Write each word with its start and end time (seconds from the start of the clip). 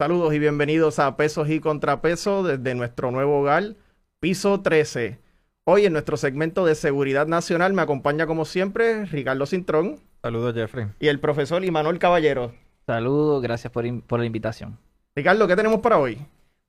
Saludos 0.00 0.32
y 0.32 0.38
bienvenidos 0.38 0.98
a 0.98 1.14
Pesos 1.14 1.50
y 1.50 1.60
Contrapesos 1.60 2.48
desde 2.48 2.74
nuestro 2.74 3.10
nuevo 3.10 3.40
hogar, 3.40 3.74
piso 4.18 4.62
13. 4.62 5.18
Hoy 5.64 5.84
en 5.84 5.92
nuestro 5.92 6.16
segmento 6.16 6.64
de 6.64 6.74
Seguridad 6.74 7.26
Nacional 7.26 7.74
me 7.74 7.82
acompaña 7.82 8.26
como 8.26 8.46
siempre 8.46 9.04
Ricardo 9.04 9.44
Cintrón. 9.44 10.00
Saludos 10.22 10.54
Jeffrey. 10.54 10.86
Y 11.00 11.08
el 11.08 11.20
profesor 11.20 11.62
Imanol 11.66 11.98
Caballero. 11.98 12.54
Saludos, 12.86 13.42
gracias 13.42 13.70
por, 13.70 13.84
por 14.04 14.20
la 14.20 14.24
invitación. 14.24 14.78
Ricardo, 15.14 15.46
¿qué 15.46 15.54
tenemos 15.54 15.80
para 15.80 15.98
hoy? 15.98 16.16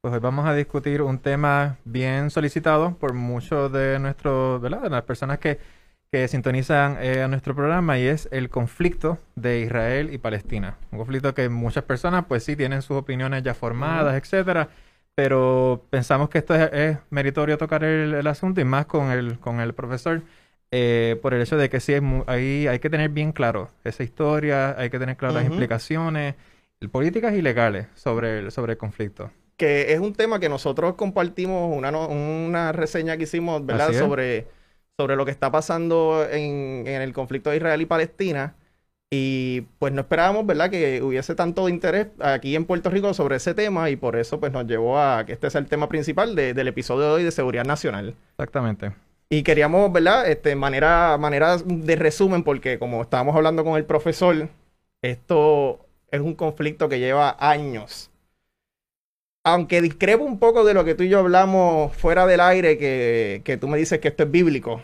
Pues 0.02 0.14
hoy 0.14 0.20
vamos 0.20 0.46
a 0.46 0.54
discutir 0.54 1.02
un 1.02 1.18
tema 1.18 1.78
bien 1.86 2.32
solicitado 2.32 2.98
por 2.98 3.14
muchos 3.14 3.72
de 3.72 3.98
nuestros, 4.00 4.60
¿verdad? 4.60 4.82
De 4.82 4.90
las 4.90 5.04
personas 5.04 5.40
que, 5.40 5.58
que 6.12 6.28
sintonizan 6.28 6.98
eh, 7.02 7.22
a 7.22 7.30
nuestro 7.30 7.56
programa 7.56 7.98
y 7.98 8.06
es 8.06 8.28
el 8.32 8.50
conflicto 8.50 9.18
de 9.36 9.62
Israel 9.62 10.14
y 10.14 10.18
Palestina. 10.18 10.78
Un 10.92 10.98
conflicto 10.98 11.34
que 11.34 11.48
muchas 11.48 11.86
personas, 11.86 12.26
pues 12.28 12.44
sí, 12.44 12.58
tienen 12.58 12.82
sus 12.82 12.98
opiniones 12.98 13.44
ya 13.44 13.54
formadas, 13.54 14.22
etcétera, 14.22 14.68
pero 15.16 15.86
pensamos 15.90 16.30
que 16.30 16.40
esto 16.40 16.54
es, 16.54 16.98
meritorio 17.10 17.58
tocar 17.58 17.86
el, 17.86 18.28
asunto 18.28 18.60
y 18.60 18.66
más 18.66 18.88
con 18.88 19.10
el, 19.12 19.40
con 19.40 19.62
el 19.62 19.74
profesor. 19.74 20.22
Eh, 20.74 21.18
por 21.22 21.34
el 21.34 21.42
hecho 21.42 21.58
de 21.58 21.70
que 21.70 21.80
sí, 21.80 21.94
hay, 22.28 22.68
hay, 22.68 22.80
que 22.80 22.90
tener 22.90 23.10
bien 23.10 23.34
claro 23.34 23.70
esa 23.84 24.04
historia, 24.04 24.78
hay 24.78 24.90
que 24.90 25.00
tener 25.00 25.18
claras 25.18 25.36
las 25.36 25.46
implicaciones 25.46 26.36
políticas 26.92 27.34
y 27.34 27.42
legales 27.42 27.88
sobre 27.94 28.40
el, 28.40 28.52
sobre 28.52 28.74
el 28.74 28.78
conflicto 28.78 29.32
que 29.58 29.94
es 29.94 30.00
un 30.00 30.14
tema 30.14 30.40
que 30.40 30.50
nosotros 30.50 30.96
compartimos, 30.96 31.78
una, 31.78 31.92
una 31.92 32.72
reseña 32.72 33.16
que 33.16 33.24
hicimos, 33.24 33.64
¿verdad? 33.64 33.94
Sobre, 33.94 34.48
sobre 34.98 35.16
lo 35.16 35.26
que 35.26 35.32
está 35.32 35.52
pasando 35.52 36.28
en, 36.30 36.84
en, 36.88 37.02
el 37.02 37.14
conflicto 37.14 37.50
de 37.50 37.58
Israel 37.58 37.82
y 37.82 37.86
Palestina. 37.86 38.56
Y 39.14 39.62
pues 39.80 39.92
no 39.92 40.02
esperábamos, 40.02 40.46
¿verdad?, 40.46 40.70
que 40.70 41.02
hubiese 41.02 41.36
tanto 41.36 41.68
interés 41.68 42.08
aquí 42.20 42.56
en 42.56 42.66
Puerto 42.66 42.90
Rico 42.90 43.14
sobre 43.14 43.36
ese 43.36 43.54
tema 43.54 43.90
y 43.90 43.98
por 43.98 44.16
eso 44.16 44.40
pues 44.40 44.54
nos 44.54 44.66
llevó 44.66 45.00
a 45.00 45.26
que 45.26 45.34
este 45.34 45.50
sea 45.50 45.60
el 45.60 45.68
tema 45.68 45.90
principal 45.90 46.34
del 46.34 46.68
episodio 46.68 47.08
de 47.08 47.12
hoy 47.12 47.24
de 47.24 47.32
Seguridad 47.32 47.66
Nacional. 47.66 48.16
Exactamente. 48.38 48.94
Y 49.30 49.44
queríamos, 49.44 49.92
¿verdad?, 49.92 50.30
este, 50.30 50.56
manera, 50.56 51.18
manera 51.18 51.58
de 51.58 51.96
resumen, 51.96 52.44
porque 52.44 52.80
como 52.80 53.02
estábamos 53.02 53.36
hablando 53.36 53.64
con 53.66 53.76
el 53.76 53.86
profesor, 53.86 54.48
esto 55.02 55.80
es 56.10 56.22
un 56.22 56.36
conflicto 56.36 56.88
que 56.88 57.00
lleva 57.00 57.36
años 57.40 58.11
aunque 59.44 59.82
discrepo 59.82 60.24
un 60.24 60.40
poco 60.40 60.64
de 60.64 60.74
lo 60.74 60.86
que 60.86 60.96
tú 60.96 61.04
y 61.04 61.10
yo 61.10 61.20
hablamos 61.20 61.96
fuera 61.96 62.26
del 62.28 62.40
aire, 62.40 62.78
que, 62.78 63.42
que 63.44 63.58
tú 63.58 63.68
me 63.68 63.78
dices 63.78 64.00
que 64.00 64.10
esto 64.10 64.24
es 64.24 64.32
bíblico, 64.32 64.82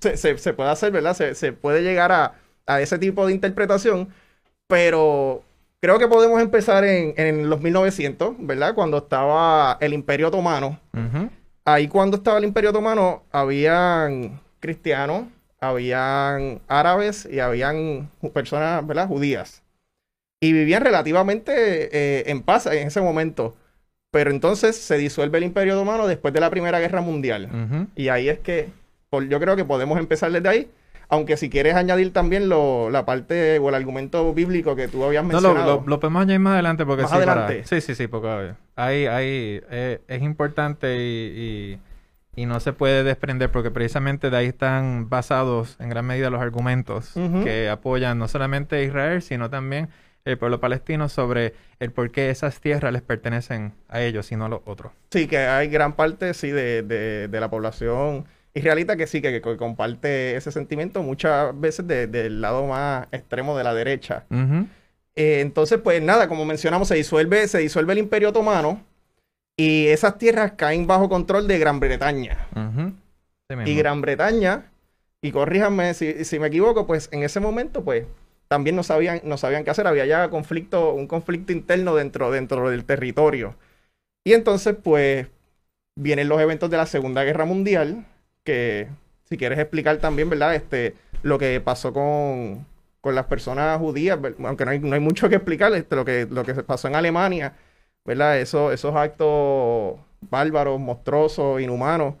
se, 0.00 0.16
se, 0.16 0.52
puede 0.52 0.70
hacer, 0.70 0.92
¿verdad? 0.92 1.14
Se, 1.14 1.34
se 1.34 1.52
puede 1.52 1.82
llegar 1.82 2.12
a, 2.12 2.34
a, 2.66 2.80
ese 2.80 2.98
tipo 2.98 3.26
de 3.26 3.32
interpretación, 3.32 4.08
pero 4.66 5.42
creo 5.80 5.98
que 5.98 6.08
podemos 6.08 6.40
empezar 6.40 6.84
en, 6.84 7.14
en 7.16 7.48
los 7.48 7.60
1900, 7.60 8.34
¿verdad? 8.38 8.74
Cuando 8.74 8.98
estaba 8.98 9.78
el 9.80 9.94
Imperio 9.94 10.28
Otomano. 10.28 10.78
Ahí 11.64 11.88
cuando 11.88 12.16
estaba 12.18 12.38
el 12.38 12.44
Imperio 12.44 12.70
Otomano, 12.70 13.22
habían 13.30 14.40
cristianos, 14.60 15.24
habían 15.60 16.60
árabes 16.68 17.26
y 17.30 17.40
habían 17.40 18.10
personas, 18.32 18.86
¿verdad? 18.86 19.08
Judías 19.08 19.62
y 20.40 20.52
vivían 20.52 20.82
relativamente 20.82 21.52
eh, 21.92 22.24
en 22.30 22.42
paz 22.42 22.66
en 22.66 22.88
ese 22.88 23.00
momento. 23.00 23.54
Pero 24.10 24.30
entonces 24.30 24.76
se 24.76 24.98
disuelve 24.98 25.38
el 25.38 25.44
Imperio 25.44 25.74
Otomano 25.74 26.06
después 26.06 26.34
de 26.34 26.40
la 26.40 26.50
Primera 26.50 26.80
Guerra 26.80 27.00
Mundial. 27.00 27.88
Y 27.94 28.08
ahí 28.08 28.28
es 28.28 28.40
que 28.40 28.68
yo 29.28 29.40
creo 29.40 29.56
que 29.56 29.64
podemos 29.64 29.98
empezar 29.98 30.32
desde 30.32 30.48
ahí. 30.48 30.70
Aunque 31.12 31.36
si 31.36 31.50
quieres 31.50 31.74
añadir 31.74 32.12
también 32.12 32.48
lo, 32.48 32.88
la 32.88 33.04
parte 33.04 33.58
o 33.58 33.68
el 33.68 33.74
argumento 33.74 34.32
bíblico 34.32 34.76
que 34.76 34.86
tú 34.86 35.02
habías 35.02 35.24
mencionado. 35.24 35.80
No, 35.80 35.88
lo, 35.88 35.98
podemos 35.98 36.22
añadir 36.22 36.38
más 36.38 36.52
adelante 36.52 36.86
porque 36.86 37.02
más 37.02 37.10
sí, 37.10 37.16
adelante. 37.16 37.64
sí, 37.64 37.80
sí, 37.80 37.96
sí, 37.96 38.06
porque 38.06 38.52
ahí, 38.76 39.06
ahí 39.06 39.60
eh, 39.70 40.00
es 40.06 40.22
importante 40.22 40.96
y, 41.00 41.80
y, 42.36 42.46
no 42.46 42.60
se 42.60 42.72
puede 42.72 43.02
desprender 43.02 43.50
porque 43.50 43.72
precisamente 43.72 44.30
de 44.30 44.36
ahí 44.36 44.46
están 44.46 45.08
basados 45.08 45.76
en 45.80 45.88
gran 45.88 46.06
medida 46.06 46.30
los 46.30 46.40
argumentos 46.40 47.12
que 47.42 47.68
apoyan 47.68 48.16
no 48.16 48.28
solamente 48.28 48.76
a 48.76 48.82
Israel, 48.82 49.20
sino 49.20 49.50
también 49.50 49.88
el 50.24 50.38
pueblo 50.38 50.60
palestino 50.60 51.08
sobre 51.08 51.54
el 51.78 51.92
por 51.92 52.10
qué 52.10 52.30
esas 52.30 52.60
tierras 52.60 52.92
les 52.92 53.02
pertenecen 53.02 53.72
a 53.88 54.00
ellos 54.02 54.30
y 54.32 54.36
no 54.36 54.46
a 54.46 54.48
los 54.48 54.60
otros. 54.64 54.92
Sí, 55.10 55.26
que 55.26 55.38
hay 55.38 55.68
gran 55.68 55.94
parte, 55.94 56.34
sí, 56.34 56.50
de, 56.50 56.82
de, 56.82 57.40
la 57.40 57.48
población 57.50 58.26
israelita 58.54 58.96
que 58.96 59.06
sí, 59.06 59.22
que, 59.22 59.40
comparte 59.40 60.36
ese 60.36 60.52
sentimiento 60.52 61.02
muchas 61.02 61.58
veces 61.58 61.86
del 61.86 62.40
lado 62.40 62.66
más 62.66 63.08
extremo 63.12 63.56
de 63.56 63.64
la 63.64 63.74
derecha. 63.74 64.24
Eh, 65.16 65.40
entonces, 65.40 65.78
pues 65.82 66.02
nada, 66.02 66.28
como 66.28 66.44
mencionamos, 66.44 66.88
se 66.88 66.94
disuelve, 66.94 67.48
se 67.48 67.58
disuelve 67.58 67.92
el 67.92 67.98
imperio 67.98 68.30
otomano 68.30 68.82
y 69.56 69.88
esas 69.88 70.18
tierras 70.18 70.52
caen 70.52 70.86
bajo 70.86 71.08
control 71.08 71.48
de 71.48 71.58
Gran 71.58 71.80
Bretaña. 71.80 72.46
y 73.64 73.74
Gran 73.74 74.00
Bretaña, 74.00 74.70
y 75.22 75.32
corríjanme 75.32 75.92
si, 75.94 76.24
si 76.24 76.38
me 76.38 76.46
equivoco, 76.46 76.86
pues 76.86 77.08
en 77.12 77.22
ese 77.22 77.40
momento, 77.40 77.84
pues 77.84 78.06
también 78.50 78.74
no 78.74 78.82
sabían, 78.82 79.20
no 79.24 79.38
sabían 79.38 79.64
qué 79.64 79.70
hacer. 79.70 79.86
Había 79.86 80.06
ya 80.06 80.28
conflicto, 80.28 80.92
un 80.92 81.06
conflicto 81.06 81.52
interno 81.52 81.94
dentro, 81.94 82.32
dentro 82.32 82.68
del 82.68 82.84
territorio. 82.84 83.56
Y 84.24 84.32
entonces, 84.34 84.76
pues, 84.82 85.28
vienen 85.96 86.28
los 86.28 86.40
eventos 86.40 86.70
de 86.70 86.76
la 86.76 86.86
Segunda 86.86 87.22
Guerra 87.24 87.44
Mundial, 87.44 88.06
que 88.44 88.88
si 89.24 89.36
quieres 89.38 89.58
explicar 89.60 89.98
también, 89.98 90.30
¿verdad? 90.30 90.56
Este, 90.56 90.96
lo 91.22 91.38
que 91.38 91.60
pasó 91.60 91.92
con, 91.92 92.66
con 93.00 93.14
las 93.14 93.26
personas 93.26 93.78
judías, 93.78 94.18
aunque 94.44 94.64
no 94.64 94.72
hay, 94.72 94.80
no 94.80 94.94
hay 94.94 95.00
mucho 95.00 95.28
que 95.28 95.36
explicar, 95.36 95.72
este, 95.74 95.94
lo, 95.96 96.04
que, 96.04 96.26
lo 96.28 96.44
que 96.44 96.54
pasó 96.54 96.88
en 96.88 96.96
Alemania, 96.96 97.56
¿verdad? 98.04 98.40
Eso, 98.40 98.72
esos 98.72 98.96
actos 98.96 100.00
bárbaros, 100.22 100.80
monstruosos, 100.80 101.60
inhumanos, 101.60 102.16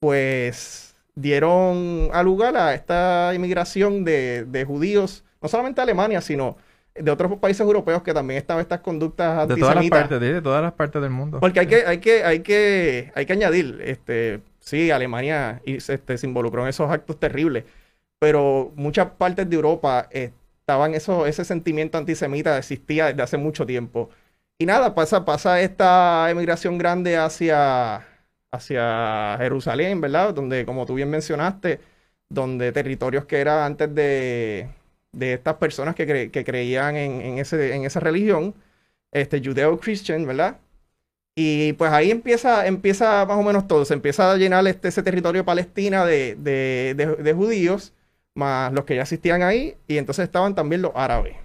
pues 0.00 0.94
dieron 1.14 2.10
a 2.12 2.22
lugar 2.22 2.56
a 2.56 2.74
esta 2.74 3.32
inmigración 3.34 4.04
de, 4.04 4.44
de 4.44 4.64
judíos 4.66 5.24
no 5.44 5.48
solamente 5.50 5.82
Alemania, 5.82 6.22
sino 6.22 6.56
de 6.94 7.10
otros 7.10 7.36
países 7.38 7.60
europeos 7.60 8.02
que 8.02 8.14
también 8.14 8.38
estaban 8.38 8.62
estas 8.62 8.80
conductas 8.80 9.40
antisemitas. 9.40 9.58
De 9.58 9.60
todas 9.60 9.74
las 9.76 9.90
partes, 9.90 10.20
de, 10.20 10.40
todas 10.40 10.62
las 10.62 10.72
partes 10.72 11.02
del 11.02 11.10
mundo. 11.10 11.38
Porque 11.38 11.60
hay 11.60 11.66
que, 11.66 11.84
hay 11.84 11.98
que, 11.98 12.24
hay 12.24 12.40
que, 12.40 13.12
hay 13.14 13.26
que 13.26 13.32
añadir, 13.34 13.78
este, 13.84 14.40
sí, 14.60 14.90
Alemania 14.90 15.60
este, 15.66 16.16
se 16.16 16.26
involucró 16.26 16.62
en 16.62 16.68
esos 16.68 16.90
actos 16.90 17.20
terribles, 17.20 17.64
pero 18.18 18.72
muchas 18.74 19.10
partes 19.18 19.50
de 19.50 19.54
Europa 19.54 20.08
estaban 20.10 20.94
eso, 20.94 21.26
ese 21.26 21.44
sentimiento 21.44 21.98
antisemita 21.98 22.56
existía 22.56 23.08
desde 23.08 23.20
hace 23.20 23.36
mucho 23.36 23.66
tiempo. 23.66 24.08
Y 24.58 24.64
nada, 24.64 24.94
pasa, 24.94 25.26
pasa 25.26 25.60
esta 25.60 26.30
emigración 26.30 26.78
grande 26.78 27.18
hacia, 27.18 28.06
hacia 28.50 29.36
Jerusalén, 29.36 30.00
¿verdad? 30.00 30.32
Donde, 30.32 30.64
como 30.64 30.86
tú 30.86 30.94
bien 30.94 31.10
mencionaste, 31.10 31.80
donde 32.30 32.72
territorios 32.72 33.26
que 33.26 33.40
eran 33.40 33.58
antes 33.58 33.94
de 33.94 34.70
de 35.18 35.34
estas 35.34 35.54
personas 35.56 35.94
que, 35.94 36.30
que 36.30 36.44
creían 36.44 36.96
en, 36.96 37.20
en, 37.20 37.38
ese, 37.38 37.74
en 37.74 37.84
esa 37.84 38.00
religión, 38.00 38.54
este, 39.12 39.40
judeo-christian, 39.40 40.26
¿verdad? 40.26 40.58
Y 41.36 41.72
pues 41.74 41.90
ahí 41.92 42.10
empieza, 42.10 42.66
empieza 42.66 43.26
más 43.26 43.38
o 43.38 43.42
menos 43.42 43.66
todo. 43.66 43.84
Se 43.84 43.94
empieza 43.94 44.32
a 44.32 44.36
llenar 44.36 44.66
este, 44.66 44.88
ese 44.88 45.02
territorio 45.02 45.44
palestina 45.44 46.04
de, 46.04 46.36
de, 46.36 46.94
de, 46.94 47.32
judíos, 47.32 47.92
más 48.34 48.72
los 48.72 48.84
que 48.84 48.96
ya 48.96 49.02
existían 49.02 49.42
ahí, 49.42 49.76
y 49.88 49.98
entonces 49.98 50.24
estaban 50.24 50.54
también 50.54 50.82
los 50.82 50.92
árabes. 50.94 51.36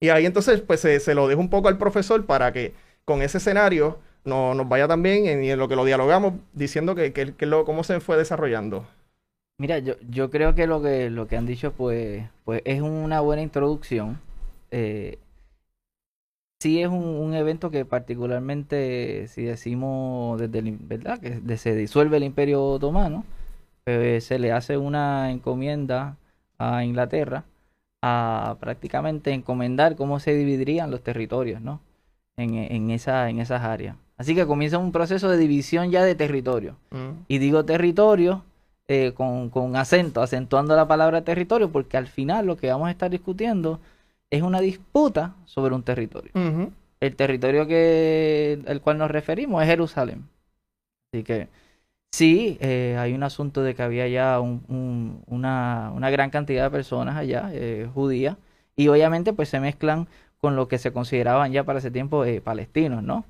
Y 0.00 0.08
ahí 0.08 0.26
entonces 0.26 0.60
pues 0.60 0.80
se, 0.80 0.98
se, 1.00 1.14
lo 1.14 1.28
dejo 1.28 1.40
un 1.40 1.50
poco 1.50 1.68
al 1.68 1.78
profesor 1.78 2.24
para 2.26 2.52
que 2.52 2.74
con 3.04 3.22
ese 3.22 3.38
escenario 3.38 3.98
no, 4.24 4.54
nos 4.54 4.68
vaya 4.68 4.88
también 4.88 5.26
en, 5.26 5.44
en 5.44 5.58
lo 5.58 5.68
que 5.68 5.76
lo 5.76 5.84
dialogamos, 5.84 6.34
diciendo 6.52 6.94
que, 6.94 7.12
que, 7.12 7.34
que 7.34 7.46
lo, 7.46 7.64
cómo 7.64 7.84
se 7.84 8.00
fue 8.00 8.16
desarrollando. 8.16 8.86
Mira, 9.58 9.78
yo, 9.78 9.94
yo 10.10 10.30
creo 10.30 10.54
que 10.54 10.66
lo 10.66 10.82
que 10.82 11.10
lo 11.10 11.28
que 11.28 11.36
han 11.36 11.46
dicho 11.46 11.72
pues 11.72 12.24
pues 12.44 12.62
es 12.64 12.82
una 12.82 13.20
buena 13.20 13.42
introducción. 13.42 14.20
Eh, 14.70 15.18
sí 16.60 16.82
es 16.82 16.88
un, 16.88 17.34
evento 17.34 17.70
que 17.70 17.84
particularmente 17.84 19.28
si 19.28 19.44
decimos 19.44 20.40
desde 20.40 20.58
el, 20.60 20.78
verdad 20.78 21.20
que 21.20 21.56
se 21.56 21.74
disuelve 21.74 22.16
el 22.16 22.24
Imperio 22.24 22.64
Otomano, 22.64 23.24
pues, 23.84 24.24
se 24.24 24.38
le 24.38 24.52
hace 24.52 24.76
una 24.78 25.30
encomienda 25.30 26.16
a 26.58 26.84
Inglaterra 26.84 27.44
a 28.02 28.56
prácticamente 28.60 29.32
encomendar 29.32 29.96
cómo 29.96 30.20
se 30.20 30.34
dividirían 30.34 30.90
los 30.90 31.02
territorios, 31.02 31.60
¿no? 31.62 31.80
En, 32.36 32.54
en, 32.54 32.90
esa, 32.90 33.30
en 33.30 33.38
esas 33.38 33.62
áreas. 33.62 33.96
Así 34.16 34.34
que 34.34 34.46
comienza 34.46 34.78
un 34.78 34.92
proceso 34.92 35.28
de 35.28 35.38
división 35.38 35.90
ya 35.90 36.04
de 36.04 36.14
territorio. 36.14 36.76
Mm. 36.90 37.24
Y 37.28 37.38
digo 37.38 37.64
territorio 37.64 38.44
eh, 38.88 39.12
con, 39.14 39.50
con, 39.50 39.76
acento, 39.76 40.22
acentuando 40.22 40.76
la 40.76 40.86
palabra 40.86 41.24
territorio, 41.24 41.70
porque 41.70 41.96
al 41.96 42.06
final 42.06 42.46
lo 42.46 42.56
que 42.56 42.70
vamos 42.70 42.88
a 42.88 42.90
estar 42.90 43.10
discutiendo 43.10 43.80
es 44.30 44.42
una 44.42 44.60
disputa 44.60 45.36
sobre 45.46 45.74
un 45.74 45.82
territorio. 45.82 46.32
El 47.00 47.16
territorio 47.16 47.66
que 47.66 48.58
el 48.66 48.80
cual 48.80 48.98
nos 48.98 49.10
referimos 49.10 49.62
es 49.62 49.68
Jerusalén. 49.68 50.28
Así 51.12 51.22
que 51.22 51.48
sí, 52.12 52.58
eh, 52.60 52.96
hay 52.98 53.12
un 53.12 53.22
asunto 53.22 53.62
de 53.62 53.74
que 53.74 53.82
había 53.82 54.08
ya 54.08 54.40
un, 54.40 55.22
una, 55.26 55.92
una, 55.94 56.10
gran 56.10 56.30
cantidad 56.30 56.64
de 56.64 56.70
personas 56.70 57.16
allá, 57.16 57.50
eh, 57.52 57.88
judías, 57.94 58.36
y 58.76 58.88
obviamente 58.88 59.32
pues 59.32 59.48
se 59.48 59.60
mezclan 59.60 60.08
con 60.40 60.56
lo 60.56 60.68
que 60.68 60.78
se 60.78 60.92
consideraban 60.92 61.52
ya 61.52 61.64
para 61.64 61.78
ese 61.78 61.90
tiempo 61.90 62.24
eh, 62.24 62.40
palestinos, 62.40 63.02
¿no? 63.02 63.24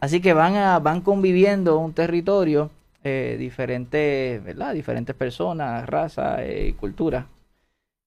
Así 0.00 0.20
que 0.20 0.32
van, 0.32 0.56
a, 0.56 0.78
van 0.78 1.02
conviviendo 1.02 1.78
un 1.78 1.92
territorio, 1.92 2.70
eh, 3.06 3.36
diferentes, 3.38 4.42
¿verdad? 4.42 4.74
Diferentes 4.74 5.14
personas, 5.16 5.86
razas 5.88 6.40
y 6.48 6.72
culturas. 6.74 7.26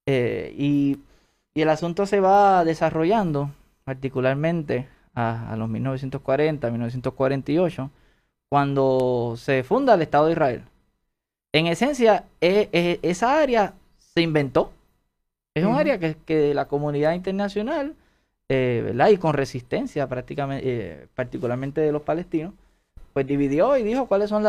y, 0.06 1.00
y, 1.54 1.62
el 1.62 1.70
asunto 1.70 2.06
se 2.06 2.20
va 2.20 2.64
desarrollando, 2.66 3.52
particularmente 3.84 4.88
a, 5.16 5.52
a 5.52 5.56
los 5.58 5.70
1940, 5.70 6.70
1948, 6.72 7.92
cuando 8.50 9.36
se 9.38 9.64
funda 9.64 9.94
el 9.96 10.02
Estado 10.02 10.28
de 10.28 10.32
Israel. 10.34 10.64
En 11.54 11.68
esencia, 11.68 12.26
esa 12.42 13.42
área 13.42 13.74
se 13.98 14.22
inventó. 14.22 14.72
Es 15.56 15.66
un 15.66 15.76
área 15.76 16.00
que, 16.00 16.16
que 16.26 16.54
la 16.54 16.68
comunidad 16.68 17.14
internacional 17.14 17.96
eh, 18.52 18.82
¿verdad? 18.84 19.10
Y 19.10 19.18
con 19.18 19.34
resistencia 19.36 20.08
prácticamente, 20.08 20.64
eh, 20.68 21.08
particularmente 21.14 21.82
de 21.82 21.92
los 21.92 22.02
palestinos, 22.02 22.54
pues 23.14 23.28
dividió 23.28 23.78
y 23.78 23.84
dijo 23.84 24.08
cuáles 24.08 24.30
son 24.30 24.42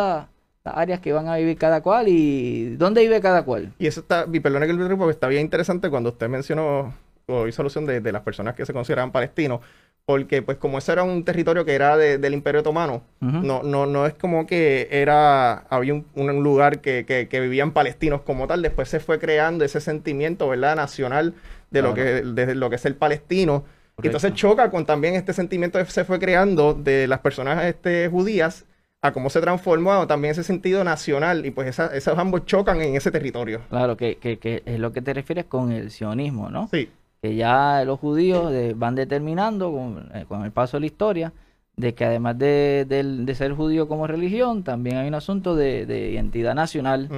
las, 0.65 0.77
áreas 0.77 1.01
que 1.01 1.13
van 1.13 1.29
a 1.29 1.37
vivir 1.37 1.57
cada 1.57 1.83
cual 1.83 2.09
y 2.09 2.77
dónde 2.77 3.03
vive 3.03 3.21
cada 3.21 3.45
cual. 3.45 3.73
Y 3.79 3.87
eso 3.87 4.01
está, 4.01 4.27
y 4.33 4.41
perdone 4.41 4.67
que 4.67 4.73
el 4.73 4.97
porque 4.97 5.13
está 5.13 5.29
bien 5.29 5.43
interesante 5.43 5.91
cuando 5.91 6.11
usted 6.11 6.29
mencionó 6.29 6.95
o 7.27 7.47
hizo 7.47 7.63
alusión 7.63 7.87
de, 7.87 8.01
de 8.01 8.13
las 8.13 8.23
personas 8.23 8.55
que 8.55 8.67
se 8.67 8.73
consideraban 8.73 9.13
palestinos, 9.13 9.61
porque 10.05 10.43
pues 10.43 10.59
como 10.59 10.79
ese 10.79 10.93
era 10.93 11.05
un 11.05 11.25
territorio 11.25 11.65
que 11.65 11.75
era 11.75 11.97
del 11.97 12.35
Imperio 12.35 12.61
Otomano, 12.61 13.03
no, 13.21 13.63
no, 13.63 13.87
no 13.87 14.07
es 14.07 14.15
como 14.15 14.47
que 14.47 14.89
era, 14.91 15.59
había 15.71 15.95
un, 15.95 16.07
un 16.15 16.43
lugar 16.43 16.81
que, 16.81 17.05
que, 17.07 17.29
que, 17.29 17.41
vivían 17.41 17.73
palestinos 17.73 18.23
como 18.23 18.47
tal, 18.47 18.63
después 18.63 18.89
se 18.89 18.99
fue 18.99 19.19
creando 19.21 19.65
ese 19.65 19.81
sentimiento, 19.81 20.49
¿verdad?, 20.49 20.75
nacional 20.75 21.35
de 21.71 21.83
lo 21.83 21.95
que, 21.95 22.03
de 22.03 22.55
lo 22.55 22.71
que 22.71 22.77
es 22.77 22.85
el 22.87 22.97
palestino, 22.97 23.65
entonces 24.03 24.35
choca 24.35 24.71
con 24.71 24.87
también 24.87 25.15
este 25.15 25.33
sentimiento 25.33 25.79
que 25.79 25.85
se 25.85 26.05
fue 26.05 26.19
creando 26.19 26.75
de 26.75 27.07
las 27.07 27.21
personas 27.21 27.65
este, 27.65 28.09
judías 28.09 28.65
a 29.03 29.13
cómo 29.13 29.31
se 29.31 29.41
transformó 29.41 30.07
también 30.07 30.33
ese 30.33 30.45
sentido 30.45 30.85
nacional 30.85 31.47
y 31.47 31.51
pues 31.51 31.79
esos 31.79 32.19
ambos 32.19 32.45
chocan 32.45 32.81
en 32.81 32.97
ese 32.97 33.11
territorio. 33.11 33.63
Claro, 33.71 33.97
que, 33.97 34.17
que, 34.19 34.63
es 34.65 34.79
lo 34.79 34.93
que 34.93 35.01
te 35.01 35.15
refieres 35.15 35.47
con 35.47 35.73
el 35.73 35.91
sionismo, 35.91 36.51
¿no? 36.51 36.69
Sí. 36.71 36.91
Que 37.23 37.35
ya 37.35 37.85
los 37.85 37.99
judíos 37.99 38.53
van 38.77 38.95
determinando 38.95 39.69
eh, 40.15 40.25
con, 40.29 40.45
el 40.45 40.53
paso 40.53 40.77
de 40.77 40.81
la 40.81 40.87
historia 40.87 41.33
de 41.77 41.95
que 41.95 42.05
además 42.05 42.39
de, 42.39 43.35
ser 43.35 43.53
judío 43.53 43.89
como 43.89 44.07
religión, 44.07 44.65
también 44.65 44.99
hay 44.99 45.09
un 45.09 45.15
asunto 45.15 45.57
de, 45.57 46.11
identidad 46.13 46.55
nacional. 46.55 47.09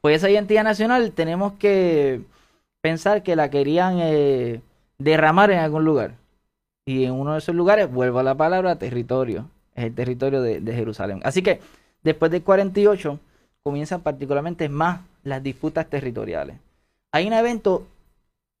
Pues 0.00 0.16
esa 0.16 0.30
identidad 0.30 0.62
nacional 0.62 1.12
tenemos 1.12 1.54
que 1.54 2.20
pensar 2.80 3.22
que 3.22 3.34
la 3.34 3.50
querían 3.50 3.98
eh, 4.00 4.60
derramar 4.98 5.50
en 5.50 5.58
algún 5.58 5.84
lugar. 5.84 6.14
Y 6.86 7.04
en 7.04 7.12
uno 7.12 7.32
de 7.32 7.38
esos 7.38 7.54
lugares, 7.54 7.90
vuelvo 7.90 8.20
a 8.20 8.22
la 8.22 8.36
palabra, 8.36 8.76
territorio. 8.76 9.48
Es 9.74 9.84
el 9.84 9.94
territorio 9.94 10.40
de, 10.42 10.60
Jerusalén. 10.72 11.20
Así 11.24 11.42
que 11.42 11.60
después 12.02 12.30
del 12.30 12.42
48 12.42 13.18
comienzan 13.62 14.02
particularmente 14.02 14.68
más 14.68 15.00
las 15.22 15.42
disputas 15.42 15.88
territoriales. 15.88 16.56
Hay 17.12 17.26
un 17.26 17.32
evento 17.32 17.86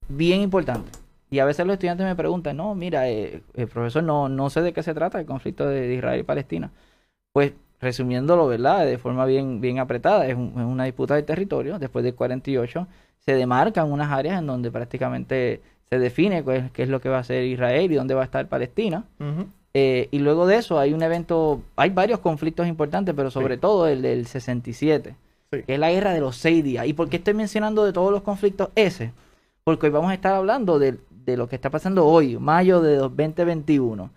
bien 0.08 0.40
importante. 0.40 0.90
Y 1.30 1.38
a 1.40 1.44
veces 1.44 1.66
los 1.66 1.74
estudiantes 1.74 2.06
me 2.06 2.14
preguntan, 2.14 2.56
no, 2.56 2.74
mira, 2.74 3.08
eh, 3.08 3.42
el 3.54 3.68
profesor, 3.68 4.02
no, 4.02 4.28
no 4.28 4.50
sé 4.50 4.62
de 4.62 4.72
qué 4.72 4.82
se 4.82 4.94
trata 4.94 5.18
el 5.18 5.26
conflicto 5.26 5.66
de, 5.66 5.94
Israel 5.94 6.20
y 6.20 6.22
Palestina. 6.22 6.70
Pues 7.32 7.52
resumiéndolo, 7.80 8.46
¿verdad? 8.46 8.86
De 8.86 8.98
forma 8.98 9.26
bien, 9.26 9.60
bien 9.60 9.78
apretada, 9.78 10.26
es, 10.26 10.36
una 10.36 10.84
disputa 10.84 11.14
de 11.16 11.22
territorio. 11.22 11.78
Después 11.78 12.04
del 12.04 12.14
48 12.14 12.86
se 13.18 13.34
demarcan 13.34 13.90
unas 13.90 14.12
áreas 14.12 14.38
en 14.38 14.46
donde 14.46 14.70
prácticamente 14.70 15.60
se 15.88 15.98
define 15.98 16.44
qué 16.72 16.82
es 16.82 16.88
lo 16.88 17.00
que 17.00 17.08
va 17.08 17.18
a 17.18 17.20
hacer 17.20 17.44
Israel 17.44 17.90
y 17.90 17.94
dónde 17.94 18.14
va 18.14 18.22
a 18.22 18.24
estar 18.24 18.48
Palestina. 18.48 19.04
Eh, 19.76 20.08
y 20.12 20.20
luego 20.20 20.46
de 20.46 20.56
eso 20.56 20.78
hay 20.78 20.94
un 20.94 21.02
evento, 21.02 21.60
hay 21.74 21.90
varios 21.90 22.20
conflictos 22.20 22.68
importantes, 22.68 23.12
pero 23.14 23.32
sobre 23.32 23.56
todo 23.56 23.88
el 23.88 24.02
del 24.02 24.26
67, 24.26 25.16
que 25.50 25.64
es 25.66 25.78
la 25.80 25.90
guerra 25.90 26.12
de 26.12 26.20
los 26.20 26.36
seis 26.36 26.62
días. 26.62 26.86
¿Y 26.86 26.92
por 26.92 27.08
qué 27.08 27.16
estoy 27.16 27.34
mencionando 27.34 27.84
de 27.84 27.92
todos 27.92 28.12
los 28.12 28.22
conflictos 28.22 28.68
ese? 28.76 29.10
Porque 29.64 29.86
hoy 29.86 29.92
vamos 29.92 30.12
a 30.12 30.14
estar 30.14 30.32
hablando 30.32 30.78
de, 30.78 30.96
lo 31.26 31.48
que 31.48 31.56
está 31.56 31.70
pasando 31.70 32.06
hoy, 32.06 32.38
mayo 32.38 32.80
de 32.82 32.96
2021, 32.96 34.10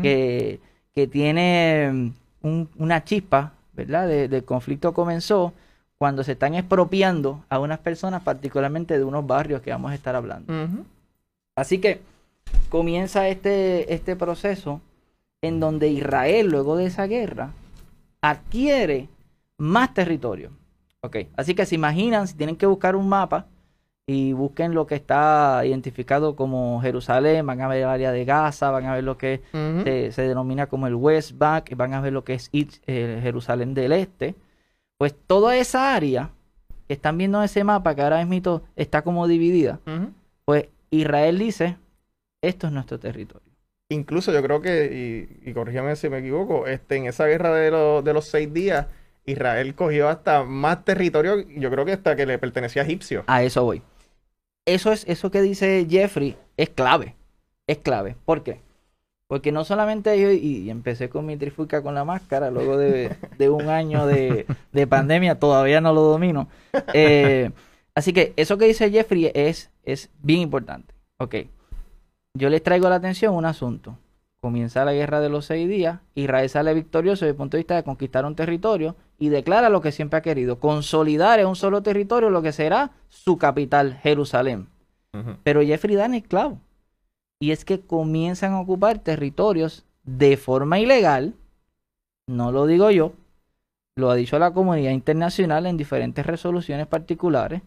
que, 0.00 0.60
que 0.94 1.06
tiene 1.06 2.12
mm, 2.40 2.62
una 2.78 3.04
chispa, 3.04 3.52
¿verdad? 3.74 4.08
del 4.08 4.44
conflicto 4.44 4.94
comenzó 4.94 5.52
cuando 5.98 6.24
se 6.24 6.32
están 6.32 6.54
expropiando 6.54 7.44
a 7.50 7.58
unas 7.58 7.80
personas, 7.80 8.22
particularmente 8.22 8.98
de 8.98 9.04
unos 9.04 9.26
barrios 9.26 9.60
que 9.60 9.70
vamos 9.70 9.92
a 9.92 9.94
estar 9.94 10.16
hablando. 10.16 10.52
Así 11.54 11.78
que 11.78 12.00
comienza 12.70 13.28
este, 13.28 13.92
este 13.92 14.16
proceso 14.16 14.80
en 15.42 15.60
donde 15.60 15.88
Israel, 15.88 16.48
luego 16.48 16.76
de 16.76 16.86
esa 16.86 17.06
guerra, 17.06 17.52
adquiere 18.20 19.08
más 19.58 19.92
territorio. 19.92 20.50
Ok, 21.02 21.16
así 21.36 21.54
que 21.54 21.66
se 21.66 21.74
imaginan, 21.74 22.28
si 22.28 22.34
tienen 22.34 22.56
que 22.56 22.66
buscar 22.66 22.94
un 22.94 23.08
mapa 23.08 23.46
y 24.06 24.32
busquen 24.32 24.72
lo 24.72 24.86
que 24.86 24.94
está 24.94 25.62
identificado 25.64 26.36
como 26.36 26.80
Jerusalén, 26.80 27.44
van 27.44 27.60
a 27.60 27.68
ver 27.68 27.78
el 27.78 27.88
área 27.88 28.12
de 28.12 28.24
Gaza, 28.24 28.70
van 28.70 28.86
a 28.86 28.94
ver 28.94 29.04
lo 29.04 29.18
que 29.18 29.42
se, 29.52 30.22
denomina 30.22 30.68
como 30.68 30.86
el 30.86 30.94
West 30.94 31.36
Bank, 31.36 31.74
van 31.76 31.94
a 31.94 32.00
ver 32.00 32.12
lo 32.12 32.24
que 32.24 32.34
es 32.34 32.50
eh, 32.52 33.18
Jerusalén 33.20 33.74
del 33.74 33.92
Este. 33.92 34.36
Pues 34.96 35.14
toda 35.26 35.56
esa 35.56 35.94
área 35.94 36.30
que 36.86 36.94
están 36.94 37.18
viendo 37.18 37.38
en 37.38 37.44
ese 37.44 37.64
mapa, 37.64 37.96
que 37.96 38.02
ahora 38.02 38.24
mismo 38.24 38.62
está 38.76 39.02
como 39.02 39.26
dividida, 39.26 39.80
pues 40.44 40.68
Israel 40.90 41.38
dice, 41.38 41.76
esto 42.42 42.68
es 42.68 42.72
nuestro 42.72 43.00
territorio. 43.00 43.51
Incluso 43.92 44.32
yo 44.32 44.42
creo 44.42 44.60
que, 44.60 45.28
y, 45.44 45.52
corrígeme 45.52 45.96
si 45.96 46.08
me 46.08 46.18
equivoco, 46.18 46.66
este, 46.66 46.96
en 46.96 47.06
esa 47.06 47.26
guerra 47.26 47.54
de, 47.54 47.70
de 48.02 48.12
los 48.12 48.26
seis 48.26 48.52
días, 48.52 48.86
Israel 49.24 49.74
cogió 49.74 50.08
hasta 50.08 50.44
más 50.44 50.84
territorio, 50.84 51.46
yo 51.48 51.70
creo 51.70 51.84
que 51.84 51.92
hasta 51.92 52.16
que 52.16 52.26
le 52.26 52.38
pertenecía 52.38 52.82
a 52.82 52.84
Egipcio. 52.84 53.24
A 53.26 53.42
eso 53.42 53.64
voy. 53.64 53.82
Eso 54.64 54.92
es, 54.92 55.04
eso 55.08 55.30
que 55.30 55.42
dice 55.42 55.86
Jeffrey 55.88 56.36
es 56.56 56.70
clave. 56.70 57.14
Es 57.66 57.78
clave. 57.78 58.16
¿Por 58.24 58.42
qué? 58.42 58.60
Porque 59.26 59.50
no 59.50 59.64
solamente 59.64 60.20
yo, 60.20 60.30
y, 60.30 60.68
empecé 60.70 61.08
con 61.08 61.24
mi 61.24 61.36
trifuca 61.36 61.82
con 61.82 61.94
la 61.94 62.04
máscara, 62.04 62.50
luego 62.50 62.76
de, 62.76 63.16
un 63.48 63.68
año 63.68 64.06
de, 64.06 64.46
pandemia, 64.88 65.38
todavía 65.38 65.80
no 65.80 65.92
lo 65.92 66.02
domino. 66.02 66.48
Eh, 66.92 67.50
así 67.94 68.12
que 68.12 68.32
eso 68.36 68.58
que 68.58 68.66
dice 68.66 68.90
Jeffrey 68.90 69.30
es 69.34 69.72
es 69.84 70.10
bien 70.22 70.40
importante. 70.40 70.94
Ok, 71.18 71.36
yo 72.34 72.48
les 72.48 72.62
traigo 72.62 72.88
la 72.88 72.96
atención 72.96 73.34
un 73.34 73.44
asunto. 73.44 73.98
Comienza 74.40 74.84
la 74.84 74.92
guerra 74.92 75.20
de 75.20 75.28
los 75.28 75.44
seis 75.46 75.68
días, 75.68 76.00
Israel 76.14 76.48
sale 76.48 76.74
victorioso 76.74 77.24
desde 77.24 77.30
el 77.30 77.36
punto 77.36 77.56
de 77.56 77.60
vista 77.60 77.76
de 77.76 77.84
conquistar 77.84 78.24
un 78.24 78.34
territorio 78.34 78.96
y 79.18 79.28
declara 79.28 79.68
lo 79.68 79.80
que 79.80 79.92
siempre 79.92 80.18
ha 80.18 80.22
querido, 80.22 80.58
consolidar 80.58 81.38
en 81.38 81.46
un 81.46 81.54
solo 81.54 81.82
territorio 81.82 82.28
lo 82.28 82.42
que 82.42 82.50
será 82.50 82.90
su 83.08 83.38
capital, 83.38 83.98
Jerusalén. 84.02 84.68
Pero 85.44 85.62
Jeffrey 85.62 85.94
Dan 85.94 86.14
es 86.14 86.26
clavo. 86.26 86.58
Y 87.38 87.52
es 87.52 87.64
que 87.64 87.80
comienzan 87.80 88.54
a 88.54 88.60
ocupar 88.60 88.98
territorios 88.98 89.84
de 90.02 90.36
forma 90.36 90.80
ilegal, 90.80 91.34
no 92.26 92.50
lo 92.50 92.66
digo 92.66 92.90
yo, 92.90 93.12
lo 93.94 94.10
ha 94.10 94.16
dicho 94.16 94.38
la 94.38 94.52
comunidad 94.52 94.90
internacional 94.90 95.66
en 95.66 95.76
diferentes 95.76 96.24
resoluciones 96.26 96.86
particulares, 96.86 97.62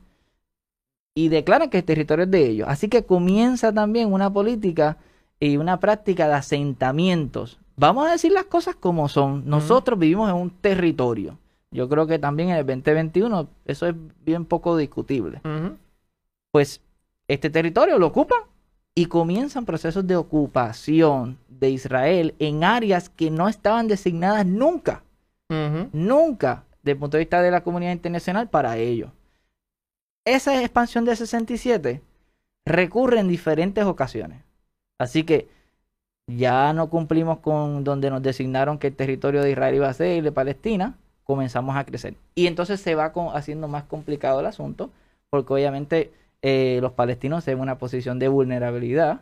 y 1.18 1.30
declaran 1.30 1.70
que 1.70 1.80
el 1.80 1.84
territorio 1.86 2.26
es 2.26 2.32
de 2.32 2.46
ellos. 2.46 2.68
Así 2.70 2.90
que 2.90 3.06
comienza 3.06 3.74
también 3.74 4.12
una 4.12 4.32
política 4.32 4.98
y 5.40 5.56
una 5.56 5.80
práctica 5.80 6.28
de 6.28 6.34
asentamientos. 6.34 7.58
Vamos 7.78 8.08
a 8.08 8.12
decir 8.12 8.34
las 8.34 8.46
cosas 8.46 8.76
como 8.76 9.08
son. 9.08 9.50
Nosotros 9.50 9.98
vivimos 9.98 10.30
en 10.30 10.36
un 10.36 10.50
territorio. 10.50 11.38
Yo 11.72 11.90
creo 11.90 12.06
que 12.06 12.20
también 12.20 12.50
en 12.50 12.58
el 12.58 12.66
2021 12.66 13.48
eso 13.66 13.88
es 13.88 13.96
bien 14.26 14.46
poco 14.46 14.78
discutible. 14.78 15.42
Pues 16.52 16.82
este 17.28 17.50
territorio 17.50 17.98
lo 17.98 18.08
ocupan 18.08 18.40
y 18.94 19.06
comienzan 19.08 19.66
procesos 19.66 20.06
de 20.06 20.18
ocupación 20.18 21.38
de 21.48 21.70
Israel 21.70 22.36
en 22.40 22.64
áreas 22.64 23.10
que 23.10 23.32
no 23.32 23.48
estaban 23.48 23.88
designadas 23.88 24.46
nunca. 24.46 25.04
Nunca, 25.94 26.64
desde 26.82 26.92
el 26.92 26.98
punto 26.98 27.18
de 27.18 27.22
vista 27.24 27.42
de 27.42 27.52
la 27.52 27.64
comunidad 27.64 27.94
internacional, 27.94 28.50
para 28.50 28.78
ellos 28.78 29.12
esa 30.26 30.60
expansión 30.60 31.06
de 31.06 31.16
67 31.16 32.02
recurre 32.66 33.20
en 33.20 33.28
diferentes 33.28 33.86
ocasiones. 33.86 34.42
Así 34.98 35.24
que 35.24 35.48
ya 36.28 36.74
no 36.74 36.90
cumplimos 36.90 37.40
con 37.40 37.84
donde 37.84 38.10
nos 38.10 38.24
designaron 38.24 38.80
que 38.80 38.88
el 38.88 38.96
territorio 38.96 39.42
de 39.42 39.52
Israel 39.52 39.76
iba 39.76 39.90
a 39.90 39.94
ser 39.94 40.18
y 40.18 40.22
de 40.22 40.32
Palestina, 40.32 40.98
comenzamos 41.24 41.76
a 41.76 41.86
crecer. 41.86 42.16
Y 42.34 42.48
entonces 42.48 42.82
se 42.82 42.96
va 42.96 43.14
haciendo 43.34 43.68
más 43.68 43.84
complicado 43.84 44.40
el 44.40 44.46
asunto, 44.48 44.90
porque 45.30 45.54
obviamente 45.54 46.12
eh, 46.42 46.80
los 46.82 46.94
palestinos 46.94 47.44
se 47.44 47.52
ven 47.52 47.60
en 47.60 47.64
una 47.64 47.78
posición 47.78 48.20
de 48.20 48.28
vulnerabilidad 48.28 49.22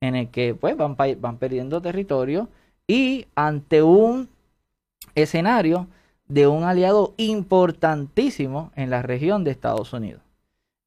en 0.00 0.16
el 0.16 0.30
que 0.30 0.54
pues 0.54 0.76
van, 0.76 0.96
van 0.96 1.38
perdiendo 1.38 1.80
territorio 1.80 2.48
y 2.86 3.26
ante 3.34 3.82
un 3.82 4.28
escenario 5.14 5.86
de 6.26 6.46
un 6.46 6.64
aliado 6.64 7.14
importantísimo 7.16 8.72
en 8.74 8.90
la 8.90 9.02
región 9.02 9.44
de 9.44 9.50
Estados 9.50 9.92
Unidos. 9.92 10.22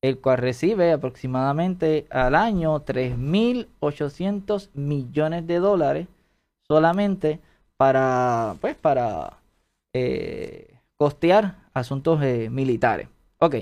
El 0.07 0.19
cual 0.19 0.37
recibe 0.37 0.91
aproximadamente 0.91 2.05
al 2.11 2.35
año 2.35 2.85
3.800 2.85 4.69
millones 4.75 5.47
de 5.47 5.57
dólares 5.57 6.07
solamente 6.67 7.39
para, 7.75 8.55
pues, 8.61 8.75
para 8.75 9.39
eh, 9.93 10.77
costear 10.95 11.55
asuntos 11.73 12.21
eh, 12.21 12.49
militares. 12.51 13.07
Ok, 13.39 13.55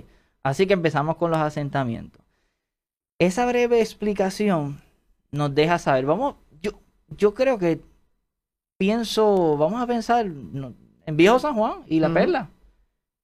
así 0.43 0.67
que 0.67 0.73
empezamos 0.73 1.15
con 1.15 1.31
los 1.31 1.39
asentamientos. 1.39 2.21
Esa 3.19 3.45
breve 3.45 3.79
explicación 3.79 4.81
nos 5.31 5.55
deja 5.55 5.79
saber, 5.79 6.05
vamos, 6.05 6.35
yo, 6.61 6.71
yo 7.07 7.33
creo 7.33 7.57
que 7.57 7.79
pienso, 8.77 9.55
vamos 9.55 9.81
a 9.81 9.87
pensar 9.87 10.25
en 10.25 11.17
Viejo 11.17 11.39
San 11.39 11.55
Juan 11.55 11.83
y 11.87 12.01
La 12.01 12.13
Perla. 12.13 12.49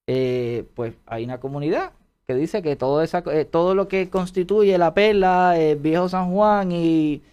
Eh, 0.08 0.66
pues 0.74 0.96
hay 1.06 1.26
una 1.26 1.40
comunidad 1.40 1.92
que 2.30 2.36
dice 2.36 2.62
que 2.62 2.76
todo, 2.76 3.02
esa, 3.02 3.24
eh, 3.32 3.44
todo 3.44 3.74
lo 3.74 3.88
que 3.88 4.12
constituye 4.12 4.78
La 4.78 4.94
Perla, 4.94 5.56
Viejo 5.80 6.10
San 6.10 6.32
Juan 6.32 6.72
y, 6.72 7.24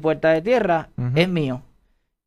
Puerta 0.00 0.30
de 0.30 0.40
Tierra 0.40 0.88
es 1.16 1.28
mío. 1.28 1.62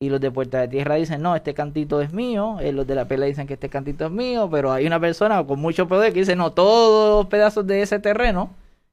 Y 0.02 0.10
los 0.10 0.20
de 0.20 0.30
Puerta 0.30 0.60
de 0.60 0.68
Tierra 0.68 0.96
dicen, 0.96 1.22
no, 1.22 1.34
este 1.34 1.54
cantito 1.54 2.02
es 2.02 2.12
mío. 2.12 2.58
Eh, 2.60 2.74
los 2.74 2.86
de 2.86 2.96
La 2.96 3.06
Perla 3.06 3.26
dicen 3.26 3.48
que 3.48 3.54
este 3.54 3.70
cantito 3.70 4.06
es 4.06 4.12
mío. 4.12 4.50
Pero 4.52 4.74
hay 4.74 4.86
una 4.86 5.00
persona 5.00 5.48
con 5.48 5.62
mucho 5.62 5.88
poder 5.88 6.12
que 6.12 6.20
dice, 6.20 6.36
no, 6.36 6.52
todos 6.52 7.24
los 7.24 7.28
pedazos 7.28 7.66
de 7.66 7.84
ese 7.84 8.00
terreno, 8.00 8.50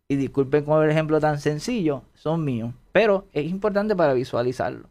y 0.07 0.15
disculpen 0.15 0.65
con 0.65 0.85
el 0.85 0.91
ejemplo 0.91 1.19
tan 1.19 1.41
sencillo, 1.41 2.03
son 2.15 2.45
míos. 2.45 2.73
Pero 2.93 3.27
es 3.33 3.47
importante 3.47 3.97
para 3.97 4.13
visualizarlo. 4.13 4.89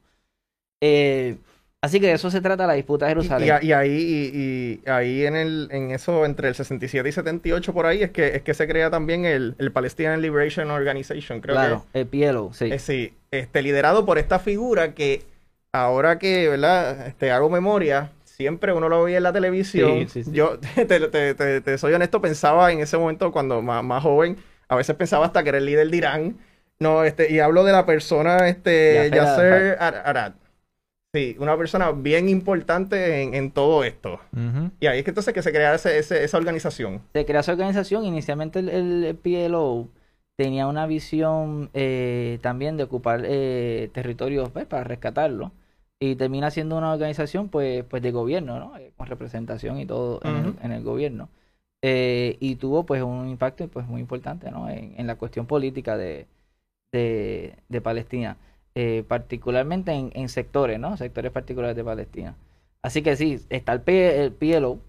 Eh, 0.82 1.38
Así 1.82 2.00
que 2.00 2.08
de 2.08 2.13
eso 2.13 2.32
se 2.32 2.41
trata 2.41 2.65
la 2.65 2.74
disputa 2.74 3.05
de 3.05 3.12
Jerusalén. 3.12 3.60
Y, 3.62 3.72
ahí, 3.72 4.82
y, 4.84 4.89
ahí 4.89 5.25
en, 5.25 5.36
el, 5.36 5.67
en 5.70 5.91
eso, 5.91 6.25
entre 6.25 6.48
el 6.48 6.55
67 6.55 7.08
y 7.08 7.12
78 7.12 7.74
por 7.74 7.86
ahí, 7.86 8.01
es 8.01 8.10
que, 8.10 8.36
es 8.36 8.41
que 8.41 8.55
se 8.55 8.67
crea 8.67 8.89
también 8.89 9.25
el, 9.25 9.55
el 9.60 9.72
Palestinian 9.72 10.20
Liberation 10.20 10.72
Organization, 10.72 11.41
creo 11.41 11.55
claro, 11.55 11.86
el 11.94 12.08
PLO, 12.08 12.51
sí. 12.53 12.72
Eh, 12.72 12.79
sí, 12.79 13.13
este, 13.29 13.62
liderado 13.62 14.03
por 14.03 14.17
esta 14.17 14.39
figura 14.39 14.96
que 14.96 15.24
ahora 15.74 16.17
que, 16.17 16.50
¿verdad? 16.50 17.05
Este, 17.08 17.32
hago 17.32 17.51
memoria, 17.51 18.12
siempre 18.24 18.74
uno 18.74 18.89
lo 18.89 19.03
veía 19.03 19.17
en 19.17 19.24
la 19.24 19.34
televisión. 19.34 20.08
Yo, 20.32 20.60
te, 20.88 21.77
soy 21.77 21.94
honesto, 21.94 22.22
pensaba 22.22 22.72
en 22.72 22.79
ese 22.79 22.98
momento, 22.98 23.32
cuando 23.32 23.62
más, 23.62 24.01
joven, 24.01 24.38
a 24.67 24.75
veces 24.75 24.96
pensaba 24.96 25.25
hasta 25.25 25.44
que 25.44 25.50
era 25.50 25.58
el 25.60 25.65
líder 25.65 25.89
de 25.89 25.98
Irán. 25.98 26.38
No, 26.79 27.03
este, 27.03 27.32
y 27.32 27.39
hablo 27.39 27.63
de 27.63 27.72
la 27.72 27.86
persona, 27.86 28.50
este, 28.50 29.10
Yasser 29.13 29.77
Arad. 29.79 30.34
Sí, 31.15 31.34
una 31.39 31.55
persona 31.55 31.93
bien 31.93 32.27
importante 32.27 33.22
en, 33.38 33.51
todo 33.51 33.86
esto. 33.86 34.19
Y 34.81 34.88
ahí 34.88 34.98
es 34.98 35.05
que 35.05 35.12
entonces 35.12 35.34
que 35.34 35.41
se 35.41 35.53
crea 35.53 35.74
esa 35.74 36.38
organización. 36.38 37.03
Se 37.13 37.25
crea 37.25 37.39
esa 37.39 37.53
organización, 37.53 38.03
inicialmente 38.03 38.60
el, 38.60 39.17
PLO 39.24 39.88
tenía 40.36 40.67
una 40.67 40.88
visión 40.88 41.69
eh, 41.74 42.39
también 42.41 42.75
de 42.75 42.84
ocupar 42.84 43.22
eh, 43.24 43.89
territorios 43.93 44.51
pues, 44.51 44.65
para 44.65 44.84
rescatarlo 44.84 45.53
y 46.01 46.15
termina 46.15 46.51
siendo 46.51 46.77
una 46.77 46.91
organización 46.91 47.48
pues, 47.48 47.86
pues 47.86 48.03
de 48.03 48.12
gobierno, 48.12 48.60
¿no? 48.60 48.77
Eh, 48.77 48.91
con 48.98 49.07
representación 49.07 49.79
y 49.79 49.86
todo 49.86 50.19
en, 50.22 50.69
el, 50.74 50.84
gobierno. 50.84 51.29
y 51.81 52.55
tuvo 52.57 52.86
pues 52.86 53.01
un 53.01 53.29
impacto 53.29 53.69
pues 53.69 53.88
muy 53.88 54.01
importante 54.01 54.51
¿no? 54.51 54.69
en, 54.69 55.07
la 55.07 55.15
cuestión 55.15 55.45
política 55.48 55.95
de, 55.95 56.27
de 56.91 57.81
Palestina. 57.81 58.36
Eh, 58.77 59.05
particularmente 59.08 59.94
en, 59.94 60.27
sectores, 60.27 60.77
¿no? 60.77 60.98
Sectores 60.98 61.32
particulares 61.32 61.77
de 61.77 61.84
Palestina. 61.86 62.36
Así 62.82 63.01
que 63.01 63.15
sí, 63.15 63.39
está 63.50 63.72
el, 63.72 63.82
el 63.88 64.34
PLO 64.34 64.79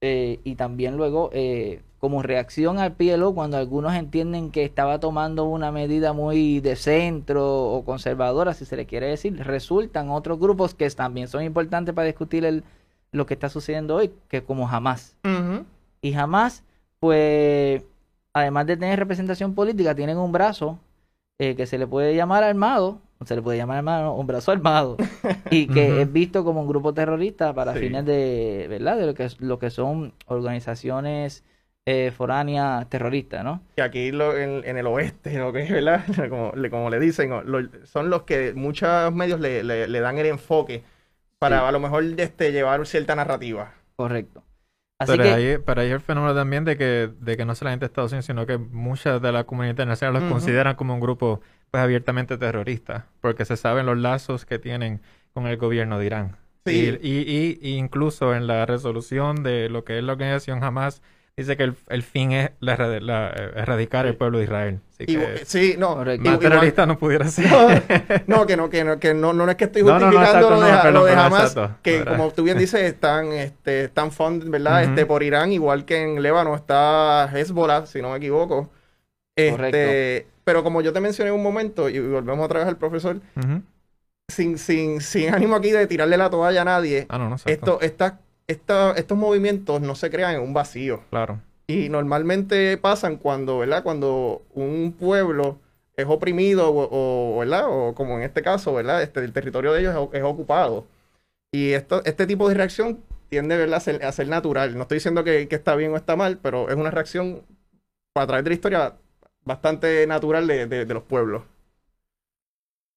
eh, 0.00 0.38
y 0.44 0.54
también 0.54 0.96
luego 0.96 1.28
eh, 1.32 1.82
como 1.98 2.22
reacción 2.22 2.78
al 2.78 2.92
PLO 2.92 3.34
cuando 3.34 3.56
algunos 3.56 3.94
entienden 3.94 4.52
que 4.52 4.62
estaba 4.62 5.00
tomando 5.00 5.42
una 5.46 5.72
medida 5.72 6.12
muy 6.12 6.60
de 6.60 6.76
centro 6.76 7.64
o 7.64 7.84
conservadora, 7.84 8.54
si 8.54 8.64
se 8.64 8.76
le 8.76 8.86
quiere 8.86 9.08
decir, 9.08 9.36
resultan 9.44 10.10
otros 10.10 10.38
grupos 10.38 10.72
que 10.74 10.88
también 10.90 11.26
son 11.26 11.42
importantes 11.42 11.92
para 11.96 12.06
discutir 12.06 12.44
el, 12.44 12.62
lo 13.10 13.26
que 13.26 13.34
está 13.34 13.48
sucediendo 13.48 13.96
hoy, 13.96 14.12
que 14.28 14.44
como 14.44 14.68
jamás. 14.68 15.16
Y 16.00 16.12
jamás, 16.12 16.62
pues, 17.00 17.82
además 18.32 18.66
de 18.68 18.76
tener 18.76 19.00
representación 19.00 19.56
política, 19.56 19.96
tienen 19.96 20.18
un 20.18 20.30
brazo 20.30 20.78
que 21.38 21.66
se 21.66 21.76
le 21.76 21.88
puede 21.88 22.14
llamar 22.14 22.44
armado, 22.44 23.00
se 23.24 23.36
le 23.36 23.42
puede 23.42 23.58
llamar 23.58 23.78
hermano, 23.78 24.14
un 24.14 24.26
brazo 24.26 24.52
armado, 24.52 24.96
y 25.50 25.66
que 25.74 26.02
es 26.02 26.12
visto 26.12 26.44
como 26.44 26.60
un 26.60 26.68
grupo 26.68 26.94
terrorista 26.94 27.54
para 27.54 27.74
fines 27.74 28.04
de, 28.04 28.66
¿verdad? 28.68 28.96
De 28.96 29.06
lo 29.06 29.14
que, 29.14 29.28
lo 29.38 29.58
que 29.58 29.70
son 29.70 30.14
organizaciones 30.26 31.44
eh, 31.84 32.12
foráneas 32.16 32.88
terroristas, 32.88 33.42
¿no? 33.42 33.60
Y 33.76 33.80
aquí 33.80 34.08
en, 34.08 34.76
el 34.76 34.86
oeste, 34.86 35.36
lo 35.36 35.52
que 35.52 35.64
¿verdad? 35.70 36.04
Como, 36.70 36.90
le 36.90 37.00
dicen, 37.00 37.32
son 37.84 38.08
los 38.08 38.22
que 38.22 38.52
muchos 38.54 39.12
medios 39.12 39.40
le, 39.40 40.00
dan 40.00 40.18
el 40.18 40.26
enfoque 40.26 40.84
para 41.40 41.66
a 41.66 41.72
lo 41.72 41.80
mejor 41.80 42.04
este, 42.18 42.52
llevar 42.52 42.86
cierta 42.86 43.16
narrativa. 43.16 43.74
Correcto. 43.96 44.44
Así 45.00 45.16
pero, 45.16 45.34
ahí, 45.34 45.58
pero 45.58 45.80
ahí 45.80 45.90
el 45.90 46.00
fenómeno 46.00 46.36
también 46.36 46.64
de 46.64 46.76
que, 46.76 47.10
de 47.18 47.36
que 47.36 47.44
no 47.44 47.56
solamente 47.56 47.86
Estados 47.86 48.12
Unidos, 48.12 48.26
sino 48.26 48.46
que 48.46 48.58
muchas 48.58 49.20
de 49.20 49.32
la 49.32 49.42
comunidad 49.42 49.72
internacional 49.72 50.22
los 50.22 50.30
consideran 50.30 50.76
como 50.76 50.94
un 50.94 51.00
grupo 51.00 51.40
pues 51.72 51.82
abiertamente 51.82 52.36
terrorista, 52.36 53.06
porque 53.22 53.46
se 53.46 53.56
saben 53.56 53.86
los 53.86 53.96
lazos 53.96 54.44
que 54.44 54.58
tienen 54.58 55.00
con 55.32 55.46
el 55.46 55.56
gobierno 55.56 55.98
de 55.98 56.04
Irán. 56.04 56.36
Sí. 56.66 56.98
Y, 57.00 57.58
y, 57.62 57.76
incluso 57.76 58.34
en 58.34 58.46
la 58.46 58.66
resolución 58.66 59.42
de 59.42 59.70
lo 59.70 59.82
que 59.82 59.96
es 59.96 60.04
la 60.04 60.12
organización 60.12 60.62
Hamas, 60.62 61.00
dice 61.34 61.56
que 61.56 61.72
el, 61.88 62.02
fin 62.02 62.32
es 62.32 62.50
la, 62.60 62.74
erradicar 63.56 64.04
el 64.04 64.16
pueblo 64.16 64.36
de 64.36 64.44
Israel. 64.44 64.80
sí, 65.46 65.76
no. 65.78 65.96
Más 65.96 66.38
terrorista 66.38 66.84
no 66.84 66.98
pudiera 66.98 67.26
ser. 67.28 67.42
No, 68.26 68.46
que 68.46 68.54
no, 68.58 68.68
que 68.68 68.84
no, 68.84 69.00
que 69.00 69.14
no, 69.14 69.32
no 69.32 69.48
es 69.50 69.56
que 69.56 69.64
estoy 69.64 69.80
justificando 69.80 70.50
lo, 70.50 70.60
de, 70.60 70.92
lo 70.92 71.04
de 71.06 71.12
Hamas, 71.14 71.56
que 71.80 72.04
como 72.04 72.32
tú 72.32 72.42
bien 72.42 72.58
dices, 72.58 72.82
están, 72.82 73.32
este, 73.32 73.84
están 73.84 74.10
¿verdad? 74.50 74.84
este, 74.84 75.06
por 75.06 75.22
Irán, 75.22 75.52
igual 75.52 75.86
que 75.86 76.02
en 76.02 76.22
Líbano 76.22 76.54
está 76.54 77.30
Hezbollah, 77.32 77.86
si 77.86 78.02
no 78.02 78.10
me 78.10 78.18
equivoco. 78.18 78.70
Este, 79.34 80.26
pero 80.44 80.62
como 80.62 80.80
yo 80.80 80.92
te 80.92 81.00
mencioné 81.00 81.30
en 81.30 81.36
un 81.36 81.42
momento, 81.42 81.88
y 81.88 81.98
volvemos 81.98 82.44
otra 82.44 82.60
vez 82.60 82.68
al 82.68 82.76
profesor, 82.76 83.20
sin, 84.28 84.58
sin, 84.58 85.00
sin 85.00 85.34
ánimo 85.34 85.56
aquí 85.56 85.70
de 85.70 85.86
tirarle 85.86 86.16
la 86.16 86.30
toalla 86.30 86.62
a 86.62 86.64
nadie, 86.64 87.06
ah, 87.08 87.36
esto, 87.46 87.80
estos 88.96 89.18
movimientos 89.18 89.80
no 89.80 89.94
se 89.94 90.10
crean 90.10 90.34
en 90.34 90.42
un 90.42 90.54
vacío. 90.54 91.02
Claro. 91.10 91.40
Y 91.66 91.88
normalmente 91.88 92.76
pasan 92.76 93.16
cuando, 93.16 93.58
¿verdad? 93.58 93.82
Cuando 93.82 94.42
un 94.52 94.94
pueblo 94.98 95.58
es 95.96 96.06
oprimido 96.06 96.70
o, 96.72 97.38
¿verdad? 97.38 97.66
O 97.68 97.94
como 97.94 98.16
en 98.18 98.24
este 98.24 98.42
caso, 98.42 98.74
¿verdad? 98.74 99.02
Este, 99.02 99.20
el 99.20 99.32
territorio 99.32 99.72
de 99.72 99.80
ellos 99.80 100.08
es, 100.12 100.22
ocupado. 100.22 100.86
Y 101.52 101.72
esto, 101.72 102.02
este 102.04 102.26
tipo 102.26 102.48
de 102.48 102.54
reacción 102.54 103.00
tiende 103.28 103.56
¿verdad? 103.56 103.82
A, 104.02 104.12
ser, 104.12 104.28
natural. 104.28 104.74
No 104.76 104.82
estoy 104.82 104.96
diciendo 104.96 105.24
que, 105.24 105.48
que, 105.48 105.56
está 105.56 105.74
bien 105.76 105.92
o 105.92 105.96
está 105.96 106.16
mal, 106.16 106.38
pero 106.42 106.68
es 106.68 106.76
una 106.76 106.90
reacción 106.90 107.42
a 108.14 108.26
través 108.26 108.44
de 108.44 108.50
la 108.50 108.54
historia 108.54 108.94
bastante 109.44 110.06
natural 110.06 110.46
de, 110.46 110.84
los 110.86 111.02
pueblos. 111.02 111.42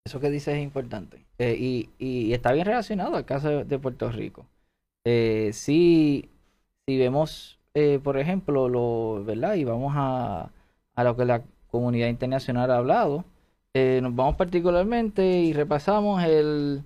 Eso 0.06 0.20
que 0.20 0.30
dices 0.30 0.56
es 0.56 0.64
importante. 0.64 1.26
Eh, 1.40 1.56
y, 1.60 1.90
y, 1.98 2.34
está 2.34 2.52
bien 2.54 2.66
relacionado 2.66 3.16
al 3.16 3.26
caso 3.26 3.64
de, 3.64 3.80
Puerto 3.80 4.12
Rico. 4.12 4.46
Eh, 5.04 5.52
si, 5.54 6.30
si 6.88 6.98
vemos, 6.98 7.60
eh, 7.74 8.00
por 8.04 8.18
ejemplo, 8.18 8.70
lo, 8.70 9.24
¿verdad? 9.26 9.56
Y 9.56 9.64
vamos 9.64 9.94
a, 9.96 10.52
a 10.96 11.04
lo 11.04 11.16
que 11.16 11.26
la 11.26 11.44
comunidad 11.70 12.08
internacional 12.08 12.72
ha 12.72 12.78
hablado, 12.78 13.26
eh, 13.74 14.00
nos 14.02 14.16
vamos 14.16 14.38
particularmente 14.38 15.42
y 15.42 15.52
repasamos 15.52 16.24
el, 16.24 16.84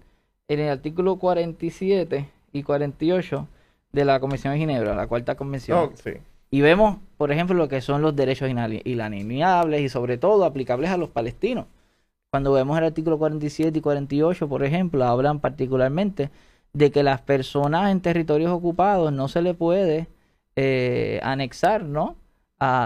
en 0.48 0.60
el 0.60 0.70
artículo 0.70 1.18
47 1.18 2.28
y 2.51 2.63
48 2.63 3.48
de 3.92 4.06
la 4.06 4.20
Convención 4.20 4.54
de 4.54 4.60
Ginebra, 4.60 4.96
la 4.96 5.06
cuarta 5.06 5.36
convención. 5.36 5.78
Oh, 5.78 5.92
sí. 5.96 6.13
Y 6.51 6.62
vemos, 6.62 6.98
por 7.18 7.32
ejemplo, 7.32 7.56
lo 7.56 7.68
que 7.68 7.82
son 7.82 8.01
los 8.01 8.15
derechos 8.15 8.50
inalienables 8.50 9.82
y 9.82 9.89
sobre 9.89 10.18
todo 10.18 10.46
aplicables 10.46 10.89
a 10.89 10.98
los 10.98 11.10
palestinos. 11.10 11.65
Cuando 12.32 12.53
vemos 12.53 12.77
el 12.77 12.86
artículo 12.86 13.18
47 13.18 13.79
y 13.79 13.82
48, 13.82 14.48
por 14.48 14.63
ejemplo, 14.63 15.03
hablan 15.03 15.39
particularmente 15.39 16.29
de 16.74 16.91
que 16.91 17.03
las 17.03 17.22
personas 17.22 17.91
en 17.91 18.01
territorios 18.01 18.51
ocupados 18.51 19.12
no 19.12 19.27
se 19.27 19.41
le 19.41 19.53
puede 19.53 20.08
eh, 20.56 21.20
anexar, 21.24 21.84
¿no? 21.84 22.15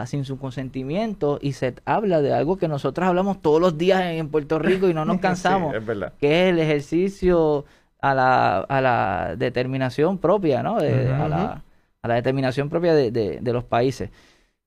sin 0.05 0.23
su 0.23 0.37
consentimiento 0.37 1.39
y 1.41 1.53
se 1.53 1.73
habla 1.85 2.21
de 2.21 2.31
algo 2.31 2.57
que 2.57 2.67
nosotros 2.67 3.07
hablamos 3.07 3.41
todos 3.41 3.59
los 3.59 3.75
días 3.75 4.03
en 4.03 4.29
Puerto 4.29 4.59
Rico 4.59 4.87
y 4.87 4.93
no 4.93 5.03
nos 5.03 5.17
cansamos, 5.19 5.73
que 6.19 6.43
es 6.43 6.53
el 6.53 6.59
ejercicio 6.59 7.65
a 7.99 8.13
la, 8.13 8.59
a 8.59 8.81
la 8.81 9.35
determinación 9.35 10.19
propia, 10.19 10.61
¿no? 10.61 10.79
De, 10.79 11.11
a 11.11 11.27
la, 11.27 11.63
a 12.03 12.07
la 12.07 12.15
determinación 12.15 12.69
propia 12.69 12.93
de, 12.93 13.11
de, 13.11 13.53
los 13.53 13.63
países. 13.63 14.11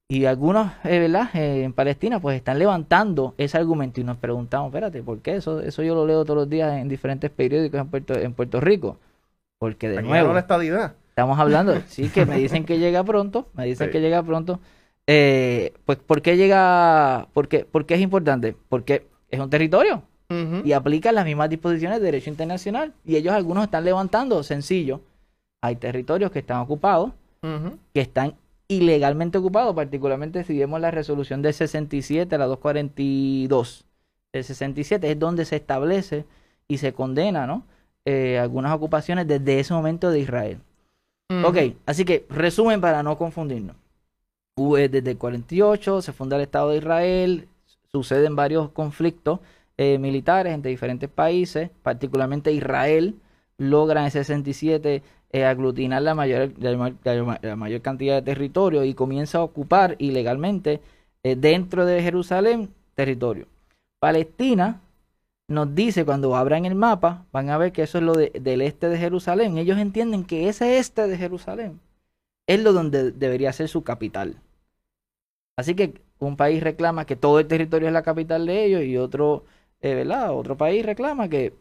Y 0.09 0.25
algunos, 0.25 0.73
eh, 0.85 0.99
¿verdad? 0.99 1.29
Eh, 1.35 1.63
en 1.65 1.73
Palestina, 1.73 2.19
pues 2.21 2.37
están 2.37 2.59
levantando 2.59 3.35
ese 3.39 3.59
argumento 3.59 4.01
y 4.01 4.05
nos 4.05 4.17
preguntamos, 4.17 4.69
espérate, 4.69 5.03
¿por 5.03 5.21
qué 5.21 5.37
eso? 5.37 5.61
Eso 5.61 5.83
yo 5.83 5.95
lo 5.95 6.07
leo 6.07 6.25
todos 6.25 6.37
los 6.39 6.51
días 6.51 6.81
en 6.81 6.89
diferentes 6.89 7.31
periódicos 7.31 7.81
en 7.81 7.89
Puerto, 7.89 8.15
en 8.15 8.33
Puerto 8.33 8.61
Rico. 8.61 8.99
Porque 9.59 9.89
de 9.89 10.03
nuevo... 10.03 10.33
la 10.33 10.41
estadidad. 10.41 10.95
Estamos 11.11 11.39
hablando, 11.39 11.81
sí, 11.89 12.09
que 12.09 12.27
me 12.27 12.39
dicen 12.39 12.65
que 12.65 12.79
llega 12.79 13.05
pronto, 13.05 13.49
me 13.55 13.65
dicen 13.67 13.91
que 13.91 14.01
llega 14.01 14.23
pronto. 14.23 14.61
Eh, 15.07 15.73
pues, 15.85 15.99
¿por 15.99 16.23
qué 16.23 16.37
llega? 16.37 17.29
¿Por 17.33 17.49
qué, 17.49 17.65
por 17.65 17.87
qué 17.87 17.95
es 17.95 18.01
importante? 18.01 18.57
Porque 18.69 19.07
es 19.31 19.41
un 19.41 19.51
territorio 19.51 20.03
y 20.65 20.73
aplica 20.73 21.13
las 21.13 21.25
mismas 21.25 21.49
disposiciones 21.49 22.01
de 22.01 22.07
derecho 22.07 22.31
internacional. 22.31 22.93
Y 23.05 23.17
ellos 23.17 23.35
algunos 23.35 23.65
están 23.65 23.85
levantando, 23.85 24.43
sencillo. 24.43 25.01
Hay 25.63 25.77
territorios 25.77 26.31
que 26.31 26.41
están 26.41 26.59
ocupados, 26.59 27.13
Que 27.93 28.01
están 28.01 28.35
ilegalmente 28.69 29.39
ocupados, 29.39 29.75
particularmente 29.75 30.45
si 30.45 30.59
vemos 30.59 30.81
la 30.81 30.91
resolución 30.91 31.43
del 31.43 31.55
67, 31.55 32.37
la 32.39 32.47
242. 32.47 33.85
El 34.33 34.45
67 34.45 35.11
es 35.11 35.19
donde 35.19 35.45
se 35.45 35.57
establece 35.57 36.25
y 36.69 36.79
se 36.79 36.93
condena, 36.93 37.47
¿no? 37.47 37.65
Eh, 38.05 38.39
algunas 38.39 38.73
ocupaciones 38.73 39.27
desde 39.27 39.61
ese 39.61 39.75
momento 39.75 40.11
de 40.11 40.21
Israel. 40.21 40.59
Ujú. 41.31 41.49
Ok, 41.49 41.57
así 41.87 42.05
que 42.05 42.27
resumen 42.29 42.81
para 42.81 43.03
no 43.03 43.19
confundirnos. 43.19 43.77
Eh, 44.59 44.89
Desde 44.89 45.11
el 45.11 45.19
48 45.19 46.03
se 46.03 46.13
funda 46.13 46.37
el 46.37 46.43
Estado 46.43 46.71
de 46.71 46.79
Israel, 46.79 47.49
suceden 47.93 48.37
varios 48.37 48.71
conflictos 48.71 49.41
eh, 49.77 49.99
militares 49.99 50.55
entre 50.55 50.71
diferentes 50.71 51.11
países, 51.11 51.71
particularmente 51.83 52.53
Israel 52.53 53.17
logra 53.59 54.01
en 54.01 54.07
el 54.07 54.13
67 54.13 55.03
eh, 55.37 55.45
aglutinar 55.45 56.03
la 56.03 56.15
mayor, 56.15 56.53
la, 56.59 56.77
ma- 56.77 56.95
la 57.05 57.23
ma- 57.29 57.41
la 57.43 57.57
mayor 57.57 57.81
cantidad 57.83 58.17
de 58.17 58.23
territorio 58.33 58.85
y 58.85 58.95
comienza 58.95 59.39
a 59.39 59.43
ocupar 59.43 59.97
ilegalmente 59.99 60.81
eh, 61.25 61.37
dentro 61.37 61.85
de 61.87 62.03
Jerusalén 62.03 62.71
territorio. 62.95 63.47
Palestina 64.01 64.81
nos 65.49 65.75
dice 65.75 66.05
cuando 66.05 66.35
abran 66.37 66.65
el 66.67 66.75
mapa, 66.75 67.27
van 67.33 67.51
a 67.51 67.59
ver 67.59 67.73
que 67.73 67.83
eso 67.83 67.99
es 67.99 68.05
lo 68.05 68.15
de- 68.15 68.33
del 68.49 68.61
este 68.63 68.89
de 68.89 68.99
Jerusalén. 68.99 69.59
Ellos 69.59 69.79
entienden 69.79 70.25
que 70.25 70.49
ese 70.49 70.79
este 70.79 71.07
de 71.09 71.17
Jerusalén 71.19 71.81
es 72.49 72.61
lo 72.63 72.73
donde 72.73 73.13
debería 73.13 73.53
ser 73.53 73.69
su 73.69 73.83
capital. 73.83 74.37
Así 75.57 75.75
que 75.75 75.95
un 76.19 76.37
país 76.37 76.63
reclama 76.63 77.07
que 77.07 77.17
todo 77.17 77.41
el 77.41 77.47
territorio 77.47 77.89
es 77.89 77.95
la 77.95 78.03
capital 78.03 78.47
de 78.47 78.65
ellos 78.65 78.83
y 78.85 78.97
otro, 78.99 79.45
eh, 79.81 79.95
¿verdad? 79.95 80.35
Otro 80.35 80.57
país 80.57 80.85
reclama 80.85 81.29
que 81.29 81.55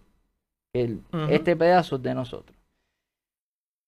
el- 0.73 1.01
este 1.29 1.55
pedazo 1.55 1.97
es 1.97 2.03
de 2.03 2.13
nosotros. 2.15 2.54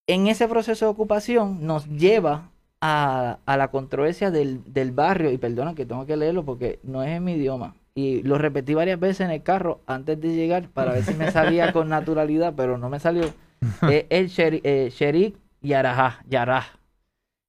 En 0.08 0.28
ese 0.28 0.48
proceso 0.48 0.86
de 0.86 0.92
ocupación 0.92 1.66
nos 1.66 1.86
lleva 1.88 2.50
a, 2.82 3.40
a 3.46 3.58
la 3.58 3.70
controversia 3.70 4.32
del, 4.32 4.62
del 4.72 4.92
barrio, 4.92 5.32
y 5.32 5.38
perdona 5.38 5.76
que 5.76 5.86
tengo 5.86 6.06
que 6.06 6.16
leerlo 6.18 6.46
porque 6.46 6.80
no 6.84 7.04
es 7.04 7.10
en 7.10 7.24
mi 7.24 7.34
idioma, 7.34 7.76
y 7.96 8.22
lo 8.24 8.38
repetí 8.38 8.74
varias 8.74 9.00
veces 9.00 9.22
en 9.22 9.32
el 9.32 9.44
carro 9.44 9.82
antes 9.88 10.20
de 10.22 10.36
llegar 10.36 10.70
para 10.70 10.94
ver 10.94 11.04
si 11.04 11.14
me 11.16 11.32
salía 11.32 11.72
con 11.74 11.90
naturalidad, 11.90 12.54
pero 12.56 12.78
no 12.78 12.90
me 12.90 13.00
salió. 13.00 13.34
Es 13.90 14.06
el 14.10 14.30
Sheri- 14.30 14.62
eh, 14.64 14.90
Sherik 14.94 15.36
Yarajá, 15.62 16.24
Yaraj. 16.30 16.66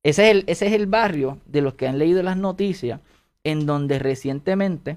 Ese 0.03 0.25
es, 0.25 0.31
el, 0.37 0.45
ese 0.47 0.67
es 0.69 0.73
el 0.73 0.87
barrio 0.87 1.39
de 1.47 1.61
los 1.61 1.75
que 1.75 1.87
han 1.87 1.99
leído 1.99 2.23
las 2.23 2.37
noticias, 2.39 3.01
en 3.45 3.67
donde 3.67 3.99
recientemente 3.99 4.97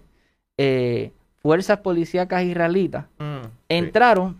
eh, 0.57 1.11
fuerzas 1.41 1.79
policíacas 1.79 2.43
israelitas 2.43 3.05
Mm, 3.19 3.41
sí. 3.43 3.49
entraron 3.69 4.37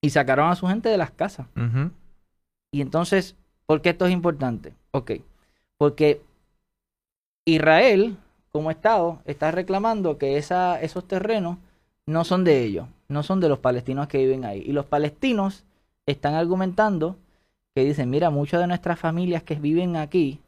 y 0.00 0.10
sacaron 0.10 0.48
a 0.50 0.54
su 0.56 0.66
gente 0.66 0.88
de 0.88 0.96
las 0.96 1.10
casas. 1.10 1.46
Y 2.72 2.80
entonces, 2.80 3.36
¿por 3.66 3.80
qué 3.80 3.90
esto 3.90 4.06
es 4.06 4.12
importante? 4.12 4.74
Ok, 4.90 5.12
porque 5.78 6.20
Israel, 7.44 8.16
como 8.50 8.70
Estado, 8.70 9.20
está 9.24 9.52
reclamando 9.52 10.18
que 10.18 10.36
esa, 10.38 10.80
esos 10.80 11.06
terrenos 11.06 11.58
no 12.06 12.24
son 12.24 12.42
de 12.42 12.64
ellos, 12.64 12.88
no 13.08 13.22
son 13.22 13.38
de 13.38 13.48
los 13.48 13.60
palestinos 13.60 14.08
que 14.08 14.18
viven 14.18 14.44
ahí. 14.44 14.62
Y 14.66 14.72
los 14.72 14.86
palestinos 14.86 15.64
están 16.06 16.34
argumentando 16.34 17.16
que 17.74 17.84
dicen, 17.84 18.10
mira, 18.10 18.30
muchas 18.30 18.60
de 18.60 18.66
nuestras 18.66 18.98
familias 18.98 19.42
que 19.44 19.54
viven 19.54 19.96
aquí 19.96 20.40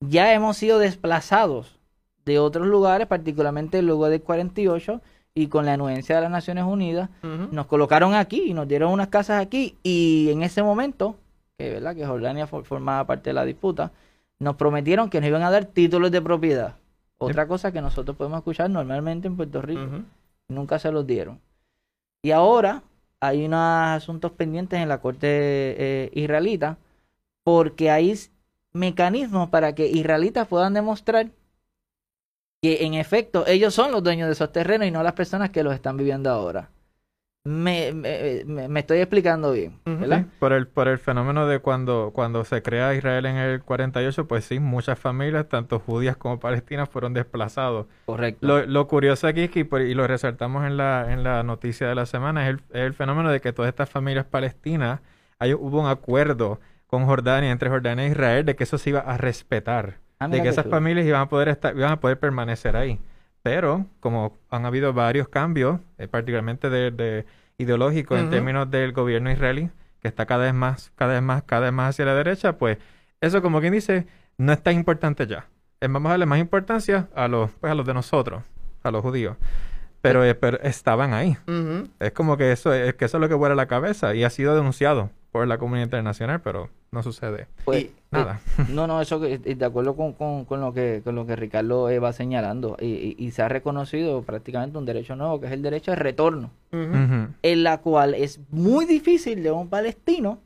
ya 0.00 0.32
hemos 0.34 0.56
sido 0.56 0.78
desplazados 0.78 1.78
de 2.24 2.38
otros 2.38 2.66
lugares, 2.66 3.06
particularmente 3.06 3.82
luego 3.82 4.08
del 4.08 4.22
48 4.22 5.00
y 5.34 5.46
con 5.46 5.64
la 5.66 5.74
anuencia 5.74 6.16
de 6.16 6.22
las 6.22 6.30
Naciones 6.30 6.64
Unidas, 6.64 7.08
nos 7.22 7.66
colocaron 7.66 8.14
aquí 8.14 8.44
y 8.48 8.54
nos 8.54 8.68
dieron 8.68 8.92
unas 8.92 9.08
casas 9.08 9.40
aquí 9.40 9.76
y 9.82 10.28
en 10.30 10.42
ese 10.42 10.62
momento, 10.62 11.16
que 11.62 11.70
verdad 11.74 11.94
que 11.96 12.06
Jordania 12.06 12.46
for- 12.46 12.64
formaba 12.64 13.06
parte 13.06 13.30
de 13.30 13.34
la 13.34 13.44
disputa, 13.44 13.92
nos 14.38 14.56
prometieron 14.56 15.08
que 15.10 15.20
nos 15.20 15.28
iban 15.28 15.42
a 15.42 15.50
dar 15.50 15.64
títulos 15.66 16.10
de 16.10 16.20
propiedad. 16.22 16.76
Otra 17.18 17.46
cosa 17.46 17.70
que 17.72 17.80
nosotros 17.80 18.16
podemos 18.16 18.38
escuchar 18.38 18.68
normalmente 18.70 19.28
en 19.28 19.36
Puerto 19.36 19.62
Rico. 19.62 19.80
Nunca 20.48 20.78
se 20.78 20.90
los 20.90 21.06
dieron. 21.06 21.40
Y 22.22 22.32
ahora 22.32 22.82
hay 23.20 23.44
unos 23.44 23.60
asuntos 23.60 24.32
pendientes 24.32 24.80
en 24.80 24.88
la 24.88 24.98
corte 25.00 25.26
eh, 25.28 26.10
israelita 26.14 26.76
porque 27.44 27.90
hay 27.90 28.14
mecanismos 28.72 29.48
para 29.50 29.74
que 29.74 29.86
israelitas 29.86 30.48
puedan 30.48 30.74
demostrar 30.74 31.28
que 32.60 32.84
en 32.84 32.94
efecto 32.94 33.44
ellos 33.46 33.74
son 33.74 33.90
los 33.92 34.02
dueños 34.02 34.26
de 34.28 34.32
esos 34.34 34.52
terrenos 34.52 34.86
y 34.86 34.90
no 34.90 35.02
las 35.02 35.14
personas 35.14 35.50
que 35.50 35.62
los 35.64 35.74
están 35.74 35.96
viviendo 35.96 36.30
ahora. 36.30 36.68
Me, 37.44 37.92
me- 37.92 38.44
me- 38.68 38.80
estoy 38.80 38.98
explicando 38.98 39.50
bien. 39.50 39.80
¿verdad? 39.84 40.20
Sí, 40.20 40.30
por 40.38 40.52
el, 40.52 40.68
por 40.68 40.86
el 40.86 40.98
fenómeno 40.98 41.48
de 41.48 41.58
cuando, 41.58 42.12
cuando 42.14 42.44
se 42.44 42.62
crea 42.62 42.94
Israel 42.94 43.26
en 43.26 43.36
el 43.36 43.62
48, 43.62 44.28
pues 44.28 44.44
sí, 44.44 44.60
muchas 44.60 44.96
familias, 44.96 45.48
tanto 45.48 45.80
judías 45.80 46.16
como 46.16 46.38
palestinas, 46.38 46.88
fueron 46.88 47.14
desplazados. 47.14 47.86
Correcto. 48.06 48.46
Lo, 48.46 48.64
lo 48.64 48.86
curioso 48.86 49.26
aquí, 49.26 49.42
es 49.42 49.50
que, 49.50 49.60
y 49.60 49.94
lo 49.94 50.06
resaltamos 50.06 50.64
en 50.66 50.76
la, 50.76 51.12
en 51.12 51.24
la 51.24 51.42
noticia 51.42 51.88
de 51.88 51.96
la 51.96 52.06
semana, 52.06 52.44
es 52.44 52.50
el, 52.50 52.56
es 52.70 52.82
el 52.86 52.94
fenómeno 52.94 53.30
de 53.32 53.40
que 53.40 53.52
todas 53.52 53.70
estas 53.70 53.90
familias 53.90 54.24
palestinas, 54.26 55.00
hay, 55.40 55.52
hubo 55.52 55.80
un 55.80 55.88
acuerdo 55.88 56.60
con 56.86 57.06
Jordania, 57.06 57.50
entre 57.50 57.70
Jordania 57.70 58.06
e 58.06 58.10
Israel, 58.10 58.44
de 58.44 58.54
que 58.54 58.62
eso 58.62 58.78
se 58.78 58.90
iba 58.90 59.00
a 59.00 59.16
respetar, 59.16 59.98
Ah, 60.20 60.28
de 60.28 60.40
que 60.40 60.48
esas 60.50 60.66
familias 60.70 61.04
iban 61.06 61.22
a 61.22 61.28
poder 61.28 61.48
estar, 61.48 61.76
iban 61.76 61.90
a 61.90 61.98
poder 61.98 62.20
permanecer 62.20 62.76
ahí. 62.76 63.00
Pero, 63.42 63.86
como 64.00 64.38
han 64.50 64.66
habido 64.66 64.92
varios 64.92 65.28
cambios, 65.28 65.80
eh, 65.98 66.08
particularmente 66.08 66.70
de, 66.70 66.90
de 66.90 67.26
ideológicos 67.58 68.18
en 68.18 68.30
términos 68.30 68.70
del 68.70 68.92
gobierno 68.92 69.30
israelí, 69.30 69.70
que 70.00 70.08
está 70.08 70.26
cada 70.26 70.44
vez 70.44 70.54
más, 70.54 70.92
cada 70.96 71.14
vez 71.14 71.22
más, 71.22 71.42
cada 71.44 71.62
vez 71.62 71.72
más 71.72 71.90
hacia 71.90 72.04
la 72.04 72.14
derecha, 72.14 72.58
pues 72.58 72.78
eso 73.20 73.42
como 73.42 73.60
quien 73.60 73.72
dice, 73.72 74.06
no 74.36 74.52
es 74.52 74.62
tan 74.62 74.74
importante 74.74 75.26
ya. 75.26 75.46
Eh, 75.80 75.88
Vamos 75.88 76.06
a 76.06 76.10
darle 76.10 76.26
más 76.26 76.38
importancia 76.38 77.08
a 77.14 77.28
los, 77.28 77.50
pues, 77.52 77.70
a 77.70 77.74
los 77.74 77.86
de 77.86 77.94
nosotros, 77.94 78.42
a 78.82 78.90
los 78.90 79.02
judíos. 79.02 79.36
Pero, 80.02 80.24
eh, 80.24 80.34
pero 80.34 80.60
estaban 80.62 81.14
ahí. 81.14 81.36
Es 82.00 82.12
como 82.12 82.36
que 82.36 82.52
eso 82.52 82.72
es 82.74 82.94
que 82.94 83.04
eso 83.06 83.16
es 83.16 83.20
lo 83.20 83.28
que 83.28 83.34
vuela 83.34 83.54
la 83.54 83.66
cabeza 83.66 84.14
y 84.14 84.24
ha 84.24 84.30
sido 84.30 84.54
denunciado 84.56 85.10
por 85.30 85.46
la 85.46 85.56
comunidad 85.58 85.86
internacional, 85.86 86.42
pero 86.42 86.68
no 86.90 87.02
sucede 87.02 87.46
Pues, 87.64 87.84
Y- 87.84 87.90
nada. 88.10 88.40
No, 88.68 88.86
no, 88.86 89.00
eso 89.00 89.18
que, 89.20 89.40
eh, 89.42 89.54
de 89.54 89.64
acuerdo 89.64 89.96
con, 89.96 90.12
con, 90.12 90.44
con 90.44 90.60
lo 90.60 90.74
que 90.74 91.00
con 91.02 91.14
lo 91.14 91.24
que 91.24 91.36
Ricardo 91.36 91.88
eh, 91.88 91.98
va 92.00 92.12
señalando 92.12 92.76
y, 92.80 92.86
y- 92.86 93.16
y 93.18 93.30
se 93.30 93.40
ha 93.42 93.48
reconocido 93.48 94.22
prácticamente 94.22 94.76
un 94.76 94.84
derecho 94.84 95.16
nuevo 95.16 95.40
que 95.40 95.46
es 95.46 95.52
el 95.52 95.62
derecho 95.62 95.92
de 95.92 95.96
retorno, 95.96 96.50
en 96.72 97.62
la 97.62 97.78
cual 97.78 98.14
es 98.14 98.40
muy 98.50 98.84
difícil 98.84 99.42
de 99.42 99.50
un 99.52 99.68
palestino 99.70 100.40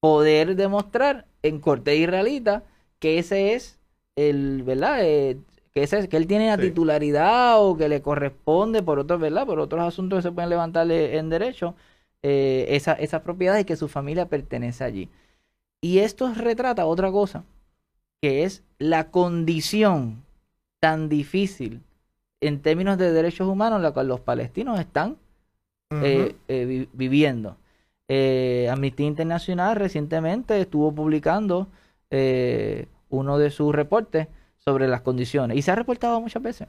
poder 0.00 0.56
demostrar 0.56 1.24
en 1.42 1.60
corte 1.60 1.96
israelita 1.96 2.64
que 2.98 3.18
ese 3.18 3.54
es 3.54 3.78
el, 4.16 4.62
¿verdad? 4.64 4.98
Eh, 5.02 5.38
que 5.78 5.84
ese 5.84 6.08
que 6.08 6.16
él 6.16 6.26
tiene 6.26 6.48
la 6.48 6.56
Sí. 6.56 6.62
titularidad 6.68 7.62
o 7.62 7.76
que 7.76 7.88
le 7.88 8.02
corresponde 8.02 8.82
por 8.82 8.98
otros, 8.98 9.20
¿verdad? 9.20 9.46
Por 9.46 9.60
otros 9.60 9.80
asuntos 9.82 10.18
que 10.18 10.22
se 10.22 10.32
pueden 10.32 10.50
levantarle 10.50 11.16
en 11.18 11.28
derecho 11.30 11.74
eh, 12.22 12.66
esa, 12.70 12.94
esa 12.94 13.22
propiedad 13.22 13.58
y 13.58 13.64
que 13.64 13.76
su 13.76 13.86
familia 13.88 14.26
pertenece 14.26 14.82
allí. 14.82 15.08
Y 15.80 15.98
esto 16.00 16.32
retrata 16.34 16.84
otra 16.86 17.12
cosa, 17.12 17.44
que 18.20 18.42
es 18.42 18.64
la 18.80 19.10
condición 19.12 20.24
tan 20.80 21.08
difícil 21.08 21.80
en 22.40 22.60
términos 22.60 22.98
de 22.98 23.12
derechos 23.12 23.46
humanos 23.48 23.76
en 23.76 23.82
la 23.84 23.92
cual 23.92 24.08
los 24.08 24.18
palestinos 24.20 24.80
están 24.80 25.16
eh, 26.02 26.34
eh, 26.48 26.64
vi- 26.64 26.88
viviendo. 26.92 27.56
Amnistía 28.08 29.06
Internacional 29.06 29.76
recientemente 29.76 30.60
estuvo 30.60 30.90
publicando 30.92 31.68
uno 33.10 33.38
de 33.38 33.50
sus 33.50 33.74
reportes 33.74 34.26
sobre 34.58 34.88
las 34.88 35.00
condiciones 35.00 35.56
y 35.56 35.62
se 35.62 35.70
ha 35.70 35.74
reportado 35.74 36.20
muchas 36.20 36.42
veces. 36.42 36.68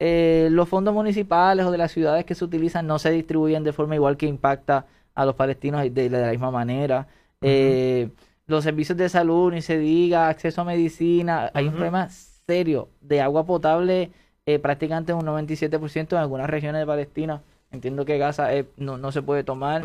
Eh, 0.00 0.48
los 0.52 0.68
fondos 0.68 0.94
municipales 0.94 1.66
o 1.66 1.72
de 1.72 1.78
las 1.78 1.90
ciudades 1.90 2.24
que 2.24 2.36
se 2.36 2.44
utilizan 2.44 2.86
no 2.86 2.98
se 2.98 3.10
distribuyen 3.10 3.64
de 3.64 3.72
forma 3.72 3.96
igual 3.96 4.16
que 4.16 4.26
impacta 4.26 4.86
a 5.14 5.24
los 5.24 5.34
palestinos 5.34 5.82
de, 5.82 5.90
de 5.90 6.08
la 6.08 6.30
misma 6.30 6.50
manera. 6.50 7.08
Eh, 7.40 8.08
los 8.46 8.62
servicios 8.62 8.96
de 8.96 9.08
salud, 9.08 9.52
ni 9.52 9.60
se 9.60 9.76
diga, 9.78 10.28
acceso 10.28 10.60
a 10.60 10.64
medicina, 10.64 11.50
hay 11.52 11.66
un 11.66 11.72
problema 11.72 12.08
serio 12.10 12.88
de 13.00 13.20
agua 13.20 13.44
potable 13.44 14.10
eh, 14.46 14.58
prácticamente 14.58 15.12
un 15.12 15.26
97% 15.26 16.12
en 16.12 16.18
algunas 16.18 16.48
regiones 16.48 16.80
de 16.80 16.86
Palestina. 16.86 17.42
Entiendo 17.70 18.04
que 18.04 18.16
Gaza 18.16 18.48
no, 18.76 18.96
no 18.96 19.12
se 19.12 19.20
puede 19.20 19.44
tomar. 19.44 19.84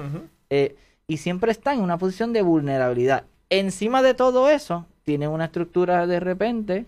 Y 1.07 1.17
siempre 1.17 1.51
están 1.51 1.79
en 1.79 1.83
una 1.83 1.97
posición 1.97 2.31
de 2.31 2.43
vulnerabilidad. 2.43 3.25
Encima 3.49 4.01
de 4.01 4.13
todo 4.13 4.49
eso, 4.49 4.85
tienen 5.03 5.29
una 5.29 5.45
estructura 5.45 6.07
de 6.07 6.19
repente 6.19 6.85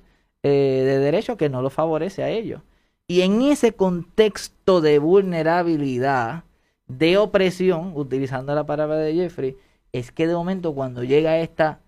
eh, 0.48 0.84
de 0.86 1.00
derecho 1.00 1.38
que 1.38 1.50
no 1.50 1.64
lo 1.64 1.72
favorece 1.72 2.22
a 2.22 2.30
ellos. 2.30 2.62
Y 3.08 3.22
en 3.22 3.42
ese 3.42 3.72
contexto 3.72 4.80
de 4.80 5.00
vulnerabilidad, 5.00 6.44
de 6.86 7.18
opresión, 7.18 7.94
utilizando 7.96 8.54
la 8.54 8.64
palabra 8.64 8.98
de 8.98 9.16
Jeffrey, 9.16 9.58
es 9.92 10.12
que 10.12 10.28
de 10.28 10.36
momento 10.36 10.76
cuando 10.76 11.04
llega 11.04 11.40
esta, 11.40 11.80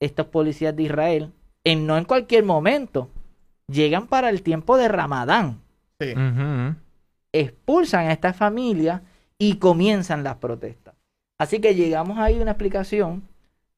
estos 0.00 0.28
policías 0.28 0.74
de 0.74 0.84
Israel, 0.84 1.32
en, 1.62 1.86
no 1.86 1.98
en 1.98 2.06
cualquier 2.06 2.42
momento, 2.42 3.10
llegan 3.68 4.06
para 4.06 4.30
el 4.30 4.40
tiempo 4.40 4.78
de 4.78 4.88
Ramadán. 4.88 5.60
Sí. 6.00 6.14
Expulsan 7.34 8.06
a 8.06 8.12
esta 8.12 8.32
familia 8.32 9.02
y 9.36 9.56
comienzan 9.56 10.24
las 10.24 10.36
protestas. 10.36 10.94
Así 11.36 11.60
que 11.60 11.74
llegamos 11.74 12.16
ahí 12.16 12.38
a 12.38 12.42
una 12.42 12.52
explicación 12.52 13.24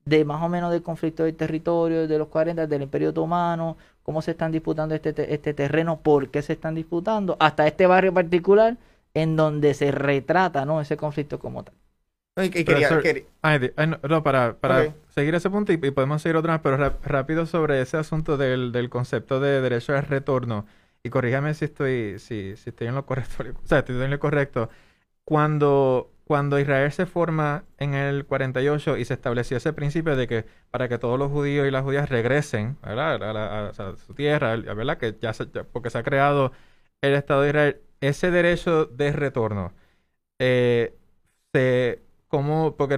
de 0.08 0.24
más 0.24 0.42
o 0.42 0.48
menos 0.48 0.72
del 0.72 0.82
conflicto 0.82 1.24
del 1.24 1.36
territorio, 1.36 2.08
de 2.08 2.18
los 2.18 2.28
40, 2.28 2.66
del 2.66 2.82
Imperio 2.82 3.10
Otomano, 3.10 3.76
cómo 4.02 4.22
se 4.22 4.30
están 4.30 4.52
disputando 4.52 4.94
este, 4.94 5.34
este 5.34 5.54
terreno, 5.54 6.00
por 6.00 6.30
qué 6.30 6.42
se 6.42 6.54
están 6.54 6.74
disputando, 6.74 7.36
hasta 7.40 7.66
este 7.66 7.86
barrio 7.86 8.14
particular 8.14 8.76
en 9.14 9.36
donde 9.36 9.74
se 9.74 9.90
retrata 9.90 10.64
¿no? 10.64 10.80
ese 10.80 10.96
conflicto 10.96 11.38
como 11.38 11.64
tal. 11.64 11.74
no, 14.08 14.22
para, 14.22 14.56
para 14.56 14.94
seguir 15.08 15.34
ese 15.34 15.50
punto 15.50 15.72
y, 15.72 15.76
podemos 15.76 16.22
seguir 16.22 16.36
otra 16.36 16.54
vez, 16.54 16.60
pero 16.62 16.96
rápido 17.02 17.46
sobre 17.46 17.80
ese 17.80 17.96
asunto 17.96 18.36
del, 18.36 18.72
del, 18.72 18.88
concepto 18.88 19.40
de 19.40 19.60
derecho 19.60 19.92
de 19.92 20.00
retorno. 20.00 20.66
Y 21.02 21.10
corrígame 21.10 21.54
si 21.54 21.66
estoy, 21.66 22.18
si, 22.18 22.56
si 22.56 22.70
estoy 22.70 22.88
en 22.88 22.94
lo 22.94 23.06
correcto. 23.06 23.44
O 23.64 23.66
sea, 23.66 23.80
estoy 23.80 24.00
en 24.00 24.10
lo 24.10 24.18
correcto. 24.18 24.70
Cuando 25.24 26.10
cuando 26.28 26.60
Israel 26.60 26.92
se 26.92 27.06
forma 27.06 27.64
en 27.78 27.94
el 27.94 28.26
48 28.26 28.98
y 28.98 29.06
se 29.06 29.14
estableció 29.14 29.56
ese 29.56 29.72
principio 29.72 30.14
de 30.14 30.28
que 30.28 30.44
para 30.70 30.86
que 30.86 30.98
todos 30.98 31.18
los 31.18 31.32
judíos 31.32 31.66
y 31.66 31.70
las 31.70 31.82
judías 31.82 32.10
regresen 32.10 32.76
A, 32.82 33.72
su 34.06 34.12
tierra, 34.12 34.54
¿verdad? 34.56 34.98
Que 34.98 35.16
ya, 35.18 35.32
porque 35.72 35.88
se 35.88 35.96
ha 35.96 36.02
creado 36.02 36.52
el 37.00 37.14
Estado 37.14 37.42
de 37.42 37.48
Israel, 37.48 37.80
ese 38.02 38.30
derecho 38.30 38.84
de 38.84 39.12
retorno, 39.12 39.72
eh, 40.38 40.94
se, 41.54 42.02
como, 42.28 42.76
porque 42.76 42.96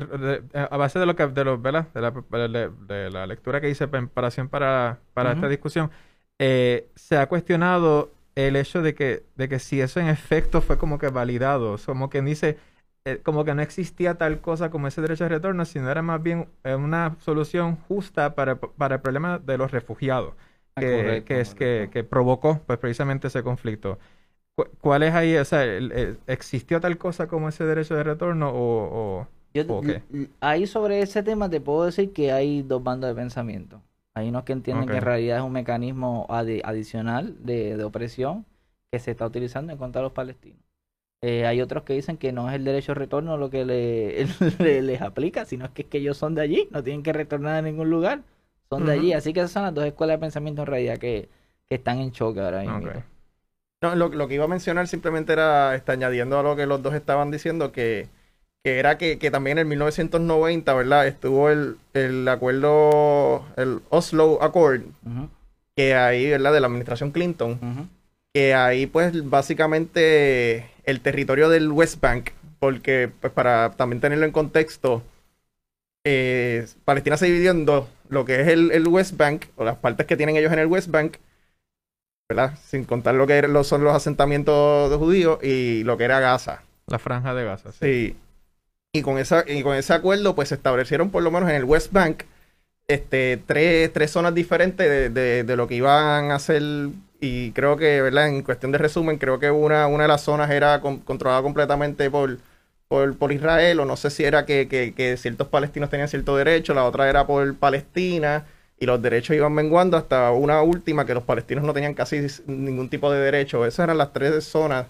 a 0.52 0.76
base 0.76 0.98
de 0.98 1.06
lo 1.06 1.14
que, 1.14 1.28
de, 1.28 1.44
los, 1.44 1.62
¿verdad? 1.62 1.86
De, 1.94 3.10
la, 3.12 3.26
lectura 3.28 3.60
que 3.60 3.70
hice 3.70 3.84
en 3.84 3.90
preparación 3.90 4.48
para, 4.48 4.98
para 5.14 5.32
esta 5.32 5.48
discusión, 5.48 5.92
eh, 6.40 6.88
se 6.96 7.16
ha 7.16 7.28
cuestionado 7.28 8.10
el 8.34 8.56
hecho 8.56 8.82
de 8.82 8.96
que, 8.96 9.22
de 9.36 9.48
que 9.48 9.60
si 9.60 9.80
eso 9.80 10.00
en 10.00 10.08
efecto 10.08 10.62
fue 10.62 10.78
como 10.78 10.98
que 10.98 11.08
validado, 11.08 11.76
como 11.86 12.10
quien 12.10 12.24
dice, 12.24 12.58
eh, 13.04 13.20
como 13.22 13.44
que 13.44 13.54
no 13.54 13.62
existía 13.62 14.16
tal 14.16 14.40
cosa 14.40 14.70
como 14.70 14.86
ese 14.86 15.00
derecho 15.00 15.24
de 15.24 15.30
retorno, 15.30 15.64
sino 15.64 15.90
era 15.90 16.02
más 16.02 16.22
bien 16.22 16.48
eh, 16.64 16.74
una 16.74 17.16
solución 17.20 17.76
justa 17.88 18.34
para, 18.34 18.56
para 18.56 18.96
el 18.96 19.00
problema 19.00 19.38
de 19.38 19.56
los 19.56 19.70
refugiados, 19.70 20.34
ah, 20.76 20.80
que, 20.80 21.22
que 21.24 21.40
es 21.40 21.54
que, 21.54 21.88
que, 21.90 22.04
provocó 22.04 22.60
pues, 22.66 22.78
precisamente 22.78 23.28
ese 23.28 23.42
conflicto. 23.42 23.98
¿Cuál 24.82 25.04
es 25.04 25.14
ahí? 25.14 25.34
O 25.36 25.44
sea, 25.46 25.64
¿existió 26.26 26.80
tal 26.80 26.98
cosa 26.98 27.26
como 27.26 27.48
ese 27.48 27.64
derecho 27.64 27.94
de 27.94 28.02
retorno 28.02 28.50
o, 28.50 29.26
o, 29.54 29.80
qué? 29.80 30.02
Ahí 30.40 30.66
sobre 30.66 31.00
ese 31.00 31.22
tema 31.22 31.48
te 31.48 31.62
puedo 31.62 31.86
decir 31.86 32.12
que 32.12 32.32
hay 32.32 32.62
dos 32.62 32.82
bandos 32.82 33.08
de 33.08 33.14
pensamiento. 33.14 33.80
Hay 34.12 34.28
unos 34.28 34.44
que 34.44 34.52
entienden 34.52 34.86
que 34.86 34.96
en 34.96 35.02
realidad 35.02 35.38
es 35.38 35.44
un 35.44 35.52
mecanismo 35.52 36.26
adicional 36.28 37.36
de, 37.42 37.78
de 37.78 37.84
opresión 37.84 38.44
que 38.90 38.98
se 38.98 39.12
está 39.12 39.24
utilizando 39.24 39.72
en 39.72 39.78
contra 39.78 40.00
de 40.00 40.04
los 40.04 40.12
palestinos. 40.12 40.69
Eh, 41.22 41.44
hay 41.46 41.60
otros 41.60 41.82
que 41.82 41.92
dicen 41.92 42.16
que 42.16 42.32
no 42.32 42.48
es 42.48 42.54
el 42.54 42.64
derecho 42.64 42.92
de 42.92 43.00
retorno 43.00 43.36
lo 43.36 43.50
que 43.50 43.66
le, 43.66 44.26
les 44.82 45.02
aplica, 45.02 45.44
sino 45.44 45.66
es 45.66 45.70
que, 45.72 45.82
es 45.82 45.88
que 45.88 45.98
ellos 45.98 46.16
son 46.16 46.34
de 46.34 46.40
allí, 46.40 46.68
no 46.70 46.82
tienen 46.82 47.02
que 47.02 47.12
retornar 47.12 47.56
a 47.56 47.62
ningún 47.62 47.90
lugar, 47.90 48.22
son 48.70 48.86
de 48.86 48.92
allí. 48.92 49.12
Así 49.12 49.32
que 49.32 49.40
esas 49.40 49.52
son 49.52 49.64
las 49.64 49.74
dos 49.74 49.84
escuelas 49.84 50.14
de 50.14 50.20
pensamiento 50.20 50.62
en 50.62 50.66
realidad 50.66 50.98
que, 50.98 51.28
están 51.68 52.00
en 52.00 52.10
choque 52.10 52.40
ahora 52.40 52.62
mismo. 52.62 52.90
No, 53.80 53.94
lo, 53.94 54.28
que 54.28 54.34
iba 54.34 54.44
a 54.44 54.48
mencionar 54.48 54.88
simplemente 54.88 55.32
era, 55.32 55.74
está 55.76 55.92
añadiendo 55.92 56.36
a 56.38 56.42
lo 56.42 56.56
que 56.56 56.66
los 56.66 56.82
dos 56.82 56.94
estaban 56.94 57.30
diciendo, 57.30 57.70
que, 57.70 58.08
era 58.64 58.98
que, 58.98 59.16
también 59.30 59.58
en 59.58 59.68
1990, 59.68 60.74
¿verdad? 60.74 61.06
Estuvo 61.06 61.48
el, 61.48 61.76
el 61.94 62.26
acuerdo, 62.26 63.44
el 63.56 63.80
Oslo 63.88 64.42
Accord, 64.42 64.82
que 65.76 65.94
ahí, 65.94 66.28
¿verdad? 66.28 66.52
De 66.52 66.60
la 66.60 66.66
administración 66.66 67.12
Clinton, 67.12 67.88
que 68.34 68.52
ahí 68.54 68.86
pues 68.86 69.28
básicamente 69.30 70.68
el 70.90 71.00
territorio 71.00 71.48
del 71.48 71.70
West 71.70 72.00
Bank, 72.00 72.30
porque 72.58 73.10
pues 73.20 73.32
para 73.32 73.72
también 73.72 74.00
tenerlo 74.00 74.26
en 74.26 74.32
contexto, 74.32 75.02
eh, 76.04 76.66
Palestina 76.84 77.16
se 77.16 77.26
dividió 77.26 77.50
en 77.50 77.64
dos, 77.64 77.86
lo 78.08 78.24
que 78.24 78.40
es 78.40 78.48
el, 78.48 78.88
West 78.88 79.16
Bank, 79.16 79.46
o 79.56 79.64
las 79.64 79.76
partes 79.76 80.06
que 80.06 80.16
tienen 80.16 80.36
ellos 80.36 80.52
en 80.52 80.58
el 80.58 80.66
West 80.66 80.90
Bank, 80.90 81.16
¿verdad? 82.28 82.58
Sin 82.64 82.84
contar 82.84 83.14
lo 83.14 83.26
que 83.26 83.42
son 83.64 83.84
los 83.84 83.94
asentamientos 83.94 84.90
de 84.90 84.96
judíos 84.96 85.42
y 85.42 85.84
lo 85.84 85.96
que 85.96 86.04
era 86.04 86.20
Gaza. 86.20 86.62
La 86.86 86.98
franja 86.98 87.34
de 87.34 87.44
Gaza, 87.44 87.72
sí. 87.72 88.16
Y 88.92 89.02
con, 89.02 89.18
esa, 89.18 89.44
y 89.46 89.62
con 89.62 89.76
ese 89.76 89.92
acuerdo, 89.92 90.34
pues 90.34 90.48
se 90.48 90.56
establecieron 90.56 91.10
por 91.10 91.22
lo 91.22 91.30
menos 91.30 91.48
en 91.48 91.56
el 91.56 91.64
West 91.64 91.92
Bank 91.92 92.24
este, 92.90 93.40
tres, 93.46 93.92
tres 93.92 94.10
zonas 94.10 94.34
diferentes 94.34 95.14
de, 95.14 95.44
de, 95.44 95.56
lo 95.56 95.68
que 95.68 95.76
iban 95.76 96.32
a 96.32 96.38
ser 96.40 96.62
y 97.20 97.52
creo 97.52 97.76
que, 97.76 98.00
¿verdad? 98.00 98.28
En 98.28 98.42
cuestión 98.42 98.72
de 98.72 98.78
resumen, 98.78 99.18
creo 99.18 99.38
que 99.38 99.50
una, 99.50 99.86
una 99.86 100.04
de 100.04 100.08
las 100.08 100.22
zonas 100.22 100.50
era 100.50 100.80
controlada 100.80 101.42
completamente 101.42 102.10
por, 102.10 102.38
por, 102.88 103.32
Israel, 103.32 103.80
o 103.80 103.84
no 103.84 103.96
sé 103.96 104.10
si 104.10 104.24
era 104.24 104.46
que, 104.46 105.16
ciertos 105.18 105.48
palestinos 105.48 105.90
tenían 105.90 106.08
cierto 106.08 106.36
derecho, 106.36 106.74
la 106.74 106.84
otra 106.84 107.08
era 107.08 107.26
por 107.26 107.56
Palestina, 107.56 108.46
y 108.78 108.86
los 108.86 109.00
derechos 109.02 109.36
iban 109.36 109.52
menguando 109.52 109.96
hasta 109.96 110.32
una 110.32 110.62
última 110.62 111.04
que 111.06 111.14
los 111.14 111.22
palestinos 111.24 111.64
no 111.64 111.74
tenían 111.74 111.94
casi 111.94 112.26
ningún 112.46 112.88
tipo 112.88 113.12
de 113.12 113.20
derecho. 113.20 113.66
Esas 113.66 113.84
eran 113.84 113.98
las 113.98 114.12
tres 114.12 114.42
zonas, 114.44 114.86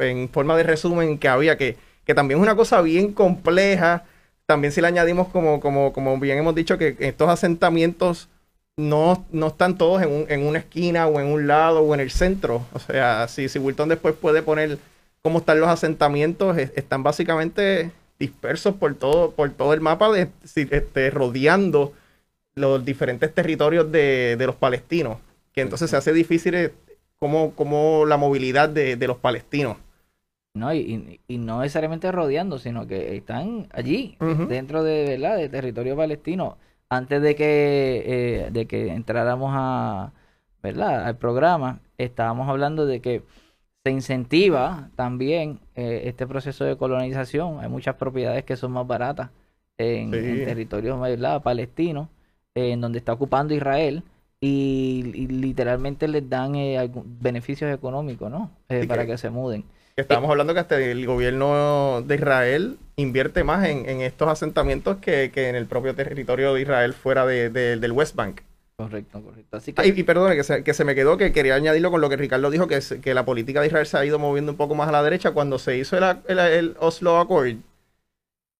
en 0.00 0.28
forma 0.30 0.56
de 0.56 0.62
resumen, 0.62 1.18
que 1.18 1.28
había, 1.28 1.58
que, 1.58 1.76
que 2.04 2.14
también 2.14 2.40
es 2.40 2.42
una 2.42 2.56
cosa 2.56 2.80
bien 2.82 3.12
compleja. 3.12 4.04
También 4.46 4.72
si 4.72 4.80
le 4.80 4.88
añadimos, 4.88 5.28
como, 5.28 5.60
como, 5.60 5.92
como 5.92 6.18
bien 6.18 6.38
hemos 6.38 6.54
dicho, 6.54 6.78
que 6.78 6.96
estos 7.00 7.28
asentamientos 7.28 8.28
no, 8.78 9.26
no 9.32 9.48
están 9.48 9.76
todos 9.76 10.00
en, 10.02 10.08
un, 10.10 10.26
en, 10.28 10.46
una 10.46 10.60
esquina 10.60 11.08
o 11.08 11.18
en 11.20 11.26
un 11.26 11.48
lado 11.48 11.80
o 11.80 11.94
en 11.94 12.00
el 12.00 12.10
centro. 12.10 12.64
O 12.72 12.78
sea, 12.78 13.26
si, 13.26 13.48
si 13.48 13.58
Wilton 13.58 13.88
después 13.88 14.14
puede 14.14 14.40
poner 14.40 14.78
cómo 15.20 15.40
están 15.40 15.60
los 15.60 15.68
asentamientos, 15.68 16.56
están 16.56 17.02
básicamente 17.02 17.90
dispersos 18.20 18.76
por 18.76 18.94
todo, 18.94 19.32
por 19.32 19.50
todo 19.50 19.74
el 19.74 19.80
mapa, 19.80 20.10
de, 20.12 20.28
este, 20.54 21.10
rodeando 21.10 21.92
los 22.54 22.84
diferentes 22.84 23.34
territorios 23.34 23.90
de, 23.90 24.36
los 24.46 24.54
palestinos. 24.54 25.18
Que 25.52 25.62
entonces 25.62 25.90
se 25.90 25.96
hace 25.96 26.12
difícil 26.12 26.54
eh, 26.54 26.72
como, 27.18 27.54
como 27.56 28.06
la 28.06 28.16
movilidad 28.16 28.68
de, 28.68 28.96
los 29.08 29.16
palestinos. 29.16 29.76
No, 30.54 30.72
y, 30.72 31.20
y, 31.26 31.38
no 31.38 31.62
necesariamente 31.62 32.12
rodeando, 32.12 32.58
sino 32.58 32.86
que 32.86 33.16
están 33.16 33.66
allí, 33.72 34.16
dentro 34.48 34.84
de, 34.84 35.18
¿verdad? 35.18 35.36
de 35.36 35.48
territorio 35.48 35.96
palestino 35.96 36.58
antes 36.88 37.22
de 37.22 37.34
que, 37.34 38.02
eh, 38.06 38.50
de 38.50 38.66
que 38.66 38.88
entráramos 38.92 39.52
a, 39.54 40.12
¿verdad? 40.62 41.06
al 41.06 41.16
programa, 41.16 41.80
estábamos 41.98 42.48
hablando 42.48 42.86
de 42.86 43.00
que 43.00 43.22
se 43.84 43.90
incentiva 43.90 44.90
también 44.96 45.60
eh, 45.74 46.02
este 46.04 46.26
proceso 46.26 46.64
de 46.64 46.76
colonización. 46.76 47.60
Hay 47.60 47.68
muchas 47.68 47.96
propiedades 47.96 48.44
que 48.44 48.56
son 48.56 48.72
más 48.72 48.86
baratas 48.86 49.30
en, 49.76 50.10
territorios 50.10 50.98
palestinos, 51.42 52.08
eh, 52.54 52.72
en 52.72 52.80
donde 52.80 52.98
está 52.98 53.12
ocupando 53.12 53.54
Israel. 53.54 54.02
Y, 54.40 55.26
literalmente 55.28 56.06
les 56.06 56.28
dan 56.28 56.52
beneficios 57.20 57.74
económicos, 57.74 58.30
¿no? 58.30 58.50
para 58.86 59.04
que 59.04 59.18
se 59.18 59.30
muden. 59.30 59.64
Estamos 59.98 60.30
hablando 60.30 60.54
que 60.54 60.60
hasta 60.60 60.80
el 60.80 61.04
gobierno 61.06 62.04
de 62.06 62.14
Israel 62.14 62.78
invierte 62.94 63.42
más 63.42 63.66
en, 63.66 64.00
estos 64.00 64.28
asentamientos 64.28 64.98
que, 64.98 65.32
en 65.34 65.56
el 65.56 65.66
propio 65.66 65.92
territorio 65.96 66.54
de 66.54 66.62
Israel 66.62 66.94
fuera 66.94 67.26
del 67.26 67.92
West 67.92 68.14
Bank. 68.14 68.42
Correcto, 68.76 69.20
correcto. 69.20 69.56
Así 69.56 69.72
que... 69.72 69.88
y, 69.88 70.02
perdón, 70.04 70.36
que 70.36 70.44
se, 70.44 70.62
que 70.62 70.72
se 70.72 70.84
me 70.84 70.94
quedó, 70.94 71.16
que 71.16 71.32
quería 71.32 71.56
añadirlo 71.56 71.90
con 71.90 72.00
lo 72.00 72.08
que 72.08 72.16
Ricardo 72.16 72.48
dijo, 72.48 72.68
que, 72.68 72.78
que 73.02 73.12
la 73.12 73.24
política 73.24 73.60
de 73.60 73.66
Israel 73.66 73.86
se 73.86 73.98
ha 73.98 74.04
ido 74.04 74.20
moviendo 74.20 74.52
un 74.52 74.56
poco 74.56 74.76
más 74.76 74.88
a 74.88 74.92
la 74.92 75.02
derecha. 75.02 75.32
Cuando 75.32 75.58
se 75.58 75.76
hizo 75.76 75.98
el, 75.98 76.76
Oslo 76.78 77.18
Accord, 77.18 77.56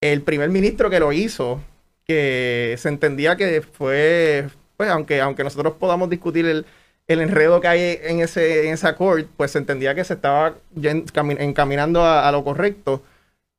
el 0.00 0.22
primer 0.22 0.50
ministro 0.50 0.90
que 0.90 0.98
lo 0.98 1.12
hizo, 1.12 1.60
que 2.04 2.74
se 2.78 2.88
entendía 2.88 3.36
que 3.36 3.62
fue, 3.62 4.48
pues 4.76 4.90
aunque, 4.90 5.20
aunque 5.20 5.44
nosotros 5.44 5.74
podamos 5.74 6.10
discutir 6.10 6.46
el, 6.46 6.66
el 7.08 7.20
enredo 7.20 7.60
que 7.60 7.68
hay 7.68 7.98
en 8.02 8.20
ese, 8.20 8.68
en 8.68 8.74
ese 8.74 8.86
accord, 8.86 9.24
pues 9.36 9.52
se 9.52 9.58
entendía 9.58 9.94
que 9.94 10.04
se 10.04 10.14
estaba 10.14 10.56
encaminando 10.76 12.04
a, 12.04 12.30
lo 12.30 12.44
correcto. 12.44 13.02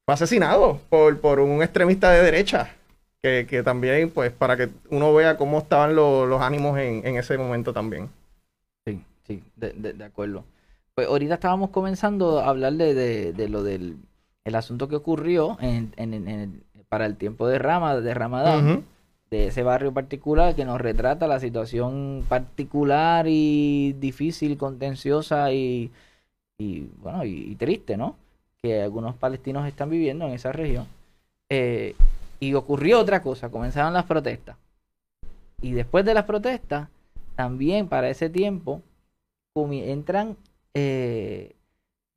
Fue 0.05 0.13
asesinado 0.13 0.79
por, 0.89 1.19
por 1.19 1.39
un 1.39 1.61
extremista 1.63 2.11
de 2.11 2.23
derecha. 2.23 2.75
Que, 3.21 3.45
que, 3.49 3.63
también, 3.63 4.11
pues, 4.11 4.31
para 4.31 4.55
que 4.55 4.69
uno 4.89 5.13
vea 5.13 5.35
cómo 5.35 5.57
estaban 5.57 5.93
los 5.93 6.41
ánimos 6.41 6.79
en, 6.79 7.05
en, 7.05 7.17
ese 7.17 7.37
momento 7.37 7.73
también. 7.73 8.09
Sí, 8.85 9.03
sí, 9.27 9.43
de, 9.57 9.73
de, 9.73 10.03
acuerdo. 10.05 10.45
Pues 10.95 11.07
ahorita 11.07 11.33
estábamos 11.33 11.71
comenzando 11.71 12.39
a 12.39 12.47
hablar 12.47 12.73
de, 12.73 13.33
de 13.33 13.49
lo 13.49 13.61
del 13.61 13.97
el 14.45 14.55
asunto 14.55 14.87
que 14.87 14.95
ocurrió 14.95 15.57
en, 15.61 15.93
en, 15.97 16.63
para 16.87 17.05
el 17.05 17.17
tiempo 17.17 17.47
de, 17.47 17.59
Rama, 17.59 17.99
de 17.99 18.13
Ramadán 18.13 18.85
de 19.29 19.47
ese 19.47 19.63
barrio 19.63 19.93
particular 19.93 20.55
que 20.55 20.65
nos 20.65 20.81
retrata 20.81 21.27
la 21.27 21.39
situación 21.39 22.25
particular 22.27 23.25
y 23.27 23.93
difícil, 23.93 24.57
contenciosa 24.57 25.51
y, 25.51 25.91
bueno, 26.97 27.23
y, 27.23 27.55
triste, 27.55 27.95
¿no? 27.95 28.15
Que 28.61 28.81
algunos 28.81 29.15
palestinos 29.15 29.67
están 29.67 29.89
viviendo 29.89 30.25
en 30.25 30.33
esa 30.33 30.51
región. 30.51 30.87
Eh, 31.49 31.95
y 32.39 32.53
ocurrió 32.53 32.99
otra 32.99 33.21
cosa, 33.21 33.49
comenzaron 33.49 33.93
las 33.93 34.05
protestas. 34.05 34.57
Y 35.61 35.73
después 35.73 36.05
de 36.05 36.13
las 36.13 36.23
protestas, 36.23 36.89
también 37.35 37.87
para 37.87 38.09
ese 38.09 38.29
tiempo, 38.29 38.81
entran 39.55 40.37
eh, 40.73 41.55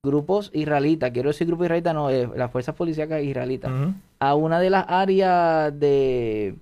grupos 0.02 0.50
israelitas, 0.52 1.10
quiero 1.10 1.30
decir 1.30 1.46
grupos 1.46 1.66
israelitas, 1.66 1.94
no, 1.94 2.10
eh, 2.10 2.28
las 2.36 2.50
fuerzas 2.50 2.74
policíacas 2.74 3.22
israelitas, 3.22 3.70
a 4.18 4.34
una 4.34 4.60
de 4.60 4.70
las 4.70 4.84
áreas 4.88 5.78
de, 5.78 6.54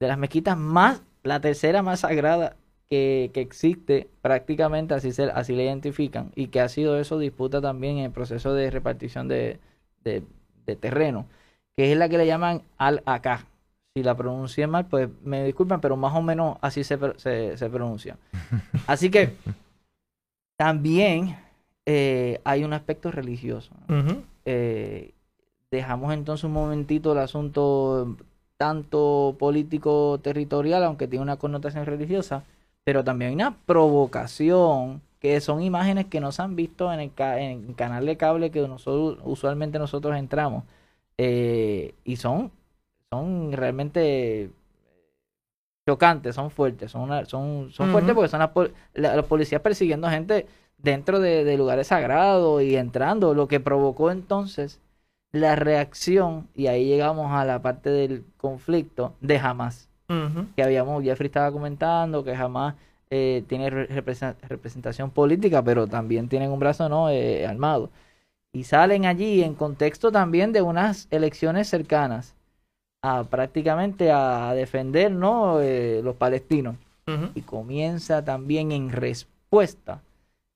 de 0.00 0.08
las 0.08 0.18
mezquitas 0.18 0.56
más, 0.56 1.02
la 1.22 1.40
tercera 1.40 1.82
más 1.82 2.00
sagrada 2.00 2.56
que, 2.88 3.30
que, 3.34 3.40
existe 3.40 4.08
prácticamente, 4.22 4.94
así, 4.94 5.12
se, 5.12 5.24
así 5.24 5.54
le 5.54 5.64
identifican, 5.64 6.32
y 6.34 6.48
que 6.48 6.60
ha 6.60 6.68
sido 6.68 6.98
eso 6.98 7.18
disputa 7.18 7.60
también 7.60 7.98
en 7.98 8.04
el 8.04 8.10
proceso 8.12 8.54
de 8.54 8.70
repartición 8.70 9.28
de, 9.28 9.58
de, 10.04 10.22
terreno, 10.76 11.26
que 11.76 11.92
es 11.92 11.98
la 11.98 12.08
que 12.08 12.18
le 12.18 12.26
llaman 12.26 12.62
al-Aqá. 12.76 13.46
Si 13.94 14.02
la 14.02 14.16
pronuncié 14.16 14.66
mal, 14.66 14.86
pues 14.86 15.08
me 15.24 15.44
disculpan, 15.44 15.80
pero 15.80 15.96
más 15.96 16.14
o 16.14 16.22
menos 16.22 16.58
así 16.60 16.84
se, 16.84 16.98
se, 17.16 17.56
se 17.56 17.70
pronuncia. 17.70 18.16
Así 18.86 19.10
que 19.10 19.34
también 20.56 21.36
eh, 21.86 22.40
hay 22.44 22.64
un 22.64 22.74
aspecto 22.74 23.10
religioso. 23.10 23.72
Eh, 24.44 25.14
dejamos 25.70 26.12
entonces 26.12 26.44
un 26.44 26.52
momentito 26.52 27.12
el 27.12 27.18
asunto 27.18 28.18
tanto 28.58 29.36
político 29.38 30.20
territorial, 30.22 30.84
aunque 30.84 31.08
tiene 31.08 31.22
una 31.22 31.38
connotación 31.38 31.86
religiosa, 31.86 32.44
pero 32.84 33.04
también 33.04 33.30
hay 33.30 33.34
una 33.36 33.56
provocación, 33.66 35.00
que 35.20 35.40
son 35.40 35.62
imágenes 35.62 36.06
que 36.06 36.20
no 36.20 36.32
se 36.32 36.42
han 36.42 36.56
visto 36.56 36.92
en 36.92 37.00
el, 37.00 37.12
en 37.16 37.74
canal 37.74 38.06
de 38.06 38.16
cable 38.16 38.50
que 38.50 38.66
nosotros 38.68 39.18
usualmente 39.24 39.78
nosotros 39.78 40.16
entramos. 40.16 40.64
Eh, 41.16 41.94
y 42.04 42.16
son, 42.16 42.52
son 43.10 43.52
realmente 43.52 44.50
chocantes, 45.88 46.34
son 46.34 46.50
fuertes, 46.50 46.92
son, 46.92 47.08
son, 47.26 47.70
son 47.72 47.90
fuertes 47.90 48.14
porque 48.14 48.28
son 48.28 48.40
las 48.40 48.50
la, 48.94 49.22
policías 49.22 49.62
persiguiendo 49.62 50.08
gente 50.10 50.46
dentro 50.76 51.18
de, 51.18 51.56
lugares 51.56 51.88
sagrados 51.88 52.62
y 52.62 52.76
entrando, 52.76 53.34
lo 53.34 53.48
que 53.48 53.58
provocó 53.58 54.10
entonces 54.10 54.80
la 55.32 55.56
reacción, 55.56 56.48
y 56.54 56.68
ahí 56.68 56.86
llegamos 56.86 57.32
a 57.32 57.44
la 57.44 57.60
parte 57.60 57.90
del 57.90 58.24
conflicto 58.36 59.14
de 59.20 59.38
Hamas, 59.38 59.88
que 60.56 60.62
habíamos, 60.62 61.04
Jeffrey 61.04 61.26
estaba 61.26 61.52
comentando, 61.52 62.24
que 62.24 62.34
Hamas 62.34 62.74
eh, 63.10 63.44
tiene 63.46 63.68
representación 63.68 65.10
política, 65.10 65.62
pero 65.62 65.86
también 65.86 66.28
tienen 66.28 66.50
un 66.50 66.58
brazo 66.58 66.88
no 66.88 67.10
eh, 67.10 67.46
armado. 67.46 67.90
Y 68.52 68.64
salen 68.64 69.04
allí 69.04 69.42
en 69.42 69.54
contexto 69.54 70.10
también 70.10 70.52
de 70.52 70.62
unas 70.62 71.08
elecciones 71.10 71.68
cercanas 71.68 72.34
a 73.02 73.24
prácticamente 73.24 74.10
a 74.10 74.52
defender 74.54 75.12
¿no? 75.12 75.60
Eh, 75.60 76.00
los 76.02 76.16
palestinos. 76.16 76.76
Y 77.34 77.40
comienza 77.40 78.22
también 78.22 78.70
en 78.70 78.90
respuesta 78.90 80.02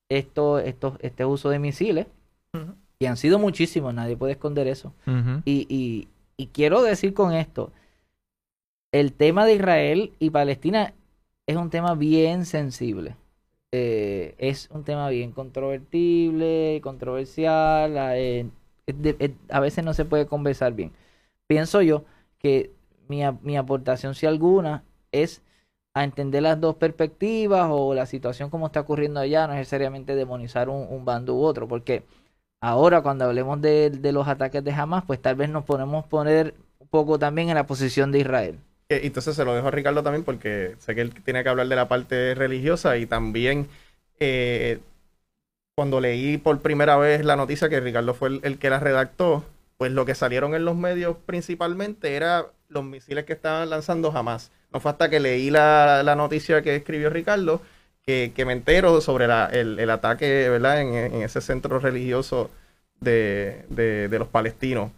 esto, 0.07 0.59
esto, 0.59 0.97
este 1.01 1.25
uso 1.25 1.49
de 1.49 1.57
misiles, 1.57 2.05
y 2.99 3.05
han 3.05 3.17
sido 3.17 3.39
muchísimos, 3.39 3.93
nadie 3.93 4.17
puede 4.17 4.33
esconder 4.33 4.67
eso. 4.67 4.93
y, 5.45 5.65
y, 5.69 6.07
y 6.37 6.47
quiero 6.47 6.81
decir 6.81 7.13
con 7.13 7.33
esto, 7.33 7.71
el 8.91 9.13
tema 9.13 9.45
de 9.45 9.55
Israel 9.55 10.13
y 10.19 10.29
Palestina 10.29 10.93
es 11.47 11.55
un 11.57 11.69
tema 11.69 11.95
bien 11.95 12.45
sensible. 12.45 13.15
Eh, 13.71 14.35
es 14.37 14.69
un 14.71 14.83
tema 14.83 15.09
bien 15.09 15.31
controvertible, 15.31 16.79
controversial, 16.83 17.95
eh, 18.15 18.45
a 19.49 19.59
veces 19.59 19.83
no 19.83 19.93
se 19.95 20.05
puede 20.05 20.27
conversar 20.27 20.73
bien. 20.73 20.91
Pienso 21.47 21.81
yo 21.81 22.05
que 22.37 22.71
mi, 23.07 23.21
mi 23.41 23.57
aportación, 23.57 24.13
si 24.13 24.27
alguna, 24.27 24.83
es 25.11 25.41
a 25.93 26.03
entender 26.03 26.43
las 26.43 26.59
dos 26.59 26.75
perspectivas 26.75 27.67
o 27.71 27.93
la 27.93 28.05
situación 28.05 28.49
como 28.49 28.67
está 28.67 28.81
ocurriendo 28.81 29.19
allá, 29.19 29.47
no 29.47 29.53
necesariamente 29.53 30.15
demonizar 30.15 30.69
un, 30.69 31.05
bando 31.05 31.35
u 31.35 31.43
otro, 31.43 31.67
porque 31.67 32.03
ahora 32.63 33.01
cuando 33.01 33.25
hablemos 33.25 33.61
de, 33.61 33.99
los 34.13 34.27
ataques 34.27 34.63
de 34.63 34.71
Hamas, 34.71 35.03
pues 35.05 35.21
tal 35.21 35.35
vez 35.35 35.49
nos 35.49 35.65
podemos 35.65 36.05
poner 36.05 36.53
un 36.79 36.87
poco 36.87 37.19
también 37.19 37.49
en 37.49 37.55
la 37.55 37.67
posición 37.67 38.11
de 38.11 38.19
Israel. 38.19 38.59
Eh, 38.87 39.01
entonces 39.03 39.35
se 39.35 39.43
lo 39.43 39.53
dejo 39.53 39.67
a 39.67 39.71
Ricardo 39.71 40.01
también 40.01 40.23
porque 40.23 40.75
sé 40.79 40.95
que 40.95 41.01
él 41.01 41.13
tiene 41.23 41.43
que 41.43 41.49
hablar 41.49 41.67
de 41.67 41.75
la 41.75 41.89
parte 41.89 42.33
religiosa 42.35 42.97
y 42.97 43.05
también 43.05 43.67
eh, 44.19 44.79
cuando 45.75 45.99
leí 45.99 46.37
por 46.37 46.61
primera 46.61 46.95
vez 46.95 47.25
la 47.25 47.35
noticia 47.35 47.67
que 47.67 47.81
Ricardo 47.81 48.13
fue 48.13 48.39
el 48.41 48.57
que 48.57 48.69
la 48.69 48.79
redactó, 48.79 49.43
pues 49.77 49.91
lo 49.91 50.05
que 50.05 50.15
salieron 50.15 50.55
en 50.55 50.63
los 50.63 50.77
medios 50.77 51.17
principalmente 51.25 52.15
era 52.15 52.45
los 52.69 52.85
misiles 52.85 53.25
que 53.25 53.33
estaban 53.33 53.69
lanzando 53.69 54.09
jamás. 54.11 54.51
No 54.71 54.79
fue 54.79 54.91
hasta 54.91 55.09
que 55.09 55.19
leí 55.19 55.49
la, 55.49 56.01
noticia 56.15 56.61
que 56.61 56.77
escribió 56.77 57.09
Ricardo 57.09 57.61
que, 58.05 58.43
me 58.45 58.53
entero 58.53 58.99
sobre 59.01 59.25
el, 59.25 59.89
ataque 59.89 60.49
¿verdad? 60.49 60.81
En, 60.81 61.21
ese 61.21 61.41
centro 61.41 61.79
religioso 61.79 62.51
de, 62.99 64.07
los 64.11 64.27
palestinos. 64.27 64.91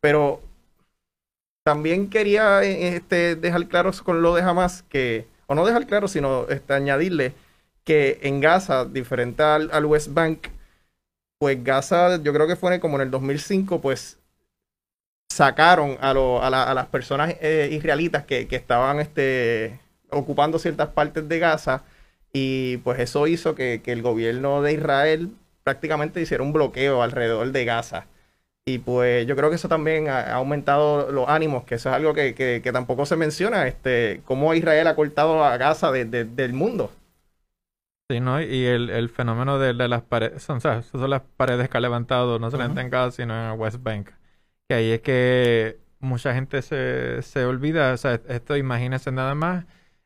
Pero 0.00 0.40
también 1.64 2.08
quería 2.10 2.62
este, 2.62 3.36
dejar 3.36 3.66
claro 3.68 3.90
con 4.04 4.22
lo 4.22 4.34
de 4.34 4.42
Hamas 4.42 4.82
que, 4.82 5.26
o 5.46 5.54
no 5.54 5.66
dejar 5.66 5.86
claro, 5.86 6.08
sino 6.08 6.46
este, 6.48 6.74
añadirle 6.74 7.32
que 7.84 8.18
en 8.22 8.40
Gaza, 8.40 8.84
diferente 8.84 9.42
al, 9.42 9.84
West 9.86 10.12
Bank, 10.12 10.48
pues 11.38 11.62
Gaza, 11.64 12.22
yo 12.22 12.32
creo 12.32 12.46
que 12.46 12.56
fue 12.56 12.80
como 12.80 12.96
en 12.96 13.02
el 13.02 13.10
2005, 13.10 13.80
pues 13.80 14.18
sacaron 15.30 15.96
a, 16.00 16.10
a, 16.10 16.74
las 16.74 16.86
personas 16.86 17.34
eh, 17.40 17.68
israelitas 17.72 18.24
que, 18.24 18.46
estaban 18.50 19.00
este, 19.00 19.80
ocupando 20.10 20.58
ciertas 20.58 20.88
partes 20.88 21.28
de 21.28 21.38
Gaza 21.38 21.82
y 22.32 22.78
pues 22.78 23.00
eso 23.00 23.26
hizo 23.26 23.54
que, 23.54 23.82
el 23.84 24.02
gobierno 24.02 24.62
de 24.62 24.72
Israel 24.74 25.30
prácticamente 25.64 26.20
hiciera 26.20 26.42
un 26.42 26.52
bloqueo 26.52 27.02
alrededor 27.02 27.52
de 27.52 27.64
Gaza. 27.64 28.06
Y 28.66 28.78
pues 28.78 29.26
yo 29.26 29.34
creo 29.34 29.48
que 29.48 29.56
eso 29.56 29.68
también 29.68 30.08
ha, 30.08 30.34
aumentado 30.34 31.10
los 31.10 31.28
ánimos, 31.28 31.64
que 31.64 31.76
eso 31.76 31.88
es 31.88 31.94
algo 31.94 32.12
que, 32.14 32.60
tampoco 32.72 33.06
se 33.06 33.16
menciona, 33.16 33.66
este, 33.66 34.20
cómo 34.26 34.52
Israel 34.54 34.86
ha 34.88 34.94
cortado 34.94 35.42
a 35.44 35.56
Gaza 35.56 35.90
del 35.90 36.52
mundo. 36.52 36.92
Sí, 38.10 38.20
¿no? 38.20 38.40
Y 38.40 38.64
el, 38.66 39.08
fenómeno 39.10 39.58
de, 39.58 39.74
las 39.74 40.02
paredes, 40.02 40.42
son, 40.42 40.58
o 40.58 40.82
son 40.82 41.10
las 41.10 41.22
paredes 41.36 41.68
que 41.68 41.78
ha 41.78 41.80
levantado, 41.80 42.38
no 42.38 42.50
solamente 42.50 42.80
en 42.80 42.90
Gaza, 42.90 43.22
sino 43.22 43.34
en 43.34 43.52
el 43.52 43.58
West 43.58 43.82
Bank. 43.82 44.10
Que 44.68 44.74
ahí 44.74 44.90
es 44.92 45.00
que 45.00 45.78
mucha 46.00 46.34
gente 46.34 46.60
se, 46.62 47.22
se 47.22 47.44
olvida, 47.44 47.92
o 47.92 47.96
sea, 47.96 48.20
esto 48.28 48.56
imagínense 48.56 49.12
nada 49.12 49.34
más, 49.34 49.64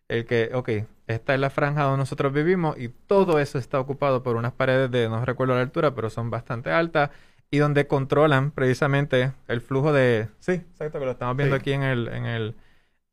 el 0.08 0.24
que, 0.24 0.50
ok, 0.54 0.70
esta 1.06 1.34
es 1.34 1.40
la 1.40 1.50
franja 1.50 1.82
donde 1.84 1.98
nosotros 1.98 2.32
vivimos 2.32 2.78
y 2.78 2.88
todo 2.88 3.38
eso 3.38 3.58
está 3.58 3.80
ocupado 3.80 4.22
por 4.22 4.36
unas 4.36 4.52
paredes 4.52 4.90
de, 4.90 5.08
no 5.08 5.24
recuerdo 5.24 5.54
la 5.54 5.62
altura, 5.62 5.94
pero 5.94 6.10
son 6.10 6.30
bastante 6.30 6.70
altas 6.70 7.10
y 7.50 7.58
donde 7.58 7.86
controlan 7.86 8.50
precisamente 8.50 9.32
el 9.48 9.60
flujo 9.60 9.92
de, 9.92 10.28
sí, 10.38 10.52
exacto, 10.52 10.98
que 10.98 11.04
lo 11.04 11.12
estamos 11.12 11.36
viendo 11.36 11.56
aquí 11.56 11.72
en 11.72 11.82
el, 11.82 12.08
en 12.08 12.26
el, 12.26 12.56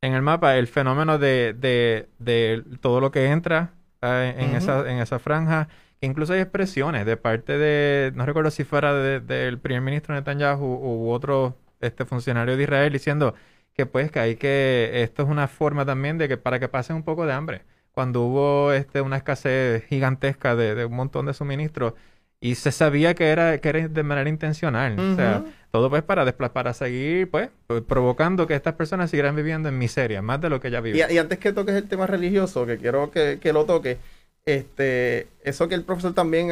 en 0.02 0.14
el 0.14 0.22
mapa, 0.22 0.56
el 0.58 0.68
fenómeno 0.68 1.18
de, 1.18 1.54
de, 1.58 2.10
de 2.20 2.64
todo 2.82 3.02
lo 3.02 3.12
que 3.12 3.28
entra 3.28 3.74
eh, 4.02 4.36
en, 4.38 4.56
esa, 4.56 4.90
en 4.90 5.00
esa 5.00 5.20
franja. 5.20 5.68
Incluso 6.02 6.34
hay 6.34 6.40
expresiones 6.40 7.06
de 7.06 7.18
parte 7.18 7.58
de, 7.58 8.12
no 8.16 8.26
recuerdo 8.26 8.52
si 8.52 8.64
fuera 8.64 8.94
del 8.94 9.60
primer 9.60 9.82
ministro 9.82 10.16
Netanyahu 10.16 10.64
u 10.64 11.12
otro 11.12 11.58
este 11.82 12.06
funcionario 12.06 12.56
de 12.58 12.64
Israel 12.64 12.94
diciendo 12.94 13.36
que 13.74 13.86
pues 13.86 14.12
que 14.12 14.20
hay 14.20 14.36
que, 14.38 15.04
esto 15.04 15.24
es 15.24 15.30
una 15.30 15.48
forma 15.48 15.86
también 15.86 16.18
de 16.18 16.28
que 16.30 16.38
para 16.38 16.60
que 16.60 16.70
pasen 16.70 16.96
un 16.98 17.04
poco 17.04 17.26
de 17.26 17.34
hambre. 17.34 17.64
Cuando 18.00 18.22
hubo 18.22 18.72
este, 18.72 19.02
una 19.02 19.18
escasez 19.18 19.84
gigantesca 19.84 20.56
de, 20.56 20.86
un 20.86 20.96
montón 20.96 21.26
de 21.26 21.34
suministros 21.34 21.96
y 22.40 22.56
se 22.56 22.72
sabía 22.72 23.14
que 23.14 23.28
era, 23.28 23.58
que 23.58 23.68
era 23.68 23.90
de 23.90 24.04
manera 24.04 24.30
intencional. 24.30 24.98
O 24.98 25.16
sea, 25.18 25.44
todo 25.70 25.90
pues 25.90 26.02
para, 26.04 26.32
para 26.32 26.74
seguir 26.74 27.30
pues 27.30 27.50
provocando 27.90 28.48
que 28.48 28.56
estas 28.56 28.76
personas 28.76 29.10
siguieran 29.10 29.36
viviendo 29.36 29.68
en 29.68 29.78
miseria, 29.78 30.22
más 30.22 30.40
de 30.40 30.50
lo 30.50 30.62
que 30.62 30.72
ya 30.72 30.80
viven. 30.80 31.12
Y, 31.12 31.18
antes 31.18 31.40
que 31.40 31.52
toques 31.52 31.76
el 31.76 31.90
tema 31.90 32.08
religioso, 32.08 32.66
que 32.66 32.78
quiero 32.78 33.12
que, 33.12 33.38
lo 33.52 33.66
toque, 33.66 33.98
este, 34.46 35.28
eso 35.44 35.68
que 35.68 35.76
el 35.76 35.84
profesor 35.84 36.14
también 36.14 36.52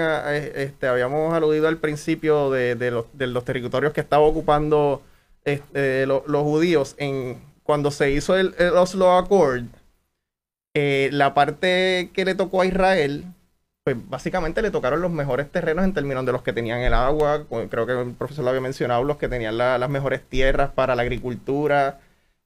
este, 0.53 0.87
habíamos 0.87 1.33
aludido 1.33 1.69
al 1.69 1.77
principio 1.77 2.51
de, 2.51 2.75
los, 2.91 3.05
de 3.13 3.27
los 3.27 3.45
territorios 3.45 3.93
que 3.93 4.01
estaba 4.01 4.23
ocupando 4.23 5.01
este, 5.45 6.05
los 6.07 6.25
judíos 6.27 6.95
en 6.97 7.37
cuando 7.63 7.89
se 7.89 8.11
hizo 8.11 8.35
el, 8.35 8.53
Oslo 8.75 9.13
Accord, 9.17 9.63
eh, 10.79 11.09
la 11.11 11.33
parte 11.33 12.11
que 12.13 12.23
le 12.23 12.35
tocó 12.35 12.61
a 12.61 12.67
Israel 12.67 13.25
pues 13.83 13.97
básicamente 14.09 14.61
le 14.61 14.69
tocaron 14.69 15.01
los 15.01 15.11
mejores 15.11 15.49
terrenos 15.49 15.85
en 15.85 15.93
términos 15.93 16.25
de 16.25 16.33
los 16.33 16.41
que 16.41 16.51
tenían 16.51 16.81
el 16.81 16.93
agua, 16.93 17.45
creo 17.69 17.85
que 17.85 17.93
el 17.93 18.11
profesor 18.15 18.43
lo 18.43 18.49
había 18.49 18.59
mencionado, 18.59 19.05
los 19.05 19.15
que 19.15 19.29
tenían 19.29 19.57
las 19.57 19.89
mejores 19.89 20.21
tierras 20.27 20.71
para 20.71 20.93
la 20.93 21.03
agricultura 21.03 21.97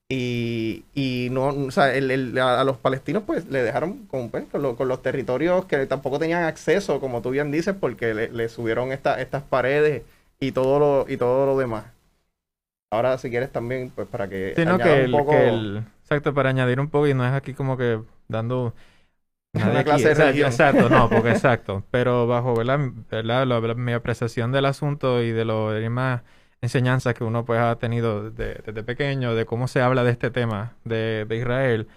y, 0.08 1.30
no, 1.32 1.48
o 1.48 1.72
sea, 1.72 1.86
a, 1.86 2.64
los 2.64 2.78
palestinos 2.78 3.24
pues 3.26 3.48
le 3.48 3.64
dejaron 3.64 4.06
con, 4.06 4.30
pues, 4.30 4.46
con, 4.52 4.88
los 4.88 5.02
territorios 5.02 5.66
que 5.66 5.88
tampoco 5.88 6.20
tenían 6.20 6.44
acceso, 6.44 7.00
como 7.00 7.24
tú 7.24 7.32
bien 7.32 7.50
dices, 7.50 7.76
porque 7.78 8.14
le, 8.14 8.48
subieron 8.48 8.92
estas 8.92 9.42
paredes 9.50 10.04
y 10.40 10.52
todo 10.52 10.78
lo, 10.78 11.12
y 11.12 11.18
todo 11.18 11.48
lo 11.48 11.58
demás. 11.58 11.86
Ahora 12.92 13.18
si 13.18 13.32
quieres 13.32 13.52
también, 13.52 13.90
pues 13.90 14.08
para 14.08 14.30
que... 14.30 14.54
Sí, 14.56 14.64
que, 14.64 15.06
un 15.06 15.12
poco... 15.12 15.34
exacto, 16.12 16.34
para 16.34 16.50
añadir 16.50 16.80
un 16.80 16.90
poco 16.90 17.08
y 17.08 17.14
no 17.14 17.26
es 17.26 17.32
aquí 17.32 17.54
como 17.54 17.78
que 17.78 18.02
dando 18.28 18.74
una 19.54 19.84
clase 19.84 20.10
de 20.10 20.16
religión. 20.16 20.52
Exacto, 20.52 20.90
no, 20.90 21.10
porque 21.10 21.30
exacto. 21.32 21.86
Pero 21.90 22.28
bajo 22.28 22.54
¿verdad? 22.54 22.80
¿verdad? 23.10 23.76
mi 23.76 23.94
apreciación 23.94 24.52
del 24.52 24.66
asunto 24.66 25.24
y 25.24 25.32
de 25.32 25.46
lo 25.46 25.72
de 25.72 25.90
más 25.90 26.24
enseñanzas 26.62 27.14
que 27.14 27.24
uno 27.24 27.46
pues 27.46 27.60
ha 27.60 27.78
tenido 27.78 28.30
desde, 28.30 28.84
pequeño, 28.84 29.34
de 29.36 29.46
cómo 29.46 29.68
se 29.68 29.82
habla 29.82 30.04
de 30.04 30.12
este 30.12 30.32
tema 30.32 30.76
de, 30.84 31.26
de, 31.28 31.38
Israel, 31.38 31.88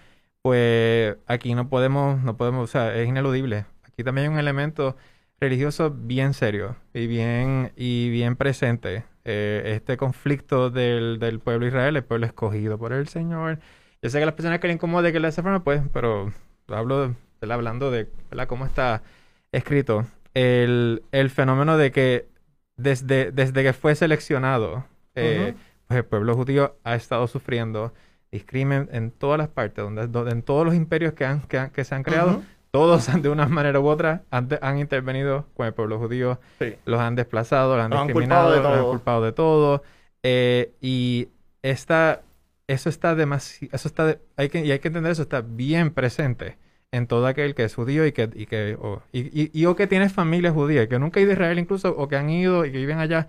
pues 0.41 1.17
aquí 1.27 1.53
no 1.53 1.69
podemos, 1.69 2.21
no 2.23 2.37
podemos, 2.37 2.63
o 2.63 2.71
sea, 2.71 2.95
es 2.95 3.07
ineludible. 3.07 3.65
Aquí 3.83 4.03
también 4.03 4.27
hay 4.27 4.33
un 4.33 4.39
elemento 4.39 4.95
religioso 5.39 5.91
bien 5.91 6.33
serio 6.33 6.77
y 6.93 7.07
bien, 7.07 7.73
y 7.75 8.09
bien 8.09 8.35
presente. 8.37 9.05
Eh, 9.25 9.73
este 9.75 9.97
conflicto 9.97 10.69
del, 10.69 11.19
del 11.19 11.39
pueblo 11.39 11.67
Israel, 11.67 11.95
el 11.97 12.03
pueblo 12.03 12.25
escogido 12.25 12.77
por 12.77 12.93
el 12.93 13.07
Señor. 13.07 13.59
Yo 14.05 14.11
sé 14.11 14.19
que 14.19 14.25
las 14.27 14.35
personas 14.35 14.59
que 14.59 14.67
le 14.67 14.73
incomode 14.73 15.11
que 15.11 15.19
le 15.19 15.27
esa 15.27 15.41
forma, 15.41 15.63
pues, 15.63 15.81
pero 15.91 16.31
hablo 16.67 17.07
de, 17.07 17.51
hablando 17.51 17.89
de 17.89 18.07
cómo 18.47 18.67
está 18.67 19.01
escrito. 19.51 20.05
El, 20.35 21.01
el 21.11 21.31
fenómeno 21.31 21.75
de 21.75 21.91
que 21.91 22.27
desde, 22.77 23.31
desde 23.31 23.63
que 23.63 23.73
fue 23.73 23.95
seleccionado, 23.95 24.85
eh, 25.15 25.55
pues 25.87 25.97
el 25.97 26.05
pueblo 26.05 26.35
judío 26.35 26.77
ha 26.83 26.93
estado 26.93 27.25
sufriendo 27.25 27.95
discrimen 28.31 28.89
en 28.91 29.09
todas 29.09 29.39
las 29.39 29.47
partes, 29.47 29.83
donde, 29.83 30.03
en 30.29 30.43
todos 30.43 30.67
los 30.67 30.75
imperios 30.75 31.13
que, 31.13 31.25
han, 31.25 31.41
que, 31.41 31.83
se 31.83 31.95
han 31.95 32.03
creado, 32.03 32.43
todos 32.69 33.09
de 33.23 33.27
una 33.27 33.47
manera 33.47 33.79
u 33.79 33.87
otra 33.87 34.21
han, 34.29 34.47
han 34.61 34.77
intervenido 34.77 35.47
con 35.55 35.65
el 35.65 35.73
pueblo 35.73 35.97
judío, 35.97 36.39
los 36.85 36.99
han 36.99 37.15
desplazado, 37.15 37.75
los 37.75 37.85
han 37.85 38.05
discriminado, 38.05 38.55
los 38.55 38.65
han 38.67 38.83
culpado 38.83 39.23
de 39.23 39.31
todo. 39.31 39.81
Eh, 40.21 40.75
y 40.79 41.29
esta, 41.63 42.21
eso 42.67 42.89
está 42.89 43.15
demasiado, 43.15 43.75
eso 43.75 43.87
está, 43.87 44.17
hay 44.37 44.49
que, 44.49 44.65
y 44.65 44.71
hay 44.71 44.79
que 44.79 44.87
entender 44.87 45.11
eso, 45.11 45.23
está 45.23 45.41
bien 45.41 45.91
presente 45.91 46.57
en 46.91 47.07
todo 47.07 47.27
aquel 47.27 47.55
que 47.55 47.63
es 47.65 47.75
judío 47.75 48.05
y 48.05 48.11
que, 48.11 48.29
y 48.33 48.45
que 48.47 48.77
o, 48.79 49.03
y, 49.11 49.65
o 49.65 49.75
que 49.75 49.87
tiene 49.87 50.09
familia 50.09 50.51
judía, 50.51 50.87
que 50.87 50.99
nunca 50.99 51.19
ha 51.19 51.23
ido 51.23 51.31
a 51.31 51.33
Israel 51.33 51.59
incluso, 51.59 51.95
o 51.97 52.07
que 52.07 52.15
han 52.15 52.29
ido 52.29 52.65
y 52.65 52.71
que 52.71 52.77
viven 52.77 52.99
allá, 52.99 53.27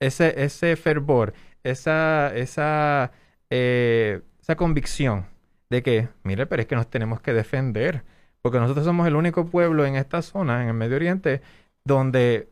ese, 0.00 0.42
ese 0.44 0.76
fervor, 0.76 1.34
esa, 1.64 2.34
esa, 2.36 3.12
eh, 3.50 4.20
esa 4.40 4.56
convicción 4.56 5.26
de 5.70 5.82
que, 5.82 6.08
mire, 6.22 6.46
pero 6.46 6.62
es 6.62 6.68
que 6.68 6.76
nos 6.76 6.88
tenemos 6.90 7.20
que 7.20 7.32
defender, 7.32 8.04
porque 8.42 8.58
nosotros 8.58 8.84
somos 8.86 9.06
el 9.06 9.16
único 9.16 9.46
pueblo 9.46 9.86
en 9.86 9.96
esta 9.96 10.22
zona, 10.22 10.62
en 10.62 10.68
el 10.68 10.74
Medio 10.74 10.96
Oriente, 10.96 11.42
donde 11.84 12.48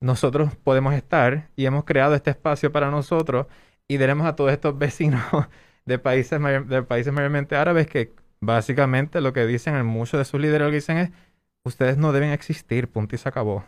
nosotros 0.00 0.56
podemos 0.56 0.94
estar 0.94 1.50
y 1.56 1.66
hemos 1.66 1.84
creado 1.84 2.14
este 2.14 2.30
espacio 2.30 2.72
para 2.72 2.90
nosotros 2.90 3.46
y 3.88 3.98
tenemos 3.98 4.26
a 4.26 4.36
todos 4.36 4.52
estos 4.52 4.76
vecinos 4.78 5.22
de 5.86 5.98
países, 5.98 6.40
de 6.68 6.82
países 6.82 7.12
mayormente 7.12 7.56
árabes 7.56 7.86
que 7.86 8.12
Básicamente 8.40 9.20
lo 9.20 9.32
que 9.32 9.46
dicen 9.46 9.74
en 9.76 9.86
muchos 9.86 10.18
de 10.18 10.24
sus 10.24 10.40
líderes 10.40 10.66
lo 10.66 10.70
que 10.70 10.76
dicen 10.76 10.98
es, 10.98 11.10
ustedes 11.64 11.96
no 11.96 12.12
deben 12.12 12.30
existir, 12.30 12.88
punto 12.88 13.14
y 13.14 13.18
se 13.18 13.28
acabó. 13.28 13.64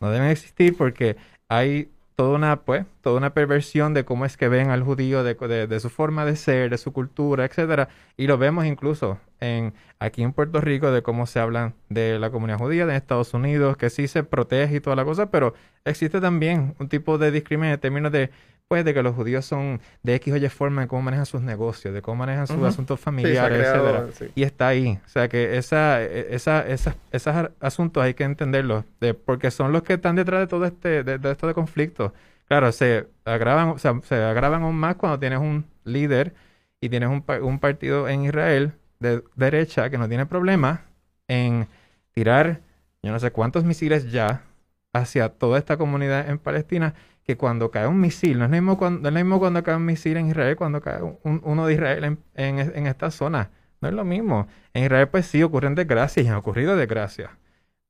No 0.00 0.10
deben 0.10 0.28
existir 0.28 0.76
porque 0.76 1.16
hay 1.48 1.88
toda 2.16 2.34
una, 2.34 2.62
pues, 2.62 2.84
toda 3.00 3.16
una 3.16 3.32
perversión 3.32 3.94
de 3.94 4.04
cómo 4.04 4.24
es 4.24 4.36
que 4.36 4.48
ven 4.48 4.70
al 4.70 4.82
judío, 4.82 5.22
de, 5.22 5.34
de, 5.68 5.80
su 5.80 5.88
forma 5.88 6.24
de 6.24 6.34
ser, 6.34 6.70
de 6.70 6.78
su 6.78 6.92
cultura, 6.92 7.44
etcétera. 7.44 7.88
Y 8.16 8.26
lo 8.26 8.38
vemos 8.38 8.64
incluso 8.66 9.20
en 9.38 9.72
aquí 10.00 10.24
en 10.24 10.32
Puerto 10.32 10.60
Rico 10.60 10.90
de 10.90 11.02
cómo 11.02 11.26
se 11.26 11.38
hablan 11.38 11.74
de 11.90 12.18
la 12.18 12.30
comunidad 12.30 12.58
judía 12.58 12.86
de 12.86 12.96
Estados 12.96 13.34
Unidos, 13.34 13.76
que 13.76 13.88
sí 13.88 14.08
se 14.08 14.24
protege 14.24 14.76
y 14.76 14.80
toda 14.80 14.96
la 14.96 15.04
cosa, 15.04 15.30
pero 15.30 15.54
existe 15.84 16.20
también 16.20 16.74
un 16.80 16.88
tipo 16.88 17.18
de 17.18 17.30
discriminación 17.30 17.74
en 17.74 17.80
términos 17.80 18.10
de 18.10 18.30
pues 18.68 18.84
de 18.84 18.94
que 18.94 19.02
los 19.02 19.14
judíos 19.14 19.44
son 19.44 19.80
de 20.02 20.14
X 20.14 20.32
o 20.32 20.36
Y 20.36 20.48
forma 20.48 20.82
de 20.82 20.88
cómo 20.88 21.02
manejan 21.02 21.26
sus 21.26 21.42
negocios, 21.42 21.92
de 21.92 22.00
cómo 22.00 22.16
manejan 22.16 22.46
sus 22.46 22.62
asuntos 22.62 22.98
familiares, 22.98 23.66
etc. 23.66 24.30
Y 24.34 24.42
está 24.42 24.68
ahí. 24.68 24.98
O 25.04 25.08
sea 25.08 25.28
que 25.28 25.58
esa, 25.58 26.02
e, 26.02 26.34
esa, 26.34 26.64
esos 26.66 27.34
asuntos 27.60 28.02
hay 28.02 28.14
que 28.14 28.24
entenderlos, 28.24 28.84
de, 29.00 29.14
porque 29.14 29.50
son 29.50 29.72
los 29.72 29.82
que 29.82 29.94
están 29.94 30.16
detrás 30.16 30.40
de 30.40 30.46
todo 30.46 30.64
este, 30.64 31.04
de, 31.04 31.30
esto 31.30 31.46
de 31.46 31.54
conflicto. 31.54 32.14
Claro, 32.48 32.72
se 32.72 33.08
agravan, 33.24 33.68
o 33.68 33.78
sea, 33.78 34.00
se 34.04 34.14
agravan 34.14 34.62
aún 34.62 34.76
más 34.76 34.96
cuando 34.96 35.18
tienes 35.18 35.38
un 35.38 35.66
líder 35.84 36.34
y 36.80 36.88
tienes 36.88 37.08
un, 37.08 37.24
un 37.42 37.58
partido 37.58 38.08
en 38.08 38.24
Israel 38.24 38.72
de 39.00 39.22
derecha 39.36 39.90
que 39.90 39.98
no 39.98 40.08
tiene 40.08 40.26
problema 40.26 40.86
en 41.28 41.68
tirar 42.12 42.60
yo 43.02 43.10
no 43.10 43.18
sé 43.18 43.32
cuántos 43.32 43.64
misiles 43.64 44.12
ya 44.12 44.44
hacia 44.92 45.28
toda 45.30 45.58
esta 45.58 45.76
comunidad 45.76 46.30
en 46.30 46.38
Palestina 46.38 46.94
que 47.24 47.36
cuando 47.36 47.70
cae 47.70 47.86
un 47.86 48.00
misil, 48.00 48.38
no 48.38 48.44
es 48.44 48.50
lo 48.50 48.56
mismo 48.56 48.76
cuando, 48.76 49.08
es 49.08 49.14
lo 49.14 49.20
mismo 49.20 49.38
cuando 49.38 49.62
cae 49.62 49.76
un 49.76 49.84
misil 49.84 50.16
en 50.16 50.28
Israel, 50.28 50.56
cuando 50.56 50.80
cae 50.80 51.00
uno 51.22 51.66
de 51.66 51.74
Israel 51.74 52.04
en, 52.04 52.18
en, 52.34 52.86
esta 52.86 53.10
zona. 53.10 53.50
No 53.80 53.88
es 53.88 53.94
lo 53.94 54.04
mismo. 54.04 54.48
En 54.74 54.84
Israel, 54.84 55.08
pues 55.08 55.26
sí, 55.26 55.42
ocurren 55.42 55.74
desgracias 55.74 56.26
y 56.26 56.28
han 56.28 56.36
ocurrido 56.36 56.76
desgracias. 56.76 57.30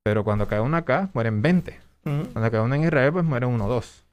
Pero 0.03 0.25
cuando 0.25 0.49
cae 0.49 0.61
uno 0.61 0.77
acá, 0.77 1.11
mueren 1.15 1.43
20. 1.43 1.81
Cuando 2.03 2.51
cae 2.51 2.61
uno 2.61 2.75
en 2.75 2.85
Israel, 2.85 3.13
pues 3.13 3.25
mueren 3.25 3.49
uno 3.51 3.67
o 3.67 3.69
dos. 3.69 4.05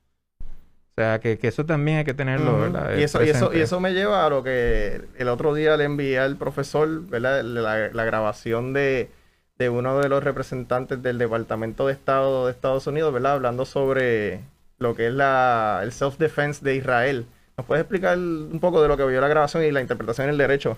O 0.41 1.01
sea, 1.01 1.19
que, 1.19 1.37
que, 1.37 1.47
eso 1.47 1.65
también 1.65 1.99
hay 1.99 2.03
que 2.03 2.13
tenerlo, 2.13 2.59
¿verdad? 2.59 2.97
Y 2.97 3.03
eso, 3.03 3.23
y 3.23 3.29
eso, 3.29 3.53
y, 3.53 3.61
eso, 3.61 3.79
me 3.79 3.93
lleva 3.93 4.25
a 4.25 4.29
lo 4.29 4.43
que 4.43 5.01
el 5.17 5.29
otro 5.29 5.53
día 5.53 5.77
le 5.77 5.85
envié 5.85 6.19
al 6.19 6.35
profesor, 6.35 7.07
¿verdad? 7.07 7.41
La, 7.43 7.89
la 7.89 8.03
grabación 8.03 8.73
de, 8.73 9.09
de 9.57 9.69
uno 9.69 9.99
de 9.99 10.09
los 10.09 10.23
representantes 10.23 11.01
del 11.01 11.17
Departamento 11.17 11.87
de 11.87 11.93
Estado 11.93 12.45
de 12.45 12.51
Estados 12.51 12.85
Unidos, 12.87 13.13
¿verdad? 13.13 13.33
Hablando 13.33 13.65
sobre 13.65 14.41
lo 14.79 14.95
que 14.95 15.07
es 15.07 15.13
la, 15.13 15.81
el 15.83 15.91
self-defense 15.91 16.63
de 16.63 16.75
Israel. 16.75 17.25
¿Nos 17.57 17.65
puedes 17.65 17.81
explicar 17.81 18.17
un 18.17 18.59
poco 18.59 18.81
de 18.81 18.87
lo 18.87 18.97
que 18.97 19.05
vio 19.05 19.21
la 19.21 19.27
grabación 19.27 19.63
y 19.63 19.71
la 19.71 19.81
interpretación 19.81 20.25
en 20.25 20.31
el 20.31 20.37
derecho? 20.37 20.77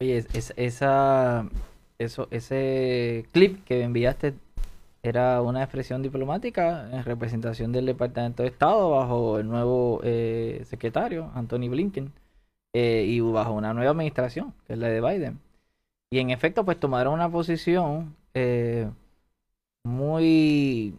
Oye, 0.00 0.24
esa, 0.56 1.46
eso, 1.98 2.26
ese 2.30 3.26
clip 3.32 3.64
que 3.64 3.82
enviaste 3.82 4.34
era 5.02 5.42
una 5.42 5.62
expresión 5.62 6.02
diplomática 6.02 6.88
en 6.92 7.04
representación 7.04 7.72
del 7.72 7.86
Departamento 7.86 8.42
de 8.42 8.48
Estado 8.48 8.90
bajo 8.90 9.38
el 9.38 9.48
nuevo 9.48 10.00
eh, 10.04 10.62
secretario, 10.66 11.30
Anthony 11.34 11.68
Blinken, 11.68 12.12
eh, 12.72 13.04
y 13.06 13.20
bajo 13.20 13.52
una 13.52 13.74
nueva 13.74 13.90
administración, 13.90 14.54
que 14.66 14.74
es 14.74 14.78
la 14.78 14.88
de 14.88 15.00
Biden. 15.00 15.40
Y 16.10 16.18
en 16.18 16.30
efecto, 16.30 16.64
pues 16.64 16.78
tomaron 16.78 17.14
una 17.14 17.30
posición 17.30 18.14
eh, 18.34 18.88
muy, 19.84 20.94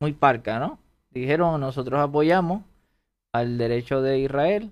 muy 0.00 0.12
parca, 0.12 0.58
¿no? 0.58 0.78
Dijeron 1.20 1.60
nosotros 1.60 2.00
apoyamos 2.00 2.62
al 3.32 3.58
derecho 3.58 4.02
de 4.02 4.20
Israel 4.20 4.70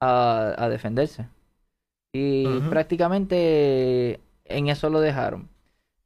a, 0.00 0.68
defenderse. 0.70 1.26
Y 2.12 2.46
prácticamente 2.68 4.20
en 4.44 4.68
eso 4.68 4.90
lo 4.90 5.00
dejaron. 5.00 5.48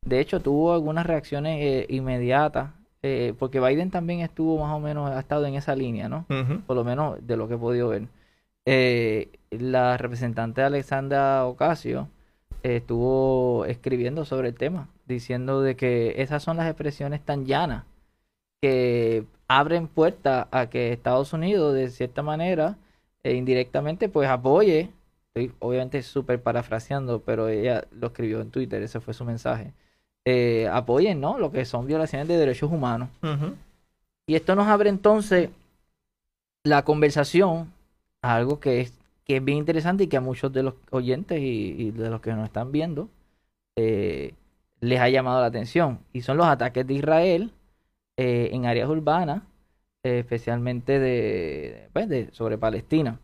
De 0.05 0.21
hecho, 0.21 0.41
tuvo 0.41 0.73
algunas 0.73 1.05
reacciones 1.05 1.59
eh, 1.61 1.87
inmediatas, 1.89 2.71
eh, 3.03 3.35
porque 3.39 3.61
Biden 3.61 3.91
también 3.91 4.21
estuvo 4.21 4.59
más 4.59 4.73
o 4.73 4.79
menos, 4.79 5.11
ha 5.11 5.19
estado 5.19 5.47
en 5.47 5.55
esa 5.55 5.75
línea, 5.75 6.09
¿no? 6.09 6.27
Por 6.67 6.77
lo 6.77 6.85
menos 6.85 7.27
de 7.27 7.37
lo 7.37 7.49
que 7.49 7.55
he 7.55 7.59
podido 7.59 7.89
ver. 7.89 8.07
Eh, 8.67 9.31
la 9.51 9.97
representante 9.97 10.63
Alexandra 10.63 11.45
Ocasio 11.47 12.09
estuvo 12.63 13.65
escribiendo 13.65 14.25
sobre 14.25 14.49
el 14.49 14.55
tema, 14.55 14.89
diciendo 15.07 15.61
de 15.61 15.77
que 15.77 16.15
esas 16.23 16.43
son 16.43 16.57
las 16.57 16.69
expresiones 16.69 17.21
tan 17.21 17.47
llanas 17.47 17.85
que 18.61 19.25
abren 19.49 19.89
puerta 19.89 20.49
a 20.51 20.69
que 20.69 20.93
Estados 20.93 21.33
Unidos, 21.33 21.75
de 21.75 21.89
cierta 21.91 22.23
manera, 22.23 22.77
e 23.23 23.35
indirectamente, 23.35 24.09
pues 24.09 24.29
apoye. 24.29 24.91
Estoy 25.35 25.55
obviamente 25.59 26.03
súper 26.03 26.43
parafraseando, 26.43 27.21
pero 27.21 27.49
ella 27.49 27.85
lo 27.91 28.09
escribió 28.09 28.41
en 28.41 28.51
Twitter, 28.51 28.83
ese 28.83 29.01
fue 29.01 29.15
su 29.15 29.25
mensaje. 29.25 29.73
Eh, 30.25 30.69
apoyen, 30.73 31.21
¿no? 31.21 31.39
Lo 31.39 31.53
que 31.53 31.65
son 31.65 31.87
violaciones 31.87 32.27
de 32.29 32.37
derechos 32.37 32.71
humanos. 32.73 33.09
Y 34.27 34.35
esto 34.35 34.57
nos 34.57 34.67
abre 34.67 34.91
entonces 34.91 35.51
la 36.65 36.85
conversación 36.85 37.73
a 38.23 38.35
algo 38.35 38.59
que 38.59 38.81
es, 38.81 38.99
que 39.25 39.37
es 39.37 39.45
bien 39.45 39.59
interesante 39.59 40.05
y 40.05 40.07
que 40.09 40.17
a 40.17 40.21
muchos 40.21 40.53
de 40.53 40.65
los 40.65 40.75
oyentes 40.91 41.39
y, 41.41 41.93
de 41.93 42.11
los 42.11 42.21
que 42.21 42.33
nos 42.33 42.47
están 42.47 42.73
viendo 42.73 43.09
eh, 43.77 44.35
les 44.81 45.01
ha 45.01 45.09
llamado 45.09 45.41
la 45.41 45.47
atención. 45.47 46.01
Y 46.13 46.23
son 46.23 46.39
los 46.39 46.47
ataques 46.47 46.87
de 46.87 46.95
Israel 46.95 47.53
eh, 48.17 48.51
en 48.53 48.67
áreas 48.67 48.89
urbanas, 48.89 49.43
eh, 50.03 50.21
especialmente 50.21 51.89
pues, 51.93 52.09
de, 52.09 52.31
sobre 52.33 52.59
Palestina. 52.59 53.21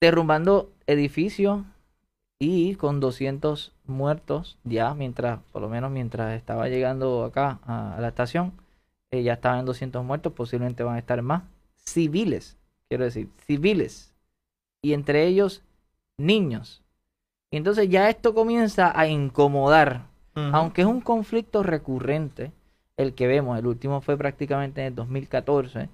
Derrumbando 0.00 0.70
edificios 0.86 1.62
y 2.38 2.74
con 2.76 3.00
200 3.00 3.72
muertos 3.86 4.58
ya, 4.64 4.94
mientras, 4.94 5.40
por 5.52 5.62
lo 5.62 5.68
menos 5.68 5.90
mientras 5.90 6.36
estaba 6.36 6.68
llegando 6.68 7.24
acá 7.24 7.60
a, 7.64 7.96
la 8.00 8.08
estación, 8.08 8.52
eh, 9.10 9.22
ya 9.22 9.34
estaban 9.34 9.64
200 9.64 10.04
muertos, 10.04 10.32
posiblemente 10.32 10.82
van 10.82 10.96
a 10.96 10.98
estar 10.98 11.20
más. 11.22 11.44
Civiles, 11.76 12.56
quiero 12.88 13.04
decir, 13.04 13.28
civiles. 13.46 14.14
Y 14.82 14.92
entre 14.92 15.26
ellos, 15.26 15.62
niños. 16.18 16.82
Y 17.50 17.56
entonces 17.56 17.88
ya 17.88 18.10
esto 18.10 18.34
comienza 18.34 18.98
a 18.98 19.06
incomodar 19.06 20.06
aunque 20.34 20.82
es 20.82 20.86
un 20.86 21.00
conflicto 21.00 21.62
recurrente, 21.62 22.52
el 22.96 23.14
que 23.14 23.26
vemos, 23.26 23.58
el 23.58 23.66
último 23.66 24.00
fue 24.00 24.16
prácticamente 24.16 24.80
en 24.82 24.88
el 24.88 24.94
2014, 24.94 25.88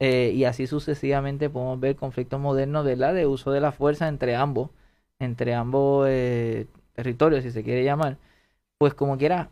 eh, 0.00 0.32
y 0.34 0.44
así 0.44 0.66
sucesivamente 0.66 1.48
podemos 1.50 1.78
ver 1.80 1.96
conflictos 1.96 2.40
modernos, 2.40 2.84
¿verdad? 2.84 3.14
De 3.14 3.26
uso 3.26 3.52
de 3.52 3.60
la 3.60 3.72
fuerza 3.72 4.08
entre 4.08 4.36
ambos, 4.36 4.70
entre 5.18 5.54
ambos, 5.54 6.06
eh, 6.10 6.66
territorio, 6.94 7.40
si 7.42 7.50
se 7.50 7.62
quiere 7.62 7.84
llamar, 7.84 8.18
pues 8.78 8.94
como 8.94 9.16
quiera, 9.18 9.50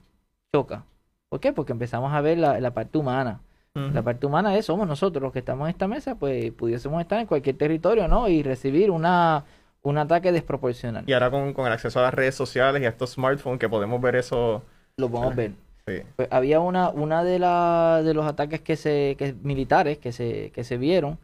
choca. 0.52 0.84
¿Por 1.28 1.40
qué? 1.40 1.52
Porque 1.52 1.72
empezamos 1.72 2.12
a 2.12 2.20
ver 2.20 2.38
la, 2.38 2.60
la 2.60 2.72
parte 2.74 2.98
humana. 2.98 3.40
La 3.74 4.02
parte 4.02 4.26
humana 4.26 4.54
es, 4.58 4.66
somos 4.66 4.86
nosotros 4.86 5.22
los 5.22 5.32
que 5.32 5.38
estamos 5.38 5.66
en 5.66 5.70
esta 5.70 5.88
mesa, 5.88 6.14
pues 6.16 6.52
pudiésemos 6.52 7.00
estar 7.00 7.18
en 7.18 7.26
cualquier 7.26 7.56
territorio, 7.56 8.06
¿no? 8.06 8.28
Y 8.28 8.42
recibir 8.42 8.90
una, 8.90 9.46
un 9.82 9.98
ataque 9.98 10.32
desproporcional. 10.32 11.04
Y 11.06 11.12
ahora 11.12 11.30
con, 11.30 11.52
con 11.52 11.66
el 11.66 11.72
acceso 11.72 11.98
a 11.98 12.02
las 12.02 12.14
redes 12.14 12.34
sociales 12.34 12.80
y 12.82 12.86
a 12.86 12.88
estos 12.88 13.12
smartphones 13.12 13.58
que 13.58 13.68
podemos 13.68 14.00
ver 14.00 14.16
eso. 14.16 14.62
Lo 14.96 15.08
podemos 15.10 15.34
ver. 15.34 15.52
Sí. 15.86 16.02
Pues 16.14 16.28
había 16.30 16.60
una, 16.60 16.90
una 16.90 17.24
de, 17.24 17.40
la, 17.40 18.02
de 18.04 18.14
los 18.14 18.24
ataques 18.24 18.60
que 18.60 18.76
se, 18.76 19.16
que, 19.18 19.34
militares 19.42 19.98
que 19.98 20.12
se, 20.12 20.52
que 20.52 20.62
se 20.62 20.76
vieron, 20.76 21.18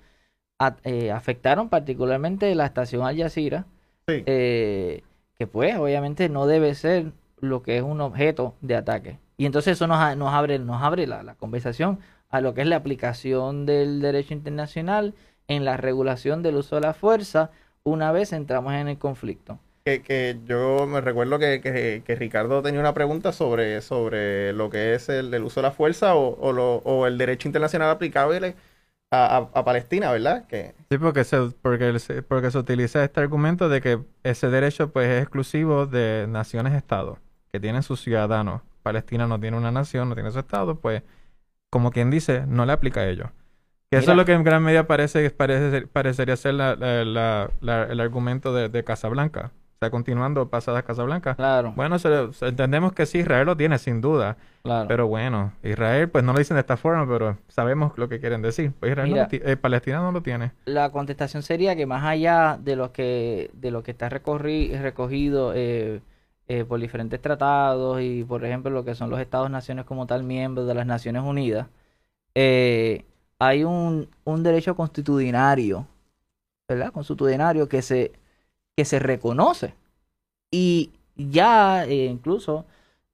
eh, 0.82 1.12
afectaron 1.12 1.68
particularmente 1.68 2.52
la 2.56 2.66
estación 2.66 3.06
Al 3.06 3.16
Jazeera, 3.16 3.66
sí. 4.09 4.24
eh, 4.26 5.02
que 5.36 5.46
pues 5.46 5.76
obviamente 5.76 6.28
no 6.28 6.48
debe 6.48 6.74
ser 6.74 7.12
lo 7.40 7.62
que 7.62 7.76
es 7.76 7.82
un 7.84 8.00
objeto 8.00 8.56
de 8.61 8.74
ataque. 8.74 9.18
Y 9.36 9.46
entonces 9.46 9.74
eso 9.74 9.86
nos, 9.86 10.16
nos 10.16 10.34
abre, 10.34 10.59
nos 10.59 10.82
abre 10.82 11.06
la, 11.06 11.22
la 11.22 11.36
conversación 11.36 12.00
a 12.28 12.40
lo 12.40 12.54
que 12.54 12.62
es 12.62 12.66
la 12.66 12.76
aplicación 12.76 13.64
del 13.64 14.00
derecho 14.00 14.34
internacional 14.34 15.14
en 15.46 15.64
la 15.64 15.76
regulación 15.76 16.42
del 16.42 16.56
uso 16.56 16.74
de 16.74 16.82
la 16.82 16.94
fuerza 16.94 17.52
una 17.89 18.12
vez 18.12 18.32
entramos 18.32 18.72
en 18.74 18.89
el 18.89 18.99
conflicto. 18.99 19.59
Que, 19.84 20.03
que 20.03 20.39
yo 20.45 20.86
me 20.86 21.01
recuerdo 21.01 21.39
que, 21.39 21.61
que, 21.61 22.03
que, 22.05 22.14
Ricardo 22.14 22.62
tenía 22.62 22.80
una 22.80 22.93
pregunta 22.95 23.32
sobre, 23.32 23.80
sobre 23.80 24.53
lo 24.53 24.68
que 24.68 24.95
es 24.95 25.09
el, 25.09 25.32
el 25.32 25.43
uso 25.45 25.61
de 25.61 25.68
la 25.68 25.72
fuerza 25.72 26.14
o, 26.14 26.39
o, 26.39 26.53
lo, 26.53 26.76
o, 26.76 27.07
el 27.07 27.16
derecho 27.16 27.49
internacional 27.49 27.89
aplicable 27.89 28.55
a, 29.11 29.36
a, 29.39 29.59
a 29.59 29.64
Palestina, 29.64 30.12
¿verdad? 30.12 30.47
Que... 30.47 30.74
Sí, 30.91 30.99
porque 30.99 31.24
se, 31.24 31.39
porque, 31.62 31.99
se, 31.99 32.22
porque 32.22 32.51
se 32.51 32.59
utiliza 32.59 33.03
este 33.03 33.20
argumento 33.20 33.68
de 33.70 33.80
que 33.80 34.01
ese 34.24 34.49
derecho 34.51 34.93
pues 34.93 35.09
es 35.09 35.22
exclusivo 35.22 35.86
de 35.86 36.26
naciones-estados, 36.28 37.18
que 37.51 37.59
tienen 37.61 37.82
sus 37.82 38.03
ciudadanos. 38.03 38.62
Palestina 38.82 39.26
no 39.26 39.41
tiene 39.41 39.57
una 39.57 39.70
nación, 39.70 40.09
no 40.11 40.14
tiene 40.14 40.30
su 40.30 40.39
estado, 40.39 40.80
pues 40.80 41.03
como 41.70 41.91
quien 41.91 42.11
dice, 42.11 42.45
no 42.47 42.66
le 42.66 42.72
aplica 42.72 43.01
a 43.01 43.09
ellos. 43.09 43.30
Que 43.91 43.97
eso 43.97 44.11
es 44.11 44.16
lo 44.16 44.24
que 44.24 44.32
en 44.32 44.45
gran 44.45 44.62
medida 44.62 44.86
parece, 44.86 45.30
parece 45.30 45.86
parecería 45.86 46.36
ser 46.36 46.55
la, 46.55 46.74
la, 46.76 47.51
la, 47.61 47.84
el 47.84 48.01
argumento 48.01 48.53
de, 48.53 48.68
de, 48.68 48.84
Casablanca. 48.84 49.53
O 49.76 49.78
sea, 49.78 49.91
continuando 49.91 50.51
pasadas 50.51 50.82
Casablanca. 50.82 51.36
Claro. 51.36 51.72
Bueno, 51.74 51.99
se, 51.99 52.30
entendemos 52.43 52.93
que 52.93 53.07
sí, 53.07 53.20
Israel 53.20 53.47
lo 53.47 53.57
tiene, 53.57 53.78
sin 53.78 54.01
duda. 54.01 54.36
Claro. 54.62 54.89
Pero 54.89 55.07
bueno, 55.07 55.53
Israel, 55.62 56.09
pues 56.11 56.22
no 56.22 56.32
lo 56.32 56.39
dicen 56.39 56.57
de 56.57 56.61
esta 56.61 56.76
forma, 56.76 57.09
pero 57.09 57.39
sabemos 57.49 57.93
lo 57.97 58.09
que 58.09 58.20
quieren 58.20 58.43
decir. 58.43 58.72
Pues 58.78 58.91
Israel 58.91 59.09
Mira, 59.09 59.28
no 59.30 59.39
lo 59.39 59.51
eh, 59.51 59.57
Palestina 59.57 59.99
no 60.01 60.12
lo 60.12 60.22
tiene. 60.22 60.53
La 60.66 60.91
contestación 60.91 61.43
sería 61.43 61.74
que 61.74 61.86
más 61.86 62.05
allá 62.05 62.59
de 62.61 62.76
lo 62.76 62.93
que, 62.93 63.51
de 63.55 63.70
lo 63.70 63.82
que 63.82 63.93
está 63.93 64.09
recorri 64.09 64.76
recogido 64.76 65.53
eh, 65.55 66.03
eh, 66.51 66.64
por 66.64 66.80
diferentes 66.80 67.20
tratados 67.20 68.01
y, 68.01 68.24
por 68.24 68.43
ejemplo, 68.43 68.70
lo 68.70 68.82
que 68.82 68.95
son 68.95 69.11
los 69.11 69.20
Estados-naciones 69.20 69.84
como 69.84 70.07
tal 70.07 70.24
miembros 70.24 70.66
de 70.66 70.74
las 70.74 70.86
Naciones 70.86 71.22
Unidas, 71.22 71.68
eh, 72.34 73.05
hay 73.39 73.64
un, 73.64 74.09
un, 74.24 74.43
derecho 74.43 74.74
constitucionario, 74.74 75.86
¿verdad? 76.68 76.93
Constitucionario 76.93 77.68
que 77.68 77.82
se, 77.82 78.12
que 78.76 78.84
se 78.84 78.99
reconoce. 78.99 79.74
Y 80.51 80.93
ya 81.16 81.84
eh, 81.84 82.07
incluso 82.07 82.64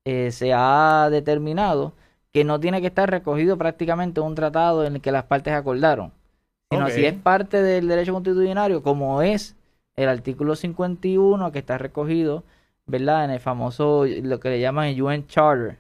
eh, 0.05 0.31
se 0.31 0.53
ha 0.55 1.09
determinado 1.11 1.93
que 2.33 2.45
no 2.45 2.61
tiene 2.61 2.81
que 2.81 2.89
estar 2.89 3.11
recogido 3.11 3.57
prácticamente 3.57 4.21
un 4.21 4.35
tratado 4.35 4.85
en 4.85 4.97
el 4.97 5.01
que 5.01 5.13
las 5.13 5.25
partes 5.25 5.55
acordaron, 5.55 6.13
sino 6.71 6.85
okay. 6.85 6.97
si 6.97 7.07
es 7.07 7.15
parte 7.15 7.63
del 7.63 7.89
derecho 7.89 8.13
constitucionario, 8.13 8.83
como 8.83 9.23
es 9.23 9.57
el 9.97 10.09
artículo 10.09 10.57
51 10.57 11.53
que 11.53 11.59
está 11.61 11.79
recogido, 11.79 12.45
¿verdad? 12.87 13.25
En 13.25 13.31
el 13.31 13.41
famoso, 13.41 14.05
lo 14.05 14.41
que 14.41 14.51
le 14.51 14.61
llaman 14.61 15.01
UN 15.01 15.27
Charter, 15.27 15.79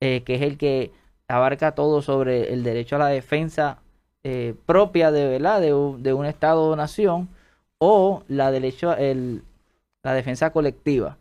eh, 0.00 0.22
que 0.22 0.36
es 0.36 0.42
el 0.42 0.56
que 0.56 0.92
abarca 1.28 1.72
todo 1.72 2.02
sobre 2.02 2.52
el 2.52 2.62
derecho 2.64 2.96
a 2.96 3.00
la 3.00 3.08
defensa 3.08 3.78
eh, 4.24 4.54
propia 4.66 5.12
de, 5.12 5.28
¿verdad? 5.28 5.60
De, 5.60 5.68
de, 5.68 6.12
un 6.12 6.26
Estado 6.26 6.64
o 6.64 6.76
nación 6.76 7.28
o 7.78 8.22
la, 8.28 8.50
derecho, 8.50 8.96
el, 8.96 9.42
la 10.02 10.14
defensa 10.14 10.50
colectiva. 10.50 11.16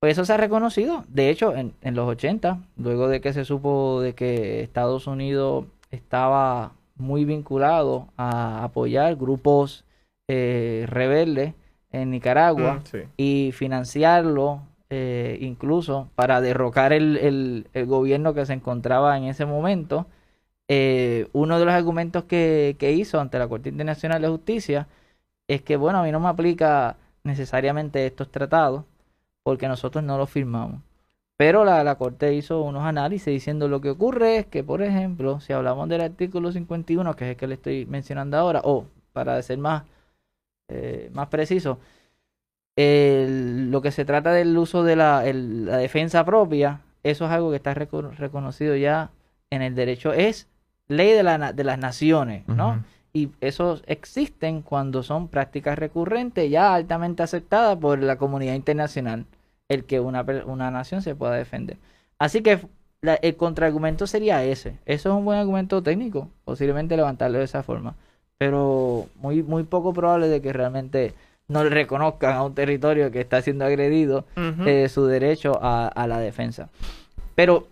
Pues 0.00 0.12
eso 0.12 0.24
se 0.24 0.34
ha 0.34 0.36
reconocido. 0.36 1.04
De 1.08 1.30
hecho, 1.30 1.56
en, 1.56 1.72
en, 1.80 1.94
los 1.94 2.06
80, 2.08 2.60
luego 2.76 3.08
de 3.08 3.20
que 3.20 3.32
se 3.32 3.44
supo 3.44 4.00
de 4.02 4.14
que 4.14 4.62
Estados 4.62 5.06
Unidos 5.06 5.64
estaba 5.90 6.72
muy 6.96 7.24
vinculado 7.24 8.08
a 8.16 8.64
apoyar 8.64 9.16
grupos 9.16 9.84
eh, 10.28 10.84
rebeldes 10.88 11.54
en 11.92 12.10
Nicaragua 12.10 12.74
mm, 12.74 12.86
sí. 12.86 12.98
y 13.16 13.52
financiarlo 13.52 14.60
eh, 14.90 15.38
incluso 15.40 16.10
para 16.14 16.40
derrocar 16.40 16.92
el, 16.92 17.16
el, 17.18 17.68
el, 17.74 17.86
gobierno 17.86 18.34
que 18.34 18.46
se 18.46 18.52
encontraba 18.54 19.16
en 19.16 19.24
ese 19.24 19.46
momento. 19.46 20.06
Eh, 20.68 21.28
uno 21.32 21.58
de 21.58 21.64
los 21.64 21.74
argumentos 21.74 22.24
que, 22.24 22.76
que, 22.78 22.92
hizo 22.92 23.20
ante 23.20 23.38
la 23.38 23.48
Corte 23.48 23.68
Internacional 23.70 24.22
de 24.22 24.28
Justicia 24.28 24.88
es 25.48 25.62
que, 25.62 25.76
bueno, 25.76 26.00
a 26.00 26.02
mí 26.04 26.12
no 26.12 26.20
me 26.20 26.28
aplica 26.28 26.96
necesariamente 27.24 28.06
estos 28.06 28.30
tratados 28.30 28.84
porque 29.42 29.68
nosotros 29.68 30.04
no 30.04 30.18
los 30.18 30.30
firmamos. 30.30 30.82
Pero 31.36 31.64
la, 31.64 31.84
la 31.84 31.96
Corte 31.96 32.34
hizo 32.34 32.62
unos 32.62 32.84
análisis 32.84 33.26
diciendo 33.26 33.68
lo 33.68 33.80
que 33.80 33.90
ocurre 33.90 34.38
es 34.38 34.46
que, 34.46 34.64
por 34.64 34.82
ejemplo, 34.82 35.40
si 35.40 35.52
hablamos 35.52 35.88
del 35.88 36.00
artículo 36.00 36.50
51, 36.52 37.14
que 37.14 37.24
es 37.26 37.30
el 37.32 37.36
que 37.36 37.46
le 37.46 37.54
estoy 37.54 37.86
mencionando 37.86 38.36
ahora, 38.38 38.62
o 38.64 38.86
para 39.12 39.40
ser 39.42 39.58
más, 39.58 39.84
eh, 40.68 41.10
más 41.12 41.28
preciso, 41.28 41.78
el, 42.76 43.70
lo 43.70 43.80
que 43.80 43.90
se 43.90 44.04
trata 44.04 44.32
del 44.32 44.56
uso 44.56 44.84
de 44.84 44.96
la, 44.96 45.26
el, 45.26 45.66
la, 45.66 45.78
defensa 45.78 46.24
propia, 46.24 46.80
eso 47.02 47.24
es 47.24 47.30
algo 47.30 47.50
que 47.50 47.56
está 47.56 47.74
reco 47.74 48.02
reconocido 48.02 48.76
ya 48.76 49.10
en 49.50 49.62
el 49.62 49.74
derecho, 49.74 50.12
es 50.12 50.48
ley 50.88 51.12
de, 51.12 51.22
la, 51.22 51.52
de 51.52 51.64
las 51.64 51.78
naciones, 51.78 52.46
¿no? 52.46 52.68
Uh 52.68 52.72
-huh. 52.72 52.82
Y 53.12 53.30
esos 53.40 53.82
existen 53.86 54.60
cuando 54.60 55.02
son 55.02 55.28
prácticas 55.28 55.78
recurrentes 55.78 56.50
ya 56.50 56.74
altamente 56.74 57.22
aceptadas 57.22 57.78
por 57.78 57.98
la 58.02 58.16
comunidad 58.16 58.54
internacional, 58.54 59.24
el 59.68 59.84
que 59.84 60.00
una, 60.00 60.22
una 60.44 60.70
nación 60.70 61.00
se 61.00 61.14
pueda 61.14 61.32
defender. 61.34 61.78
Así 62.18 62.42
que 62.42 62.60
la, 63.00 63.14
el 63.14 63.36
contraargumento 63.36 64.06
sería 64.06 64.44
ese. 64.44 64.78
Eso 64.84 65.08
es 65.08 65.14
un 65.14 65.24
buen 65.24 65.38
argumento 65.38 65.82
técnico, 65.82 66.28
posiblemente 66.44 66.94
levantarlo 66.96 67.38
de 67.38 67.44
esa 67.44 67.62
forma, 67.62 67.94
pero 68.36 69.06
muy, 69.14 69.42
muy 69.42 69.62
poco 69.62 69.94
probable 69.94 70.28
de 70.28 70.42
que 70.42 70.52
realmente 70.52 71.14
no 71.48 71.62
le 71.64 71.70
reconozcan 71.70 72.34
a 72.34 72.42
un 72.42 72.54
territorio 72.54 73.10
que 73.10 73.20
está 73.20 73.40
siendo 73.42 73.64
agredido 73.64 74.24
uh 74.36 74.40
-huh. 74.40 74.66
eh, 74.66 74.88
su 74.88 75.06
derecho 75.06 75.58
a, 75.62 75.86
a, 75.88 76.06
la 76.06 76.18
defensa. 76.18 76.68
Pero 77.34 77.68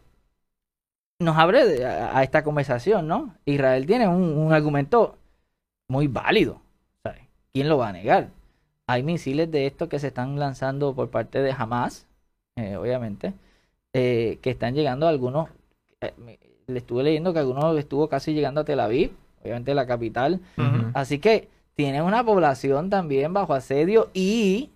nos 1.19 1.37
abre 1.37 1.65
de, 1.67 1.85
a, 1.85 2.17
a, 2.19 2.23
esta 2.23 2.45
conversación, 2.45 3.09
¿no? 3.09 3.35
Israel 3.45 3.87
tiene 3.87 4.07
un, 4.09 4.23
un 4.37 4.53
argumento 4.53 5.17
muy 5.89 6.07
válido. 6.07 6.61
¿sabes? 7.03 7.23
¿Quién 7.53 7.69
lo 7.69 7.79
va 7.79 7.89
a 7.89 7.93
negar? 7.93 8.29
Hay 8.87 9.03
misiles 9.03 9.51
de 9.51 9.67
estos 9.67 9.89
que 9.89 9.99
se 9.99 10.09
están 10.09 10.39
lanzando 10.39 10.95
por 10.95 11.11
parte 11.11 11.41
de 11.41 11.53
Hamas, 11.57 12.07
eh, 12.57 12.77
obviamente, 12.77 13.33
eh, 13.93 14.39
que 14.43 14.51
están 14.51 14.75
llegando 14.75 15.07
a 15.07 15.11
algunos. 15.11 15.49
Le 16.67 16.79
estuve 16.79 17.03
leyendo 17.03 17.33
que 17.33 17.39
algunos 17.39 17.77
estuvo 17.79 18.09
casi 18.09 18.35
llegando 18.35 18.61
a 18.61 18.65
Tel 18.65 18.81
Aviv, 18.81 19.13
obviamente 19.43 19.75
la 19.75 19.87
capital. 19.87 20.41
Uh 20.57 20.63
-huh. 20.63 20.91
Así 20.95 21.19
que 21.19 21.49
tiene 21.75 22.03
una 22.03 22.25
población 22.25 22.91
también 22.91 23.33
bajo 23.33 23.55
asedio 23.55 24.11
y, 24.15 24.71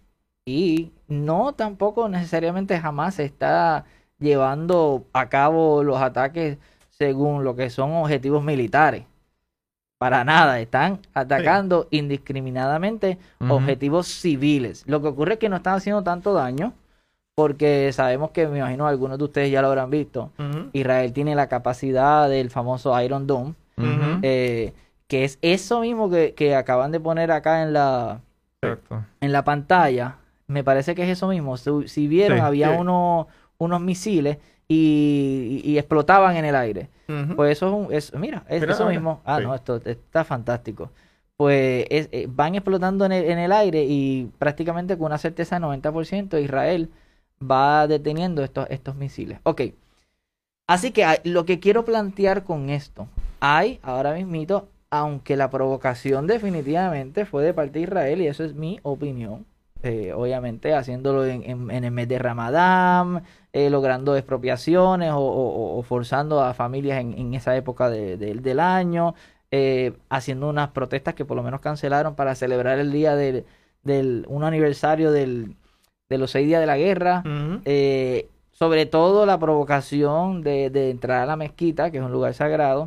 y 0.47 0.93
no 1.07 1.53
tampoco 1.53 2.09
necesariamente 2.09 2.79
jamás 2.79 3.17
se 3.17 3.25
está 3.25 3.85
llevando 4.19 5.05
a 5.13 5.29
cabo 5.29 5.85
los 5.85 6.01
ataques 6.01 6.59
según 6.91 7.45
lo 7.45 7.55
que 7.55 7.71
son 7.71 7.93
objetivos 7.93 8.43
militares. 8.43 9.05
Para 9.99 10.25
nada, 10.25 10.61
están 10.61 11.01
atacando 11.13 11.89
sí. 11.91 11.99
indiscriminadamente 11.99 13.19
uh 13.41 13.45
-huh. 13.45 13.53
objetivos 13.55 14.07
civiles. 14.07 14.85
Lo 14.87 15.03
que 15.03 15.09
ocurre 15.09 15.35
es 15.35 15.39
que 15.39 15.49
no 15.49 15.57
están 15.57 15.75
haciendo 15.75 16.03
tanto 16.05 16.33
daño 16.35 16.73
porque 17.35 17.93
sabemos 17.93 18.31
que, 18.31 18.47
me 18.49 18.59
imagino, 18.59 18.87
algunos 18.87 19.19
de 19.19 19.25
ustedes 19.25 19.51
ya 19.51 19.63
lo 19.63 19.69
habrán 19.69 19.91
visto. 19.91 20.31
Uh 20.39 20.43
-huh. 20.43 20.71
Israel 20.73 21.13
tiene 21.13 21.35
la 21.35 21.49
capacidad 21.49 22.29
del 22.29 22.51
famoso 22.51 23.01
Iron 23.01 23.27
Dome. 23.27 23.55
Uh 23.77 23.83
-huh. 23.83 24.21
eh, 24.23 24.73
que 25.09 25.25
es 25.25 25.39
eso 25.43 25.81
mismo 25.81 26.11
que, 26.11 26.35
que 26.35 26.55
acaban 26.55 26.93
de 26.93 27.01
poner 27.01 27.33
acá 27.33 27.63
en 27.63 27.73
la, 27.73 28.21
Cierto. 28.63 29.05
en 29.21 29.33
la 29.33 29.43
pantalla. 29.43 30.17
Me 30.47 30.63
parece 30.63 30.95
que 30.95 31.03
es 31.03 31.09
eso 31.09 31.29
mismo. 31.29 31.57
Si, 31.57 31.71
si 31.89 32.07
vieron, 32.07 32.39
sí, 32.39 32.45
había 32.45 32.71
sí. 32.73 32.77
Unos, 32.79 33.27
unos 33.57 33.81
misiles 33.81 34.39
y, 34.69 35.63
y, 35.65 35.79
explotaban 35.79 36.37
en 36.37 36.45
el 36.45 36.55
aire. 36.55 36.91
Uh 37.09 37.13
-huh. 37.13 37.37
Pues 37.37 37.53
eso 37.53 37.89
es, 37.91 38.13
un, 38.13 38.21
mira, 38.21 38.45
es 38.49 38.61
mira, 38.61 38.75
eso 38.75 38.85
mira. 38.85 39.01
mismo. 39.01 39.21
Ah, 39.25 39.39
sí. 39.39 39.45
no, 39.45 39.55
esto 39.55 39.81
está 39.85 40.25
fantástico. 40.25 40.91
Pues 41.37 41.87
es, 41.89 42.09
eh, 42.13 42.27
van 42.29 42.55
explotando 42.55 43.07
en 43.07 43.13
el, 43.13 43.25
en 43.25 43.39
el, 43.39 43.53
aire 43.53 43.85
y 43.85 44.31
prácticamente 44.39 44.97
con 44.99 45.07
una 45.07 45.19
certeza 45.19 45.59
de 45.59 45.65
90% 45.67 46.43
Israel 46.43 46.91
va 47.41 47.87
deteniendo 47.87 48.43
estos, 48.43 48.67
estos 48.71 48.95
misiles. 48.97 49.39
Ok. 49.45 49.63
Así 50.67 50.91
que 50.91 51.07
lo 51.25 51.47
que 51.47 51.61
quiero 51.61 51.85
plantear 51.85 52.45
con 52.45 52.69
esto, 52.69 53.09
hay 53.41 53.79
ahora 53.83 54.13
mismito 54.13 54.69
aunque 54.91 55.37
la 55.37 55.51
provocación 55.51 56.27
definitivamente 56.27 57.27
fue 57.27 57.45
de 57.45 57.55
parte 57.55 57.79
de 57.79 57.85
Israel, 57.85 58.21
y 58.21 58.27
eso 58.27 58.45
es 58.45 58.55
mi 58.55 58.81
opinión, 58.83 59.47
eh, 59.83 60.13
obviamente 60.13 60.75
haciéndolo 60.75 61.25
en, 61.25 61.71
el 61.71 61.91
mes 61.91 62.09
de 62.09 62.19
Ramadán, 62.19 63.23
eh, 63.53 63.71
logrando 63.71 64.17
expropiaciones 64.17 65.13
o, 65.15 65.83
forzando 65.87 66.43
a 66.43 66.55
familias 66.55 67.01
en, 67.01 67.35
esa 67.35 67.57
época 67.57 67.89
del 67.91 68.61
año, 68.61 69.15
eh, 69.51 69.93
haciendo 70.09 70.49
unas 70.49 70.71
protestas 70.71 71.15
que 71.15 71.25
por 71.25 71.37
lo 71.37 71.43
menos 71.43 71.61
cancelaron 71.61 72.15
para 72.17 72.35
celebrar 72.35 72.79
el 72.79 72.93
día 72.93 73.15
del, 73.15 73.47
del 73.83 74.27
un 74.29 74.45
aniversario 74.45 75.13
del, 75.13 75.57
de 76.09 76.19
los 76.19 76.31
seis 76.31 76.47
días 76.47 76.61
de 76.61 76.67
la 76.67 76.77
guerra. 76.77 77.23
Sobre 78.59 78.87
todo 78.87 79.27
la 79.27 79.39
provocación 79.39 80.43
de, 80.43 80.91
entrar 80.91 81.23
a 81.23 81.27
la 81.27 81.37
mezquita, 81.37 81.91
que 81.91 81.99
es 81.99 82.03
un 82.05 82.13
lugar 82.13 82.35
sagrado, 82.35 82.85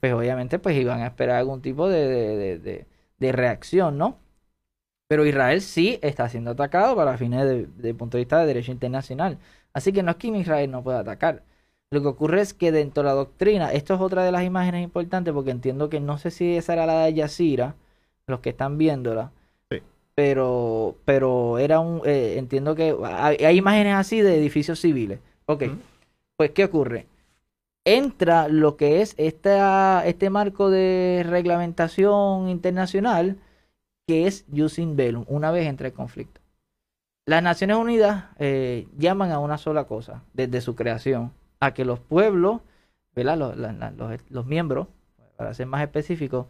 pues 0.00 0.12
obviamente 0.12 0.58
pues 0.58 0.76
iban 0.76 1.00
a 1.00 1.06
esperar 1.06 1.36
algún 1.36 1.62
tipo 1.62 1.88
de, 1.88 2.86
de 3.18 3.32
reacción, 3.32 3.98
¿no? 3.98 4.18
Pero 5.08 5.26
Israel 5.26 5.60
sí 5.60 5.98
está 6.02 6.28
siendo 6.28 6.52
atacado 6.52 6.96
para 6.96 7.18
fines 7.18 7.46
de, 7.76 7.94
punto 7.94 8.16
de 8.16 8.24
vista 8.24 8.38
de 8.40 8.46
derecho 8.46 8.72
internacional. 8.72 9.38
Así 9.72 9.92
que 9.92 10.02
no 10.02 10.12
es 10.12 10.16
que 10.16 10.28
Israel 10.28 10.70
no 10.70 10.82
pueda 10.82 11.00
atacar. 11.00 11.42
Lo 11.90 12.02
que 12.02 12.08
ocurre 12.08 12.40
es 12.40 12.54
que 12.54 12.72
dentro 12.72 13.02
de 13.02 13.08
la 13.10 13.14
doctrina, 13.14 13.72
esto 13.72 13.94
es 13.94 14.00
otra 14.00 14.24
de 14.24 14.32
las 14.32 14.44
imágenes 14.44 14.82
importantes 14.82 15.32
porque 15.34 15.50
entiendo 15.50 15.88
que 15.90 16.00
no 16.00 16.18
sé 16.18 16.30
si 16.30 16.56
esa 16.56 16.72
era 16.72 16.86
la 16.86 17.04
de 17.04 17.14
Yacira, 17.14 17.76
los 18.26 18.40
que 18.40 18.50
están 18.50 18.78
viéndola. 18.78 19.32
Pero, 20.14 20.96
pero 21.04 21.58
era 21.58 21.80
un, 21.80 22.02
eh, 22.04 22.36
entiendo 22.38 22.74
que 22.74 22.96
hay, 23.02 23.56
imágenes 23.56 23.94
así 23.94 24.20
de 24.20 24.38
edificios 24.38 24.80
civiles. 24.80 25.20
Ok, 25.46 25.64
pues 26.36 26.50
¿qué 26.50 26.64
ocurre? 26.64 27.06
Entra 27.84 28.48
lo 28.48 28.76
que 28.76 29.02
es 29.02 29.14
esta, 29.18 30.06
este 30.06 30.30
marco 30.30 30.70
de 30.70 31.24
reglamentación 31.28 32.48
internacional 32.48 33.36
que 34.06 34.26
es 34.26 34.44
Using 34.52 34.96
Bellum, 34.96 35.24
una 35.28 35.50
vez 35.50 35.66
entre 35.66 35.88
el 35.88 35.94
conflicto. 35.94 36.40
Las 37.26 37.42
Naciones 37.42 37.76
Unidas 37.76 38.26
eh, 38.38 38.86
llaman 38.98 39.32
a 39.32 39.38
una 39.38 39.56
sola 39.56 39.84
cosa 39.84 40.22
desde 40.34 40.60
su 40.60 40.74
creación, 40.74 41.32
a 41.60 41.72
que 41.72 41.84
los 41.84 42.00
pueblos, 42.00 42.60
Los, 43.14 43.56
los, 44.28 44.46
miembros, 44.46 44.88
para 45.36 45.54
ser 45.54 45.66
más 45.66 45.82
específicos, 45.82 46.46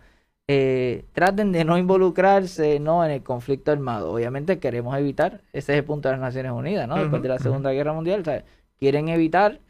eh, 0.49 1.05
traten 1.13 1.53
de 1.53 1.65
no 1.65 1.79
involucrarse 1.79 2.81
¿no? 2.81 3.05
en 3.05 3.11
el 3.11 3.23
conflicto 3.23 3.73
armado. 3.73 4.13
Obviamente 4.13 4.59
queremos 4.59 4.97
evitar, 4.99 5.41
ese 5.53 5.73
es 5.73 5.79
el 5.79 5.85
punto 5.85 6.09
de 6.09 6.15
las 6.15 6.21
Naciones 6.21 6.53
Unidas, 6.53 6.87
¿no? 6.87 6.97
Después 6.97 7.23
de 7.23 7.29
la 7.29 7.39
Segunda 7.39 7.73
Guerra 7.73 7.93
Mundial, 7.93 8.45
quieren 8.79 9.09
evitar 9.09 9.61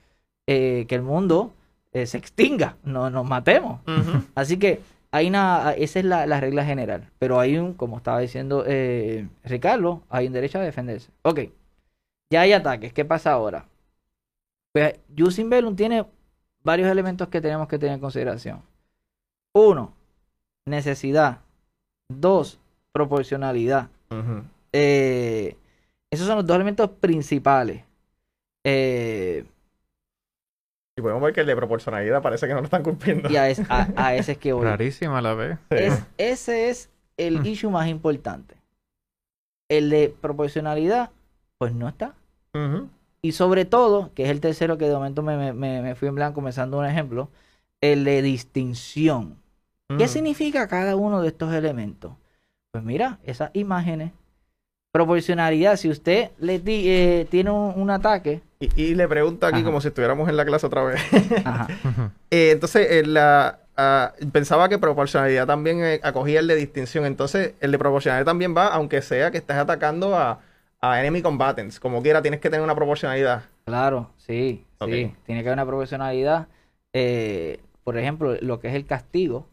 eh, 0.46 0.86
que 0.88 0.94
el 0.94 1.02
mundo 1.02 1.52
se 1.92 2.18
extinga, 2.18 2.76
no 2.82 3.08
nos 3.08 3.24
matemos. 3.24 3.80
Así 4.34 4.58
que 4.58 4.80
hay 5.14 5.28
una, 5.28 5.74
esa 5.78 6.00
es 6.00 6.04
la, 6.04 6.40
regla 6.40 6.64
general. 6.64 7.08
Pero 7.20 7.38
hay 7.38 7.56
un, 7.56 7.74
como 7.74 7.98
estaba 7.98 8.18
diciendo 8.18 8.64
eh, 8.66 9.28
Ricardo, 9.44 10.02
hay 10.08 10.26
un 10.26 10.32
derecho 10.32 10.58
a 10.58 10.62
defenderse. 10.62 11.08
Ok, 11.22 11.40
ya 12.30 12.40
hay 12.40 12.52
ataques. 12.52 12.92
¿Qué 12.92 13.04
pasa 13.04 13.30
ahora? 13.30 13.64
Pues 14.72 14.98
Bellum 15.08 15.76
tiene 15.76 16.04
varios 16.64 16.88
elementos 16.88 17.28
que 17.28 17.40
tenemos 17.40 17.68
que 17.68 17.78
tener 17.78 17.94
en 17.94 18.00
consideración. 18.00 18.62
Uno, 19.52 19.94
necesidad. 20.66 21.40
Dos, 22.08 22.58
proporcionalidad. 22.92 23.88
Eh, 24.72 25.56
esos 26.10 26.26
son 26.26 26.36
los 26.36 26.46
dos 26.46 26.54
elementos 26.56 26.90
principales. 26.90 27.82
Eh, 28.64 29.44
y 30.96 31.02
podemos 31.02 31.22
ver 31.22 31.32
que 31.32 31.40
el 31.40 31.46
de 31.46 31.56
proporcionalidad 31.56 32.22
parece 32.22 32.46
que 32.46 32.54
no 32.54 32.60
lo 32.60 32.66
están 32.66 32.82
cumpliendo. 32.82 33.28
Y 33.28 33.36
a, 33.36 33.48
ese 33.48 34.32
es 34.32 34.38
que 34.38 34.52
voy. 34.52 34.64
Rarísima 34.64 35.20
la 35.20 35.34
vez. 35.34 35.58
ese 36.18 36.70
es 36.70 36.90
el 37.16 37.44
issue 37.46 37.70
más 37.70 37.88
importante. 37.88 38.54
El 39.68 39.90
de 39.90 40.14
proporcionalidad, 40.20 41.10
pues 41.58 41.72
no 41.74 41.88
está. 41.88 42.14
Y 43.22 43.32
sobre 43.32 43.64
todo, 43.64 44.12
que 44.14 44.24
es 44.24 44.30
el 44.30 44.40
tercero 44.40 44.78
que 44.78 44.86
de 44.86 44.94
momento 44.94 45.22
me, 45.22 45.94
fui 45.96 46.08
en 46.08 46.14
blanco 46.14 46.36
comenzando 46.36 46.78
un 46.78 46.86
ejemplo, 46.86 47.30
el 47.80 48.04
de 48.04 48.22
distinción. 48.22 49.36
¿Qué 49.98 50.08
significa 50.08 50.66
cada 50.66 50.96
uno 50.96 51.20
de 51.20 51.28
estos 51.28 51.52
elementos? 51.52 52.12
Pues 52.72 52.82
mira, 52.82 53.18
esas 53.24 53.50
imágenes 53.52 54.12
proporcionalidad. 54.94 55.76
Si 55.76 55.90
usted 55.90 56.30
le 56.38 56.62
eh, 56.64 57.26
tiene 57.28 57.50
un, 57.50 57.90
ataque. 57.90 58.42
Y, 58.60 58.94
le 58.94 59.08
pregunto 59.08 59.44
aquí 59.44 59.64
como 59.64 59.80
si 59.80 59.88
estuviéramos 59.88 60.28
en 60.28 60.36
la 60.36 60.44
clase 60.44 60.66
otra 60.66 60.84
vez. 60.84 61.02
Eh, 62.30 62.50
entonces, 62.50 63.06
la, 63.06 63.60
ah, 63.76 64.12
pensaba 64.32 64.68
que 64.68 64.78
proporcionalidad 64.78 65.46
también 65.46 65.84
eh, 65.84 66.00
acogía 66.02 66.40
el 66.40 66.48
de 66.48 66.56
distinción. 66.56 67.06
Entonces, 67.06 67.54
el 67.60 67.70
de 67.70 67.78
proporcionalidad 67.78 68.24
también 68.24 68.56
va, 68.56 68.68
aunque 68.68 69.02
sea 69.02 69.30
que 69.30 69.38
estés 69.38 69.56
atacando 69.56 70.16
a, 70.16 70.40
enemy 71.00 71.22
combatants. 71.22 71.80
Como 71.80 72.02
quiera, 72.02 72.22
tienes 72.22 72.40
que 72.40 72.50
tener 72.50 72.62
una 72.62 72.74
proporcionalidad. 72.74 73.44
Claro, 73.64 74.10
sí, 74.16 74.64
sí. 74.84 75.14
Tiene 75.26 75.42
que 75.42 75.48
haber 75.48 75.52
una 75.52 75.66
proporcionalidad. 75.66 76.48
por 77.84 77.98
ejemplo, 77.98 78.36
lo 78.40 78.60
que 78.60 78.68
es 78.68 78.74
el 78.74 78.86
castigo 78.86 79.46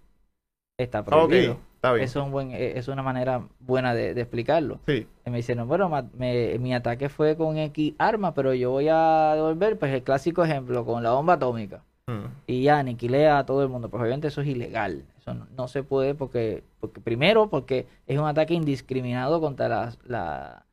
está 0.84 1.04
prohibido. 1.04 1.58
Eso 1.84 1.96
es, 1.96 2.16
un 2.16 2.32
buen, 2.32 2.52
eh, 2.52 2.74
es 2.78 2.88
una 2.88 3.02
manera 3.02 3.48
buena 3.60 3.96
de, 3.96 4.12
explicarlo. 4.12 4.80
Sí. 4.86 5.08
me 5.26 5.38
dicen, 5.38 5.68
bueno, 5.68 5.90
mi 6.14 6.74
ataque 6.76 7.10
fue 7.10 7.36
con 7.36 7.58
X 7.58 7.96
arma, 7.98 8.36
pero 8.36 8.54
yo 8.54 8.70
voy 8.70 8.88
a 8.90 9.34
devolver, 9.36 9.80
pues 9.80 9.92
el 9.92 10.04
clásico 10.04 10.44
ejemplo, 10.44 10.86
con 10.86 11.02
la 11.02 11.12
bomba 11.12 11.34
atómica. 11.34 11.84
Mm. 12.06 12.26
Y 12.46 12.64
ya 12.64 12.80
aniquilé 12.80 13.28
a 13.30 13.46
todo 13.46 13.64
el 13.64 13.70
mundo. 13.70 13.90
Pues 13.90 14.02
obviamente 14.02 14.28
eso 14.28 14.42
es 14.42 14.48
ilegal. 14.48 15.06
Eso 15.18 15.34
no, 15.34 15.68
se 15.68 15.82
puede 15.82 16.14
porque, 16.14 16.64
porque, 16.80 17.02
primero, 17.02 17.50
porque 17.50 17.88
es 18.06 18.20
un 18.20 18.26
ataque 18.26 18.54
indiscriminado 18.54 19.42
contra 19.42 19.92
la, 20.06 20.66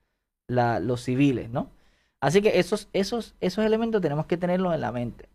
los 0.80 1.02
civiles, 1.02 1.48
¿no? 1.50 1.70
Así 2.20 2.42
que 2.42 2.58
esos, 2.58 2.88
esos, 2.92 3.34
esos 3.40 3.64
elementos 3.64 4.02
tenemos 4.02 4.26
que 4.26 4.36
tenerlos 4.36 4.74
en 4.74 4.80
la 4.80 4.92
mente. 4.92 5.28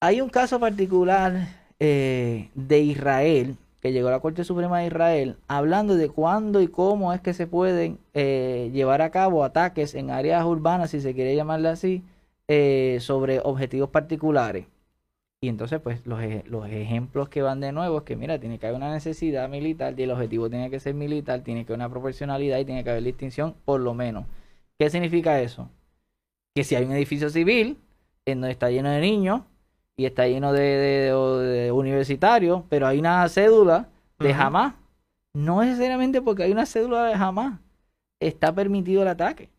Hay 0.00 0.20
un 0.20 0.28
caso 0.28 0.60
particular 0.60 1.59
eh, 1.80 2.50
de 2.54 2.80
Israel 2.80 3.56
que 3.80 3.92
llegó 3.92 4.08
a 4.08 4.12
la 4.12 4.20
Corte 4.20 4.44
Suprema 4.44 4.80
de 4.80 4.86
Israel 4.86 5.36
hablando 5.48 5.96
de 5.96 6.08
cuándo 6.10 6.60
y 6.60 6.68
cómo 6.68 7.12
es 7.12 7.20
que 7.20 7.32
se 7.34 7.46
pueden 7.46 7.98
eh, 8.14 8.70
llevar 8.72 9.02
a 9.02 9.10
cabo 9.10 9.42
ataques 9.42 9.94
en 9.94 10.10
áreas 10.10 10.44
urbanas, 10.44 10.90
si 10.90 11.00
se 11.00 11.14
quiere 11.14 11.34
llamarle 11.34 11.68
así, 11.68 12.02
eh, 12.48 12.98
sobre 13.00 13.40
objetivos 13.40 13.90
particulares. 13.90 14.66
Y 15.42 15.48
entonces, 15.48 15.80
pues, 15.80 16.06
los, 16.06 16.20
los 16.46 16.68
ejemplos 16.68 17.30
que 17.30 17.40
van 17.40 17.60
de 17.60 17.72
nuevo 17.72 17.98
es 17.98 18.04
que, 18.04 18.14
mira, 18.14 18.38
tiene 18.38 18.58
que 18.58 18.66
haber 18.66 18.76
una 18.76 18.92
necesidad 18.92 19.48
militar 19.48 19.98
y 19.98 20.02
el 20.02 20.10
objetivo 20.10 20.50
tiene 20.50 20.68
que 20.68 20.80
ser 20.80 20.92
militar, 20.94 21.40
tiene 21.40 21.64
que 21.64 21.72
haber 21.72 21.78
una 21.78 21.88
proporcionalidad 21.88 22.58
y 22.58 22.66
tiene 22.66 22.84
que 22.84 22.90
haber 22.90 23.02
distinción, 23.02 23.54
por 23.64 23.80
lo 23.80 23.94
menos. 23.94 24.26
¿Qué 24.78 24.90
significa 24.90 25.40
eso? 25.40 25.70
Que 26.54 26.64
si 26.64 26.74
hay 26.74 26.84
un 26.84 26.92
edificio 26.92 27.30
civil 27.30 27.78
en 28.26 28.42
donde 28.42 28.52
está 28.52 28.70
lleno 28.70 28.90
de 28.90 29.00
niños, 29.00 29.42
y 30.00 30.06
está 30.06 30.26
lleno 30.26 30.54
de, 30.54 31.70
universitarios, 31.74 32.62
pero 32.70 32.86
hay 32.86 32.98
una 32.98 33.28
cédula 33.28 33.86
de 34.18 34.32
jamás. 34.32 34.72
No 35.34 35.62
necesariamente 35.62 36.22
porque 36.22 36.44
hay 36.44 36.52
una 36.52 36.64
cédula 36.64 37.04
de 37.04 37.16
jamás 37.16 37.58
está 38.18 38.54
permitido 38.54 39.02
el 39.02 39.08
ataque. 39.08 39.50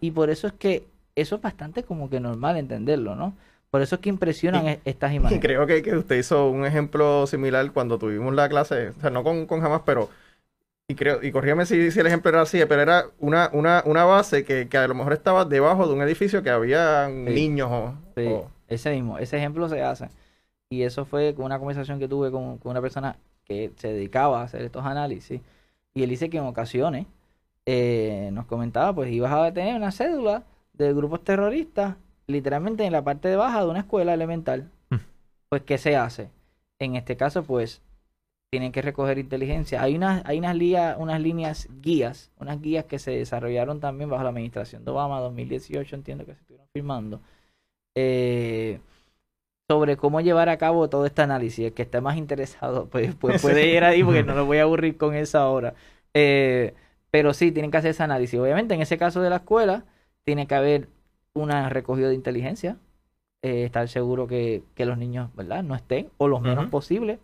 Y 0.00 0.10
por 0.10 0.30
eso 0.30 0.46
es 0.46 0.54
que 0.54 0.86
eso 1.14 1.36
es 1.36 1.42
bastante 1.42 1.82
como 1.82 2.08
que 2.08 2.20
normal 2.20 2.56
entenderlo, 2.56 3.14
¿no? 3.14 3.34
Por 3.70 3.82
eso 3.82 3.96
es 3.96 4.00
que 4.00 4.08
impresionan 4.08 4.78
estas 4.86 5.12
imágenes. 5.12 5.44
Y 5.44 5.46
creo 5.46 5.66
que, 5.66 5.82
que, 5.82 5.94
usted 5.94 6.16
hizo 6.16 6.48
un 6.48 6.64
ejemplo 6.64 7.26
similar 7.26 7.70
cuando 7.72 7.98
tuvimos 7.98 8.34
la 8.34 8.48
clase, 8.48 8.88
o 8.96 9.00
sea, 9.00 9.10
no 9.10 9.22
con, 9.22 9.44
con 9.44 9.60
jamás, 9.60 9.82
pero 9.84 10.08
y 10.88 10.94
creo, 10.94 11.22
y 11.22 11.30
corríame 11.32 11.66
si, 11.66 11.90
si, 11.90 12.00
el 12.00 12.06
ejemplo 12.06 12.30
era 12.30 12.40
así, 12.40 12.62
pero 12.66 12.80
era 12.80 13.04
una, 13.18 13.50
una, 13.52 13.82
una 13.84 14.04
base 14.04 14.44
que, 14.44 14.68
que, 14.68 14.78
a 14.78 14.88
lo 14.88 14.94
mejor 14.94 15.12
estaba 15.12 15.44
debajo 15.44 15.86
de 15.86 15.94
un 15.94 16.02
edificio 16.02 16.42
que 16.42 16.50
había 16.50 17.08
niños 17.08 17.70
o, 17.70 18.50
ese 18.74 18.90
mismo, 18.92 19.18
ese 19.18 19.36
ejemplo 19.38 19.68
se 19.68 19.82
hace. 19.82 20.08
Y 20.70 20.82
eso 20.82 21.04
fue 21.04 21.34
con 21.34 21.44
una 21.44 21.58
conversación 21.58 21.98
que 21.98 22.08
tuve 22.08 22.30
con, 22.30 22.58
una 22.64 22.80
persona 22.80 23.16
que 23.44 23.72
se 23.76 23.92
dedicaba 23.92 24.40
a 24.40 24.44
hacer 24.44 24.62
estos 24.62 24.84
análisis. 24.84 25.40
Y 25.94 26.02
él 26.02 26.10
dice 26.10 26.30
que 26.30 26.38
en 26.38 26.44
ocasiones 26.44 27.06
eh, 27.66 28.30
nos 28.32 28.46
comentaba, 28.46 28.94
pues 28.94 29.10
ibas 29.12 29.32
a 29.32 29.52
tener 29.52 29.76
una 29.76 29.92
cédula 29.92 30.44
de 30.72 30.92
grupos 30.94 31.22
terroristas, 31.24 31.96
literalmente 32.26 32.84
en 32.84 32.92
la 32.92 33.04
parte 33.04 33.28
de 33.28 33.36
baja 33.36 33.62
de 33.62 33.70
una 33.70 33.80
escuela 33.80 34.14
elemental. 34.14 34.70
Mm. 34.90 34.96
Pues, 35.50 35.62
¿qué 35.62 35.78
se 35.78 35.96
hace? 35.96 36.30
En 36.78 36.96
este 36.96 37.16
caso, 37.16 37.42
pues, 37.44 37.82
tienen 38.52 38.70
que 38.70 38.82
recoger 38.82 39.18
inteligencia. 39.18 39.82
Hay 39.82 39.96
unas, 39.96 40.22
hay 40.26 40.38
unas, 40.38 40.56
unas 40.98 41.20
líneas 41.20 41.68
guías, 41.80 42.30
unas 42.38 42.60
guías 42.60 42.84
que 42.84 42.98
se 42.98 43.12
desarrollaron 43.12 43.80
también 43.80 44.10
bajo 44.10 44.22
la 44.22 44.28
administración 44.28 44.84
de 44.84 44.90
Obama 44.90 45.20
2018, 45.20 45.96
entiendo 45.96 46.26
que 46.26 46.34
se 46.34 46.40
estuvieron 46.40 46.66
firmando, 46.72 47.22
eh, 47.94 48.80
sobre 49.68 49.96
cómo 49.96 50.20
llevar 50.20 50.48
a 50.48 50.58
cabo 50.58 50.88
todo 50.88 51.06
este 51.06 51.22
análisis. 51.22 51.66
El 51.66 51.72
que 51.72 51.82
esté 51.82 52.00
más 52.00 52.16
interesado, 52.16 52.86
pues, 52.90 53.14
pues 53.14 53.42
puede 53.42 53.66
ir 53.68 53.84
ahí 53.84 54.04
porque 54.04 54.22
no 54.22 54.34
lo 54.34 54.46
voy 54.46 54.58
a 54.58 54.62
aburrir 54.62 54.96
con 54.96 55.14
eso 55.14 55.38
ahora. 55.38 55.74
Eh, 56.14 56.74
pero 57.10 57.34
sí, 57.34 57.52
tienen 57.52 57.70
que 57.70 57.76
hacer 57.76 57.90
ese 57.90 58.02
análisis. 58.02 58.38
Obviamente, 58.40 58.74
en 58.74 58.82
ese 58.82 58.98
caso 58.98 59.20
de 59.20 59.30
la 59.30 59.36
escuela, 59.36 59.84
tiene 60.24 60.46
que 60.46 60.54
haber 60.54 60.88
una 61.34 61.68
recogida 61.68 62.08
de 62.08 62.14
inteligencia, 62.14 62.78
eh, 63.42 63.64
estar 63.64 63.88
seguro 63.88 64.26
que, 64.26 64.62
los 64.76 64.98
niños, 64.98 65.34
¿verdad?, 65.34 65.62
no 65.62 65.74
estén, 65.74 66.10
o 66.18 66.28
lo 66.28 66.40
menos 66.40 66.68
posible. 66.70 67.18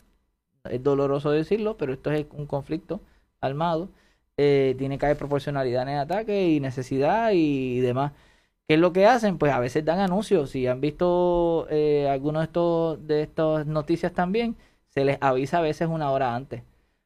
Es 0.65 0.83
doloroso 0.83 1.31
decirlo, 1.31 1.77
pero 1.77 1.93
esto 1.93 2.11
es 2.13 2.27
un 2.33 2.47
conflicto 2.47 3.01
armado. 3.41 3.89
eh, 4.37 4.75
tiene 4.79 4.99
que 4.99 5.07
haber 5.07 5.19
proporcionalidad 5.19 5.83
en 5.83 5.89
el 5.91 5.99
ataque 5.99 6.49
y 6.51 6.61
necesidad 6.61 7.33
y, 7.35 7.81
demás. 7.81 8.13
¿Qué 8.69 8.75
es 8.75 8.81
lo 8.81 8.93
que 8.93 9.07
hacen? 9.07 9.39
Pues 9.39 9.51
a 9.51 9.61
veces 9.61 9.83
dan 9.83 9.99
anuncios. 9.99 10.51
Si 10.51 10.67
han 10.67 10.83
visto 10.83 11.67
eh, 11.71 12.07
algunos 12.07 12.43
de 12.43 12.45
estos 12.45 13.07
de 13.07 13.23
estas 13.23 13.67
noticias 13.67 14.13
también, 14.13 14.57
se 14.89 15.07
les 15.07 15.17
avisa 15.23 15.59
a 15.59 15.63
veces 15.63 15.89
una 15.89 16.11
hora 16.11 16.35
antes 16.35 16.63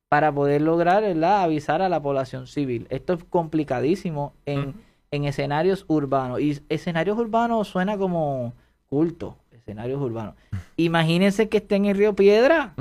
para 0.08 0.32
poder 0.32 0.60
lograr 0.60 1.04
avisar 1.04 1.80
a 1.80 1.88
la 1.88 2.02
población 2.02 2.48
civil. 2.48 2.88
Esto 2.90 3.12
es 3.12 3.22
complicadísimo 3.22 4.34
en, 4.44 4.74
en 5.12 5.24
escenarios 5.24 5.84
urbanos. 5.86 6.40
Y 6.40 6.60
escenarios 6.68 7.16
urbanos 7.16 7.68
suena 7.68 7.96
como 7.96 8.54
culto, 8.88 9.36
escenarios 9.52 10.02
urbanos. 10.02 10.34
Imagínense 10.76 11.48
que 11.48 11.58
estén 11.58 11.84
en 11.84 11.96
Río 11.96 12.16
Piedra 12.16 12.74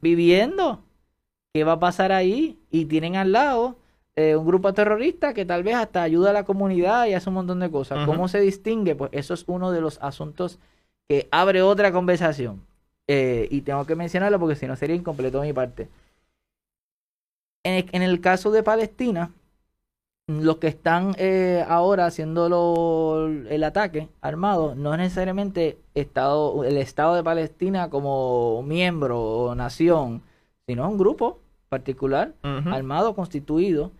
viviendo. 0.00 0.82
¿Qué 1.52 1.62
va 1.62 1.74
a 1.74 1.78
pasar 1.78 2.10
ahí? 2.10 2.58
Y 2.72 2.86
tienen 2.86 3.14
al 3.14 3.30
lado 3.30 3.76
eh, 4.16 4.36
un 4.36 4.46
grupo 4.46 4.72
terrorista 4.72 5.34
que 5.34 5.44
tal 5.44 5.64
vez 5.64 5.74
hasta 5.74 6.02
ayuda 6.02 6.30
a 6.30 6.32
la 6.32 6.44
comunidad 6.44 7.06
y 7.06 7.14
hace 7.14 7.28
un 7.28 7.34
montón 7.34 7.58
de 7.58 7.70
cosas. 7.70 8.06
¿Cómo 8.06 8.28
se 8.28 8.40
distingue? 8.40 8.94
Pues 8.94 9.10
eso 9.12 9.34
es 9.34 9.44
uno 9.48 9.72
de 9.72 9.80
los 9.80 9.98
asuntos 10.02 10.60
que 11.08 11.26
abre 11.32 11.62
otra 11.62 11.90
conversación. 11.92 12.62
Eh, 13.08 13.48
y 13.50 13.62
tengo 13.62 13.84
que 13.84 13.96
mencionarlo 13.96 14.38
porque 14.38 14.56
si 14.56 14.66
no 14.66 14.76
sería 14.76 14.96
incompleto 14.96 15.40
de 15.40 15.48
mi 15.48 15.52
parte. 15.52 15.88
En 17.64 18.02
el, 18.02 18.20
caso 18.20 18.50
de 18.50 18.62
Palestina, 18.62 19.30
los 20.26 20.58
que 20.58 20.68
están 20.68 21.14
eh, 21.18 21.64
ahora 21.66 22.06
haciendo 22.06 23.26
el 23.26 23.64
ataque 23.64 24.08
armado 24.20 24.74
no 24.74 24.92
es 24.92 24.98
necesariamente 24.98 25.78
estado, 25.94 26.64
el 26.64 26.76
Estado 26.76 27.14
de 27.14 27.24
Palestina 27.24 27.88
como 27.88 28.62
miembro 28.62 29.20
o 29.20 29.54
nación, 29.54 30.22
sino 30.66 30.88
un 30.88 30.98
grupo 30.98 31.40
particular, 31.70 32.34
armado, 32.42 33.14
constituido, 33.14 33.92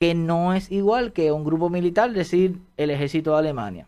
que 0.00 0.14
no 0.14 0.54
es 0.54 0.70
igual 0.70 1.12
que 1.12 1.32
un 1.32 1.44
grupo 1.44 1.70
militar, 1.70 2.10
es 2.10 2.16
decir, 2.16 2.58
el 2.76 2.90
ejército 2.90 3.32
de 3.32 3.38
Alemania. 3.38 3.86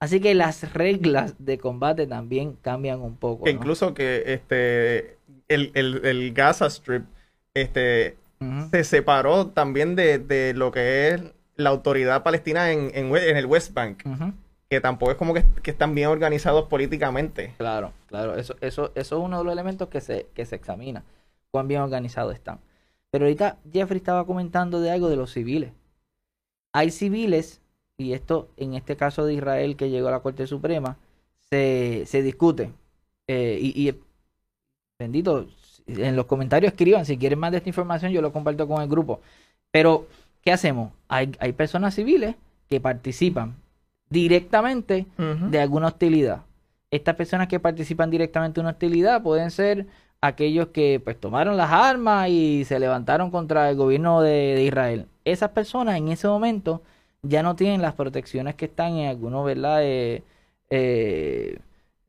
Así 0.00 0.20
que 0.20 0.34
las 0.34 0.72
reglas 0.74 1.34
de 1.38 1.58
combate 1.58 2.06
también 2.06 2.56
cambian 2.60 3.00
un 3.00 3.16
poco. 3.16 3.48
Incluso 3.48 3.94
que 3.94 4.24
este 4.26 5.18
el, 5.48 5.70
el, 5.74 6.32
Gaza 6.34 6.66
Strip 6.66 7.04
este, 7.54 8.16
se 8.70 8.84
separó 8.84 9.48
también 9.48 9.96
de, 9.96 10.52
lo 10.54 10.70
que 10.72 11.08
es 11.08 11.22
la 11.56 11.70
autoridad 11.70 12.22
palestina 12.22 12.72
en, 12.72 12.90
en, 12.94 13.14
el 13.14 13.46
West 13.46 13.72
Bank. 13.72 14.02
Que 14.68 14.80
tampoco 14.80 15.12
es 15.12 15.16
como 15.16 15.34
que, 15.34 15.44
están 15.64 15.94
bien 15.94 16.08
organizados 16.08 16.68
políticamente. 16.68 17.54
Claro, 17.58 17.92
claro. 18.06 18.36
Eso, 18.36 18.56
eso, 18.60 18.92
eso 18.94 19.18
es 19.18 19.24
uno 19.24 19.38
de 19.38 19.44
los 19.44 19.52
elementos 19.52 19.88
que 19.88 20.00
se, 20.00 20.26
que 20.34 20.44
se 20.44 20.56
examina 20.56 21.04
cuán 21.50 21.68
bien 21.68 21.80
organizados 21.80 22.34
están. 22.34 22.58
Pero 23.14 23.26
ahorita 23.26 23.58
Jeffrey 23.72 23.98
estaba 23.98 24.26
comentando 24.26 24.80
de 24.80 24.90
algo 24.90 25.08
de 25.08 25.14
los 25.14 25.30
civiles. 25.32 25.70
Hay 26.72 26.90
civiles, 26.90 27.60
y 27.96 28.12
esto 28.12 28.48
en 28.56 28.74
este 28.74 28.96
caso 28.96 29.24
de 29.24 29.34
Israel 29.34 29.76
que 29.76 29.88
llegó 29.88 30.08
a 30.08 30.10
la 30.10 30.18
Corte 30.18 30.48
Suprema, 30.48 30.96
se, 31.48 32.02
se 32.06 32.22
discute. 32.22 32.72
Eh, 33.28 33.60
y, 33.62 33.94
bendito, 34.98 35.46
en 35.86 36.16
los 36.16 36.26
comentarios 36.26 36.72
escriban, 36.72 37.06
si 37.06 37.16
quieren 37.16 37.38
más 37.38 37.52
de 37.52 37.58
esta 37.58 37.68
información 37.68 38.10
yo 38.10 38.20
lo 38.20 38.32
comparto 38.32 38.66
con 38.66 38.82
el 38.82 38.88
grupo. 38.88 39.20
Pero, 39.70 40.08
¿qué 40.42 40.50
hacemos? 40.50 40.90
Hay, 41.06 41.30
hay 41.38 41.52
personas 41.52 41.94
civiles 41.94 42.34
que 42.68 42.80
participan 42.80 43.54
directamente 44.10 45.06
de 45.16 45.60
alguna 45.60 45.86
hostilidad. 45.86 46.42
Estas 46.90 47.14
personas 47.14 47.46
que 47.46 47.60
participan 47.60 48.10
directamente 48.10 48.56
de 48.56 48.62
una 48.62 48.70
hostilidad 48.70 49.22
pueden 49.22 49.52
ser 49.52 49.86
aquellos 50.26 50.68
que 50.68 51.00
pues 51.04 51.20
tomaron 51.20 51.56
las 51.56 51.70
armas 51.70 52.28
y 52.30 52.64
se 52.64 52.78
levantaron 52.80 53.30
contra 53.30 53.68
el 53.70 53.76
gobierno 53.76 54.22
de, 54.22 54.62
Israel. 54.62 55.06
Esas 55.24 55.50
personas 55.50 55.98
en 55.98 56.08
ese 56.08 56.26
momento 56.28 56.82
ya 57.22 57.42
no 57.42 57.56
tienen 57.56 57.82
las 57.82 57.94
protecciones 57.94 58.54
que 58.54 58.66
están 58.66 58.96
en 58.96 59.08
algunos 59.08 59.44
¿verdad? 59.44 59.80
Eh, 59.82 60.22
eh, 60.70 61.58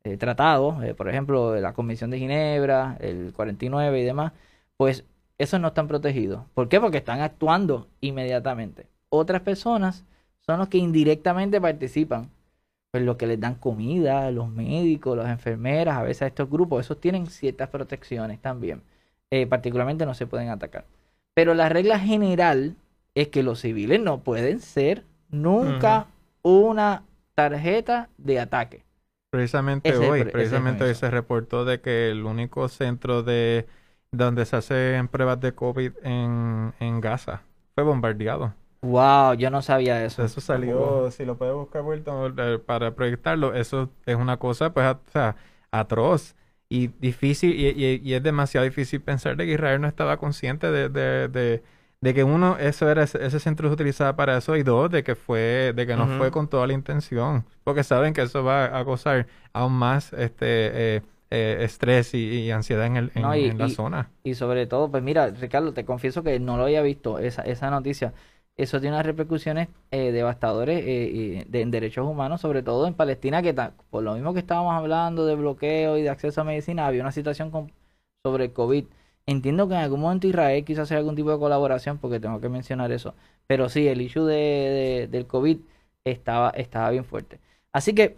eh, 0.05 0.17
tratados, 0.17 0.75
por 0.95 1.09
ejemplo, 1.09 1.55
la 1.59 1.73
Convención 1.73 2.09
de 2.09 2.19
Ginebra, 2.19 2.97
el 3.01 3.33
49 3.35 3.99
y 3.99 4.03
demás, 4.03 4.33
pues 4.77 5.03
esos 5.37 5.59
no 5.59 5.69
están 5.69 5.87
protegidos. 5.87 6.43
¿Por 6.53 6.69
qué? 6.69 6.79
Porque 6.79 6.97
están 6.99 7.21
actuando 7.21 7.87
inmediatamente. 8.01 8.87
Otras 9.09 9.41
personas 9.41 10.05
son 10.39 10.59
los 10.59 10.69
que 10.69 10.77
indirectamente 10.77 11.59
participan 11.59 12.29
pues 12.95 13.03
lo 13.03 13.17
que 13.17 13.27
les 13.27 13.37
dan 13.37 13.55
comida, 13.55 14.31
los 14.31 14.49
médicos, 14.49 15.17
las 15.17 15.27
enfermeras, 15.27 15.97
a 15.97 16.03
veces 16.03 16.21
a 16.21 16.27
estos 16.27 16.49
grupos, 16.49 16.85
esos 16.85 17.01
tienen 17.01 17.27
ciertas 17.27 17.67
protecciones 17.67 18.39
también. 18.39 18.83
Eh, 19.31 19.47
particularmente 19.47 20.05
no 20.05 20.13
se 20.13 20.27
pueden 20.27 20.47
atacar. 20.47 20.85
Pero 21.33 21.53
la 21.55 21.67
regla 21.67 21.99
general 21.99 22.77
es 23.13 23.27
que 23.27 23.43
los 23.43 23.59
civiles 23.59 23.99
no 23.99 24.19
pueden 24.19 24.61
ser 24.61 25.03
nunca 25.29 26.07
una 26.41 27.03
tarjeta 27.33 28.07
de 28.17 28.39
ataque. 28.39 28.85
Precisamente 29.29 29.93
hoy, 29.97 30.23
precisamente 30.23 30.85
hoy 30.85 30.95
se 30.95 31.11
reportó 31.11 31.65
de 31.65 31.81
que 31.81 32.11
el 32.11 32.23
único 32.23 32.69
centro 32.69 33.23
de 33.23 33.65
donde 34.11 34.45
se 34.45 34.55
hacen 34.55 35.09
pruebas 35.09 35.41
de 35.41 35.53
COVID 35.53 35.91
en, 36.01 36.73
en 36.79 37.01
Gaza 37.01 37.41
fue 37.73 37.83
bombardeado. 37.83 38.53
Wow, 38.85 39.33
yo 39.33 39.49
no 39.49 39.63
sabía 39.63 40.05
eso. 40.05 40.23
Eso 40.23 40.39
salió, 40.41 41.09
si 41.09 41.25
lo 41.25 41.37
puedes 41.37 41.55
buscar 41.55 41.81
vuelto 41.81 42.27
eh, 42.37 42.59
para 42.59 42.93
proyectarlo, 42.93 43.55
eso 43.55 43.89
es 44.05 44.15
una 44.15 44.37
cosa 44.37 44.73
pues 44.73 44.85
atroz 45.71 46.35
y 46.69 46.87
difícil 46.99 47.53
y, 47.53 48.13
es 48.13 48.23
demasiado 48.23 48.63
difícil 48.63 49.01
pensar 49.01 49.37
de 49.37 49.45
que 49.45 49.53
Israel 49.53 49.81
no 49.81 49.87
estaba 49.87 50.17
consciente 50.17 50.71
de, 50.71 50.89
de, 50.89 51.61
de, 52.01 52.13
que 52.13 52.23
uno, 52.23 52.57
eso 52.59 52.89
era 52.89 53.03
ese, 53.03 53.39
centro 53.39 53.69
se 53.69 53.73
utilizaba 53.73 54.15
para 54.15 54.37
eso 54.37 54.55
y 54.55 54.61
dos, 54.61 54.91
de 54.91 55.03
que 55.03 55.15
fue, 55.15 55.73
de 55.75 55.87
que 55.87 55.95
no 55.95 56.07
fue 56.19 56.29
con 56.29 56.47
toda 56.47 56.67
la 56.67 56.73
intención, 56.73 57.43
porque 57.63 57.83
saben 57.83 58.13
que 58.13 58.21
eso 58.21 58.43
va 58.43 58.65
a 58.65 58.85
causar 58.85 59.25
aún 59.53 59.73
más 59.73 60.13
este 60.13 60.95
eh, 60.97 61.01
eh, 61.31 61.57
estrés 61.61 62.13
y, 62.13 62.51
ansiedad 62.51 62.85
en, 62.85 62.97
el, 62.97 63.11
en, 63.15 63.57
la 63.57 63.69
zona. 63.69 64.11
Y 64.23 64.35
sobre 64.35 64.67
todo, 64.67 64.91
pues 64.91 65.01
mira, 65.01 65.27
Ricardo, 65.29 65.73
te 65.73 65.85
confieso 65.85 66.21
que 66.21 66.39
no 66.39 66.57
lo 66.57 66.63
había 66.63 66.83
visto 66.83 67.17
esa, 67.17 67.41
esa 67.41 67.71
noticia 67.71 68.13
eso 68.57 68.79
tiene 68.79 68.95
unas 68.95 69.05
repercusiones 69.05 69.67
eh, 69.91 70.11
devastadoras 70.11 70.77
eh, 70.79 71.45
en 71.51 71.71
derechos 71.71 72.07
humanos, 72.07 72.41
sobre 72.41 72.63
todo 72.63 72.87
en 72.87 72.93
Palestina, 72.93 73.41
que 73.41 73.53
por 73.89 74.03
lo 74.03 74.13
mismo 74.13 74.33
que 74.33 74.39
estábamos 74.39 74.73
hablando 74.73 75.25
de 75.25 75.35
bloqueo 75.35 75.97
y 75.97 76.03
de 76.03 76.09
acceso 76.09 76.41
a 76.41 76.43
medicina, 76.45 76.87
había 76.87 77.01
una 77.01 77.11
situación 77.11 77.51
sobre 78.23 78.53
COVID. 78.53 78.85
Entiendo 79.27 79.67
que 79.67 79.73
en 79.75 79.81
algún 79.81 80.01
momento 80.01 80.27
Israel 80.27 80.63
quiso 80.63 80.83
hacer 80.83 80.97
algún 80.97 81.15
tipo 81.15 81.31
de 81.31 81.39
colaboración, 81.39 81.97
porque 81.97 82.19
tengo 82.19 82.39
que 82.39 82.49
mencionar 82.49 82.91
eso. 82.91 83.15
Pero 83.47 83.69
sí, 83.69 83.87
el 83.87 84.01
issue 84.01 84.25
de, 84.25 85.07
del 85.11 85.27
COVID 85.27 85.59
estaba, 86.05 86.49
estaba 86.51 86.89
bien 86.91 87.05
fuerte. 87.05 87.39
Así 87.73 87.93
que, 87.93 88.15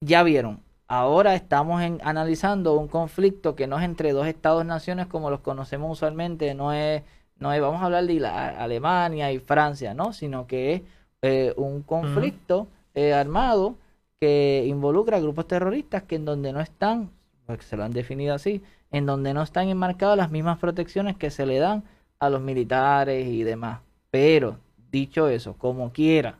ya 0.00 0.22
vieron, 0.22 0.62
ahora 0.88 1.34
estamos 1.34 1.82
en, 1.82 2.00
analizando 2.04 2.74
un 2.74 2.88
conflicto 2.88 3.54
que 3.56 3.66
no 3.66 3.78
es 3.78 3.84
entre 3.84 4.12
dos 4.12 4.26
estados-naciones 4.26 5.06
como 5.06 5.30
los 5.30 5.40
conocemos 5.40 5.90
usualmente, 5.92 6.54
no 6.54 6.72
es 6.72 7.02
no 7.38 7.48
vamos 7.48 7.80
a 7.80 7.86
hablar 7.86 8.04
de 8.04 8.26
Alemania 8.26 9.32
y 9.32 9.38
Francia, 9.38 9.94
¿no? 9.94 10.12
Sino 10.12 10.46
que 10.46 10.74
es 10.74 10.82
eh, 11.22 11.54
un 11.56 11.82
conflicto 11.82 12.68
eh, 12.94 13.12
armado 13.12 13.76
que 14.20 14.64
involucra 14.66 15.18
a 15.18 15.20
grupos 15.20 15.46
terroristas 15.46 16.02
que 16.02 16.16
en 16.16 16.24
donde 16.24 16.52
no 16.52 16.60
están, 16.60 17.10
porque 17.46 17.64
se 17.64 17.76
lo 17.76 17.84
han 17.84 17.92
definido 17.92 18.34
así, 18.34 18.62
en 18.90 19.06
donde 19.06 19.34
no 19.34 19.42
están 19.42 19.68
enmarcadas 19.68 20.16
las 20.16 20.30
mismas 20.30 20.58
protecciones 20.58 21.16
que 21.16 21.30
se 21.30 21.46
le 21.46 21.58
dan 21.58 21.84
a 22.18 22.30
los 22.30 22.40
militares 22.40 23.26
y 23.26 23.44
demás. 23.44 23.80
Pero, 24.10 24.58
dicho 24.90 25.28
eso, 25.28 25.54
como 25.54 25.92
quiera, 25.92 26.38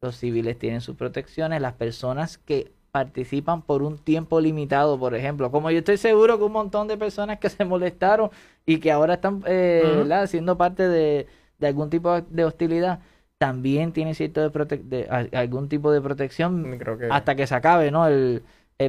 los 0.00 0.16
civiles 0.16 0.58
tienen 0.58 0.80
sus 0.80 0.96
protecciones, 0.96 1.60
las 1.60 1.74
personas 1.74 2.38
que 2.38 2.72
participan 2.90 3.62
por 3.62 3.82
un 3.82 3.98
tiempo 3.98 4.40
limitado, 4.40 4.98
por 4.98 5.14
ejemplo. 5.14 5.50
Como 5.50 5.70
yo 5.70 5.78
estoy 5.78 5.96
seguro 5.96 6.38
que 6.38 6.44
un 6.44 6.52
montón 6.52 6.88
de 6.88 6.96
personas 6.96 7.38
que 7.38 7.48
se 7.48 7.64
molestaron 7.64 8.30
y 8.66 8.78
que 8.78 8.92
ahora 8.92 9.14
están 9.14 9.42
eh, 9.46 10.04
siendo 10.26 10.56
parte 10.56 10.88
de, 10.88 11.26
algún 11.60 11.90
tipo 11.90 12.20
de 12.20 12.44
hostilidad, 12.44 13.00
también 13.38 13.92
tienen 13.92 14.14
cierto 14.14 14.50
de, 14.50 15.28
algún 15.32 15.68
tipo 15.68 15.90
de 15.92 16.00
protección 16.00 16.78
hasta 17.10 17.34
que 17.34 17.46
se 17.46 17.54
acabe 17.54 17.90
¿no? 17.90 18.06
el, 18.06 18.42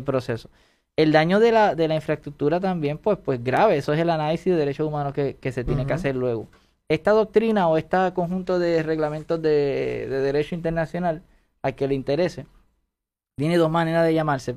proceso. 0.06 0.50
El 0.98 1.12
daño 1.12 1.40
de 1.40 1.52
la, 1.52 1.76
de 1.76 1.88
la 1.88 1.96
infraestructura 1.96 2.60
también, 2.60 2.98
pues, 2.98 3.18
pues 3.18 3.44
grave. 3.44 3.78
Eso 3.78 3.94
es 3.94 4.00
el 4.00 4.10
análisis 4.10 4.46
de 4.46 4.60
derechos 4.60 4.88
humanos 4.88 5.14
que, 5.14 5.52
se 5.52 5.64
tiene 5.64 5.86
que 5.86 5.94
hacer 5.94 6.16
luego. 6.16 6.48
Esta 6.90 7.12
doctrina 7.12 7.70
o 7.70 7.78
este 7.78 7.98
conjunto 8.14 8.60
de 8.60 8.84
reglamentos 8.84 9.42
de, 9.42 10.08
de 10.10 10.20
derecho 10.20 10.56
internacional, 10.56 11.22
a 11.64 11.72
que 11.72 11.88
le 11.88 11.96
interese, 11.96 12.46
tiene 13.42 13.58
dos 13.58 13.72
maneras 13.72 14.06
de 14.06 14.14
llamarse. 14.14 14.56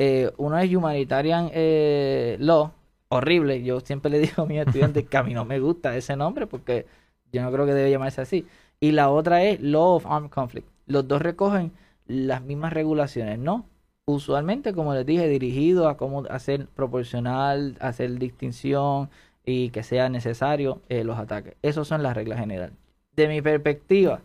Eh, 0.00 0.32
uno 0.38 0.58
es 0.58 0.74
Humanitarian 0.74 1.50
eh, 1.52 2.36
Law, 2.40 2.72
horrible. 3.10 3.62
Yo 3.62 3.78
siempre 3.78 4.10
le 4.10 4.18
digo 4.18 4.42
a 4.42 4.46
mis 4.46 4.58
estudiantes 4.66 5.08
que 5.08 5.16
a 5.16 5.22
mí 5.22 5.34
no 5.34 5.44
me 5.44 5.60
gusta 5.60 5.96
ese 5.96 6.16
nombre 6.16 6.48
porque 6.48 6.86
yo 7.32 7.42
no 7.42 7.52
creo 7.52 7.64
que 7.64 7.74
debe 7.74 7.92
llamarse 7.92 8.20
así. 8.20 8.44
Y 8.80 8.90
la 8.90 9.10
otra 9.10 9.44
es 9.44 9.60
Law 9.60 9.94
of 9.94 10.06
Armed 10.06 10.30
Conflict. 10.30 10.66
Los 10.86 11.06
dos 11.06 11.22
recogen 11.22 11.70
las 12.06 12.42
mismas 12.42 12.72
regulaciones, 12.72 13.38
¿no? 13.38 13.66
Usualmente, 14.04 14.72
como 14.72 14.94
les 14.94 15.06
dije, 15.06 15.28
dirigido 15.28 15.88
a 15.88 15.96
cómo 15.96 16.24
hacer 16.28 16.66
proporcional, 16.66 17.76
hacer 17.78 18.18
distinción, 18.18 19.10
y 19.44 19.70
que 19.70 19.84
sea 19.84 20.08
necesario 20.08 20.82
eh, 20.88 21.04
los 21.04 21.18
ataques. 21.18 21.54
Esas 21.62 21.86
son 21.86 22.02
las 22.02 22.16
reglas 22.16 22.40
generales. 22.40 22.76
De 23.12 23.28
mi 23.28 23.40
perspectiva, 23.40 24.22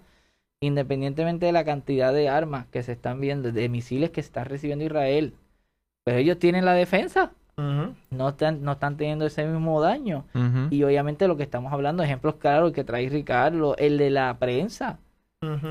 independientemente 0.64 1.46
de 1.46 1.52
la 1.52 1.66
cantidad 1.66 2.14
de 2.14 2.30
armas 2.30 2.66
que 2.68 2.84
se 2.84 2.94
están 2.94 3.20
viendo, 3.20 3.52
de 3.52 3.70
misiles 3.70 4.12
que 4.12 4.22
está 4.22 4.44
recibiendo 4.44 4.86
Israel, 4.86 5.34
pero 6.04 6.18
ellos 6.18 6.40
tienen 6.40 6.66
la 6.66 6.74
defensa. 6.74 7.32
no, 7.58 8.30
están, 8.30 8.64
no 8.64 8.72
están 8.74 8.98
teniendo 8.98 9.26
ese 9.26 9.46
mismo 9.46 9.82
daño. 9.82 10.26
Y 10.70 10.84
obviamente 10.84 11.28
lo 11.28 11.38
que 11.38 11.44
estamos 11.44 11.72
hablando, 11.72 12.04
ejemplos 12.04 12.36
claros 12.36 12.72
que 12.72 12.84
trae 12.84 13.10
Ricardo, 13.10 13.76
el 13.78 13.98
de 13.98 14.10
la 14.10 14.38
prensa. 14.40 15.00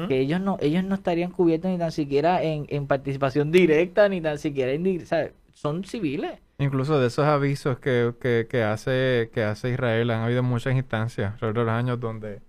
Que 0.07 0.21
ellos 0.21 0.39
no, 0.39 0.59
ellos 0.61 0.85
no 0.85 0.95
estarían 0.95 1.31
cubiertos 1.31 1.71
ni 1.71 1.79
tan 1.79 1.93
siquiera 1.93 2.43
en, 2.43 2.67
en 2.69 2.87
participación 2.87 3.51
directa, 3.51 4.07
ni 4.11 4.21
tan 4.21 4.37
siquiera 4.37 4.73
en, 4.73 5.07
son 5.55 5.85
civiles. 5.85 6.39
Incluso 6.59 7.01
de 7.01 7.07
esos 7.07 7.25
avisos 7.25 7.79
que, 7.79 8.13
que, 8.21 8.47
que, 8.51 8.63
hace, 8.63 9.31
que 9.33 9.43
hace 9.43 9.71
Israel, 9.71 10.11
han 10.11 10.21
habido 10.21 10.43
muchas 10.43 10.75
instancias 10.75 11.33
alrededor 11.33 11.55
de 11.55 11.65
los 11.65 11.73
años 11.73 12.01
donde 12.01 12.43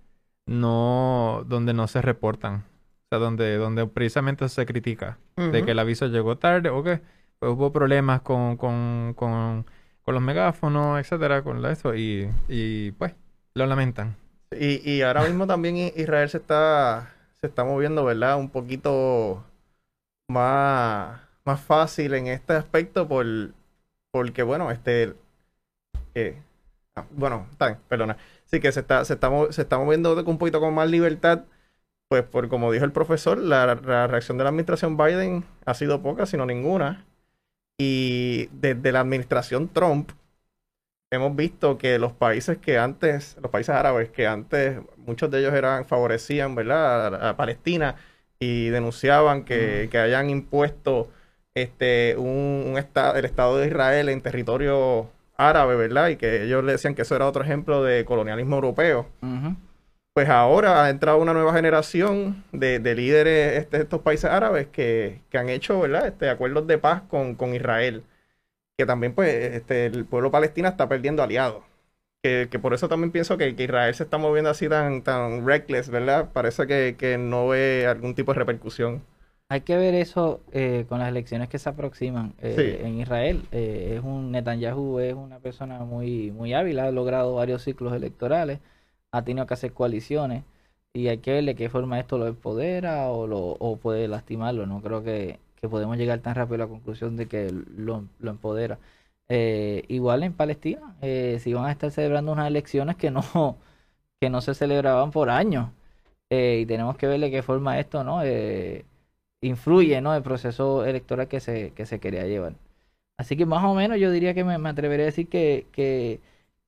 no, 0.46 1.44
donde 1.46 1.72
no 1.74 1.86
se 1.86 2.02
reportan. 2.02 2.56
O 2.56 3.06
sea, 3.10 3.18
donde, 3.18 3.56
donde 3.56 3.86
precisamente 3.86 4.48
se 4.48 4.66
critica 4.66 5.18
de 5.36 5.64
que 5.64 5.72
el 5.72 5.78
aviso 5.78 6.06
llegó 6.06 6.38
tarde 6.38 6.70
o 6.70 6.82
que 6.82 7.00
pues, 7.38 7.52
hubo 7.52 7.72
problemas 7.72 8.22
con, 8.22 8.56
con, 8.56 9.14
con, 9.14 9.66
con 10.02 10.14
los 10.14 10.22
megáfonos, 10.22 10.98
etcétera, 10.98 11.42
con 11.42 11.64
eso, 11.66 11.94
y, 11.94 12.30
y 12.48 12.92
pues 12.92 13.14
lo 13.54 13.66
lamentan. 13.66 14.16
Y, 14.50 14.88
y 14.90 15.02
ahora 15.02 15.22
mismo 15.22 15.46
también 15.46 15.76
Israel 15.76 16.28
se 16.28 16.38
está, 16.38 17.12
se 17.40 17.46
está 17.46 17.64
moviendo, 17.64 18.04
¿verdad? 18.04 18.38
Un 18.38 18.50
poquito 18.50 19.44
más, 20.28 21.20
más 21.44 21.60
fácil 21.60 22.14
en 22.14 22.28
este 22.28 22.54
aspecto 22.54 23.06
por 23.06 23.26
porque 24.14 24.44
bueno, 24.44 24.70
este, 24.70 25.14
eh, 26.14 26.40
ah, 26.94 27.04
bueno, 27.10 27.48
perdona, 27.88 28.16
sí 28.46 28.60
que 28.60 28.72
se 28.72 28.80
está, 28.80 29.04
se 29.04 29.14
está, 29.14 29.30
se 29.50 29.62
está 29.62 29.78
moviendo 29.78 30.14
un 30.24 30.38
poquito 30.38 30.60
con 30.60 30.74
más 30.74 30.90
libertad, 30.90 31.44
pues 32.08 32.22
por 32.24 32.48
como 32.48 32.72
dijo 32.72 32.84
el 32.84 32.92
profesor, 32.92 33.38
la, 33.38 33.74
reacción 33.74 34.38
de 34.38 34.44
la 34.44 34.50
administración 34.50 34.96
Biden 34.96 35.44
ha 35.64 35.74
sido 35.74 36.02
poca, 36.02 36.26
sino 36.26 36.46
ninguna, 36.46 37.06
y 37.78 38.48
desde 38.52 38.92
la 38.92 39.00
administración 39.00 39.68
Trump 39.68 40.10
hemos 41.10 41.34
visto 41.36 41.78
que 41.78 41.98
los 41.98 42.12
países 42.12 42.58
que 42.58 42.78
antes, 42.78 43.36
los 43.40 43.50
países 43.50 43.74
árabes 43.74 44.10
que 44.10 44.26
antes 44.26 44.80
muchos 44.96 45.30
de 45.30 45.40
ellos 45.40 45.54
eran 45.54 45.84
favorecían, 45.86 46.54
¿verdad? 46.54 47.28
A, 47.30 47.36
Palestina 47.36 47.96
y 48.38 48.68
denunciaban 48.70 49.44
que, 49.44 49.88
que 49.90 49.98
hayan 49.98 50.30
impuesto 50.30 51.08
este, 51.54 52.16
un, 52.16 52.74
estado, 52.78 53.16
el 53.16 53.24
Estado 53.24 53.58
de 53.58 53.68
Israel 53.68 54.08
en 54.08 54.20
territorio 54.22 55.10
árabe, 55.36 55.76
¿verdad? 55.76 56.08
Y 56.08 56.16
que 56.16 56.44
ellos 56.44 56.64
le 56.64 56.72
decían 56.72 56.94
que 56.94 57.02
eso 57.02 57.16
era 57.16 57.26
otro 57.26 57.42
ejemplo 57.44 57.82
de 57.82 58.04
colonialismo 58.04 58.56
europeo. 58.56 59.08
Pues 60.14 60.28
ahora 60.28 60.84
ha 60.84 60.90
entrado 60.90 61.18
una 61.18 61.32
nueva 61.32 61.52
generación 61.52 62.44
de, 62.52 62.78
líderes 62.94 63.58
este, 63.58 63.78
de 63.78 63.82
estos 63.82 64.00
países 64.02 64.30
árabes 64.30 64.68
que, 64.68 65.20
han 65.32 65.48
hecho, 65.48 65.80
¿verdad? 65.80 66.06
Este, 66.06 66.30
acuerdos 66.30 66.66
de 66.68 66.78
paz 66.78 67.02
con, 67.08 67.54
Israel. 67.54 68.04
Que 68.78 68.86
también, 68.86 69.14
pues, 69.14 69.28
este, 69.54 69.86
el 69.86 70.04
pueblo 70.04 70.30
palestino 70.30 70.68
está 70.68 70.88
perdiendo 70.88 71.22
aliados. 71.22 71.64
Que, 72.22 72.48
por 72.62 72.74
eso 72.74 72.88
también 72.88 73.10
pienso 73.10 73.36
que, 73.36 73.48
Israel 73.50 73.94
se 73.94 74.04
está 74.04 74.18
moviendo 74.18 74.50
así 74.50 74.68
tan, 74.68 75.02
tan 75.02 75.46
reckless, 75.46 75.90
¿verdad? 75.90 76.30
Parece 76.32 76.66
que, 76.66 76.96
que 76.98 77.18
no 77.18 77.48
ve 77.48 77.86
algún 77.88 78.14
tipo 78.14 78.32
de 78.32 78.38
repercusión. 78.38 79.02
Hay 79.54 79.60
que 79.60 79.76
ver 79.76 79.94
eso 79.94 80.40
eh, 80.50 80.84
con 80.88 80.98
las 80.98 81.08
elecciones 81.08 81.48
que 81.48 81.60
se 81.60 81.68
aproximan 81.68 82.34
eh, 82.42 82.80
en 82.82 82.98
Israel. 83.00 83.44
Eh, 83.52 83.94
es 83.96 84.04
un 84.04 84.32
Netanyahu 84.32 84.98
es 84.98 85.14
una 85.14 85.38
persona 85.38 85.78
muy 85.84 86.32
muy 86.32 86.52
hábil, 86.54 86.80
ha 86.80 86.90
logrado 86.90 87.36
varios 87.36 87.62
ciclos 87.62 87.92
electorales, 87.94 88.58
ha 89.12 89.22
tenido 89.22 89.46
que 89.46 89.54
hacer 89.54 89.72
coaliciones 89.72 90.42
y 90.92 91.06
hay 91.06 91.18
que 91.18 91.32
ver 91.34 91.44
de 91.44 91.54
qué 91.54 91.68
forma 91.68 92.00
esto 92.00 92.18
lo 92.18 92.26
empodera 92.26 93.10
o 93.12 93.28
lo 93.28 93.38
o 93.38 93.76
puede 93.76 94.08
lastimarlo. 94.08 94.66
No 94.66 94.82
creo 94.82 95.04
que, 95.04 95.38
podemos 95.70 95.96
llegar 95.98 96.18
tan 96.20 96.34
rápido 96.34 96.56
a 96.56 96.58
la 96.58 96.68
conclusión 96.68 97.16
de 97.16 97.26
que 97.26 97.50
lo, 97.52 98.08
lo 98.18 98.30
empodera. 98.30 98.78
igual 99.88 100.24
en 100.24 100.32
Palestina, 100.34 100.96
si 101.38 101.54
van 101.54 101.66
a 101.66 101.72
estar 101.72 101.90
celebrando 101.92 102.32
unas 102.32 102.48
elecciones 102.48 102.96
que 102.96 103.10
no 103.10 103.22
que 104.20 104.30
no 104.30 104.40
se 104.40 104.54
celebraban 104.54 105.10
por 105.12 105.30
años 105.30 105.70
y 106.30 106.66
tenemos 106.66 106.96
que 106.96 107.06
ver 107.06 107.20
de 107.20 107.30
qué 107.30 107.42
forma 107.42 107.78
esto, 107.78 108.04
¿no? 108.04 108.22
Influye 109.44 110.00
¿no? 110.00 110.14
el 110.14 110.22
proceso 110.22 110.84
electoral 110.84 111.28
que 111.28 111.40
se, 111.40 111.72
que 111.72 111.86
se 111.86 112.00
quería 112.00 112.26
llevar. 112.26 112.54
Así 113.16 113.36
que 113.36 113.46
más 113.46 113.64
o 113.64 113.74
menos 113.74 113.98
yo 113.98 114.10
diría 114.10 114.34
que 114.34 114.44
me, 114.44 114.54
atrevería 114.68 115.04
a 115.04 115.06
decir 115.06 115.28
que, 115.28 115.66
que, 115.72 116.20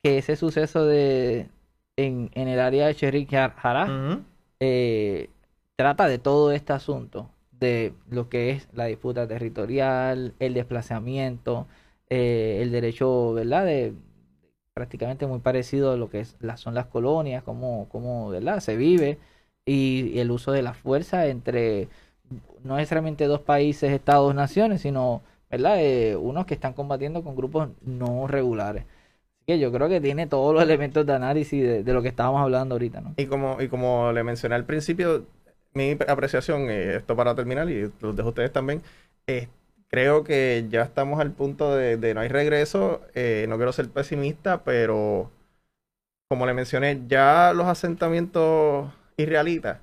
ese 0.03 0.37
suceso 0.37 0.87
de 0.87 1.49
en, 1.97 2.31
en, 2.35 2.47
el 2.47 2.61
área 2.61 2.87
de 2.87 2.93
Sherik 2.95 3.29
Jara 3.29 4.23
eh, 4.61 5.31
trata 5.75 6.07
de 6.07 6.19
todo 6.19 6.53
este 6.53 6.73
asunto, 6.73 7.29
de 7.51 7.93
lo 8.09 8.29
que 8.29 8.51
es 8.51 8.69
la 8.73 8.85
disputa 8.85 9.27
territorial, 9.27 10.35
el 10.39 10.55
desplazamiento, 10.55 11.67
eh, 12.09 12.61
el 12.63 12.71
derecho, 12.71 13.33
¿verdad? 13.35 13.65
De, 13.67 13.95
prácticamente 14.75 15.27
muy 15.27 15.41
parecido 15.41 15.93
a 15.93 15.97
lo 15.97 16.11
que 16.11 16.21
es, 16.21 16.37
son 16.57 16.75
las 16.75 16.87
colonias, 16.87 17.43
cómo, 17.43 17.89
cómo 17.91 18.29
¿verdad? 18.29 18.61
se 18.61 18.77
vive, 18.77 19.19
y 19.65 20.19
el 20.21 20.31
uso 20.31 20.53
de 20.53 20.63
la 20.63 20.75
fuerza 20.75 21.27
entre 21.27 21.89
no 22.67 22.77
necesariamente 22.77 23.25
dos 23.27 23.41
países, 23.41 23.93
estados, 23.93 24.35
naciones, 24.35 24.83
sino, 24.83 25.23
¿verdad? 25.51 25.77
Eh, 25.81 26.17
unos 26.17 26.47
que 26.47 26.55
están 26.55 26.73
combatiendo 26.73 27.23
con 27.23 27.37
grupos 27.37 27.71
no 27.83 28.27
regulares. 28.27 28.85
Así 28.85 29.45
que 29.47 29.59
yo 29.59 29.73
creo 29.73 29.89
que 29.89 30.01
tiene 30.01 30.27
todos 30.27 30.53
los 30.53 30.63
elementos 30.63 31.07
de 31.07 31.15
análisis 31.15 31.85
de, 31.85 31.93
lo 31.93 32.03
que 32.03 32.09
estábamos 32.09 32.43
hablando 32.43 32.75
ahorita, 32.75 33.01
¿no? 33.01 33.15
Y 33.17 33.27
como, 33.27 33.61
y 33.61 33.69
como 33.69 34.13
le 34.13 34.23
mencioné 34.25 34.57
al 34.57 34.65
principio, 34.65 35.27
mi 35.73 35.97
apreciación, 36.09 36.69
eh, 36.71 36.97
esto 36.97 37.17
para 37.17 37.35
terminar, 37.35 37.71
y 37.71 37.91
los 38.01 38.17
dejo 38.17 38.29
a 38.29 38.31
ustedes 38.31 38.53
también, 38.53 38.83
creo 39.89 40.25
que 40.25 40.67
ya 40.69 40.83
estamos 40.83 41.21
al 41.21 41.33
punto 41.33 41.75
de, 41.75 42.15
no 42.15 42.21
hay 42.21 42.29
regreso. 42.29 43.03
Eh, 43.15 43.47
no 43.49 43.57
quiero 43.57 43.73
ser 43.73 43.89
pesimista, 43.89 44.65
pero 44.65 45.31
como 46.29 46.47
le 46.47 46.55
mencioné, 46.55 47.03
ya 47.07 47.53
los 47.55 47.67
asentamientos 47.67 48.91
israelitas 49.17 49.79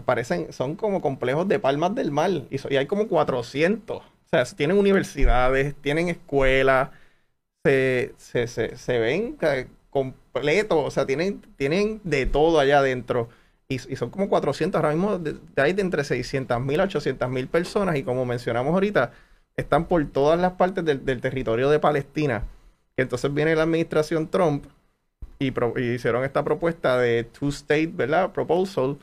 parecen, 0.00 0.52
son 0.52 0.76
como 0.76 1.00
complejos 1.00 1.46
de 1.48 1.58
palmas 1.58 1.94
del 1.94 2.10
mar 2.10 2.30
y, 2.50 2.76
hay 2.76 2.86
como 2.86 3.08
400. 3.08 3.98
O 3.98 4.02
sea, 4.30 4.44
tienen 4.56 4.78
universidades, 4.78 5.74
tienen 5.76 6.08
escuelas, 6.08 6.90
se, 7.64 8.14
se, 8.18 8.48
se, 8.76 8.98
ven 8.98 9.38
completos, 9.90 10.78
o 10.78 10.90
sea, 10.90 11.06
tienen, 11.06 11.40
tienen 11.56 12.00
de 12.04 12.26
todo 12.26 12.58
allá 12.58 12.78
adentro. 12.78 13.28
Y, 13.68 13.78
son 13.78 14.10
como 14.10 14.28
400, 14.28 14.78
ahora 14.78 14.94
mismo 14.94 15.20
hay 15.56 15.72
de 15.72 15.82
entre 15.82 16.04
600 16.04 16.60
mil 16.60 16.80
a 16.80 16.84
800 16.84 17.30
mil 17.30 17.48
personas 17.48 17.96
y 17.96 18.02
como 18.02 18.26
mencionamos 18.26 18.74
ahorita, 18.74 19.12
están 19.56 19.86
por 19.86 20.04
todas 20.10 20.38
las 20.38 20.52
partes 20.52 20.84
del, 20.84 21.20
territorio 21.20 21.70
de 21.70 21.78
Palestina. 21.78 22.44
Entonces 22.96 23.32
viene 23.32 23.56
la 23.56 23.62
administración 23.62 24.28
Trump 24.28 24.66
y, 25.38 25.52
y 25.80 25.94
hicieron 25.94 26.24
esta 26.24 26.44
propuesta 26.44 26.98
de 26.98 27.24
two-state, 27.24 27.92
¿verdad? 27.94 28.32
Proposal 28.32 28.98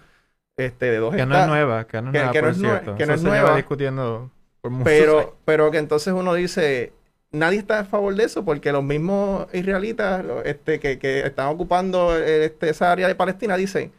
este, 0.65 0.87
de 0.87 0.97
dos 0.97 1.15
que 1.15 1.25
no 1.25 1.37
es 1.37 1.47
nueva, 1.47 1.85
que 1.85 2.01
no 2.01 2.09
es 2.09 2.13
nueva, 2.13 2.31
que, 2.31 2.41
no 2.41 2.49
es 2.49 2.57
cierto. 2.57 2.95
Que 2.95 3.05
no 3.05 3.13
es 3.13 3.23
nueva. 3.23 3.55
discutiendo 3.55 4.31
por 4.61 4.83
pero, 4.83 5.35
pero 5.43 5.71
que 5.71 5.79
entonces 5.79 6.13
uno 6.13 6.33
dice, 6.35 6.93
nadie 7.31 7.57
está 7.57 7.79
a 7.79 7.85
favor 7.85 8.13
de 8.15 8.25
eso 8.25 8.45
porque 8.45 8.71
los 8.71 8.83
mismos 8.83 9.47
israelitas 9.53 10.23
este, 10.45 10.79
que, 10.79 10.99
que 10.99 11.21
están 11.21 11.47
ocupando 11.47 12.15
este, 12.17 12.69
esa 12.69 12.91
área 12.91 13.07
de 13.07 13.15
Palestina 13.15 13.57
dicen, 13.57 13.91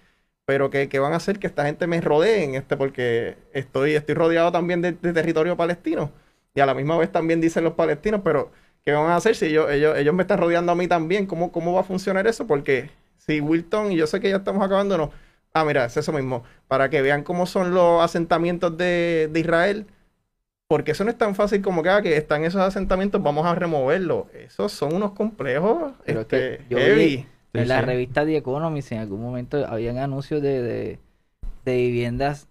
pero 0.45 0.71
que, 0.71 0.89
que, 0.89 0.99
van 0.99 1.13
a 1.13 1.17
hacer 1.17 1.39
que 1.39 1.47
esta 1.47 1.65
gente 1.65 1.87
me 1.87 2.01
rodeen, 2.01 2.55
este, 2.55 2.77
porque 2.77 3.37
estoy, 3.53 3.95
estoy 3.95 4.15
rodeado 4.15 4.53
también 4.53 4.83
de, 4.83 4.93
territorio 4.93 5.57
palestino. 5.57 6.13
Y 6.55 6.61
a 6.61 6.67
la 6.67 6.75
misma 6.75 6.99
vez 6.99 7.11
también 7.11 7.41
dicen 7.41 7.65
los 7.65 7.75
palestinos, 7.75 8.21
pero 8.23 8.53
¿qué 8.85 8.93
van 8.93 9.11
a 9.11 9.17
hacer 9.17 9.35
si 9.37 9.47
ellos, 9.47 9.71
ellos, 9.71 9.97
ellos 9.97 10.15
me 10.15 10.23
están 10.23 10.39
rodeando 10.39 10.73
a 10.73 10.75
mí 10.75 10.87
también? 10.89 11.27
¿Cómo, 11.27 11.53
¿Cómo 11.53 11.73
va 11.73 11.81
a 11.81 11.85
funcionar 11.85 12.27
eso? 12.27 12.47
Porque 12.47 12.91
si 13.17 13.41
Wilton, 13.41 13.93
y 13.93 13.97
yo 13.97 14.07
sé 14.07 14.21
que 14.21 14.31
ya 14.31 14.37
estamos 14.37 14.63
acabando, 14.63 14.99
no, 14.99 15.11
Ah, 15.55 15.65
mira, 15.65 15.85
es 15.85 15.97
eso 15.97 16.13
mismo. 16.13 16.45
Para 16.69 16.89
que 16.89 17.03
vean 17.03 17.23
cómo 17.23 17.47
son 17.47 17.75
los 17.75 18.03
asentamientos 18.03 18.77
de, 18.77 19.31
Israel. 19.35 19.87
Porque 20.67 20.93
eso 20.93 21.05
no 21.05 21.11
es 21.11 21.19
tan 21.19 21.35
fácil 21.35 21.61
como 21.61 21.83
que, 21.83 21.91
ah, 21.91 22.01
que 22.01 22.17
están 22.17 22.45
esos 22.45 22.63
asentamientos, 22.63 23.23
vamos 23.23 23.45
a 23.47 23.55
removerlos. 23.55 24.27
Esos 24.33 24.73
son 24.73 24.95
unos 24.95 25.13
complejos 25.13 25.93
este, 26.07 26.63
heavy. 26.71 27.27
en 27.53 27.69
la 27.69 27.83
revista 27.83 28.25
The 28.25 28.39
Economist 28.39 28.93
en 28.93 29.01
algún 29.01 29.21
momento 29.21 29.67
habían 29.67 29.99
anuncios 29.99 30.41
de, 30.41 30.99
viviendas. 31.67 32.49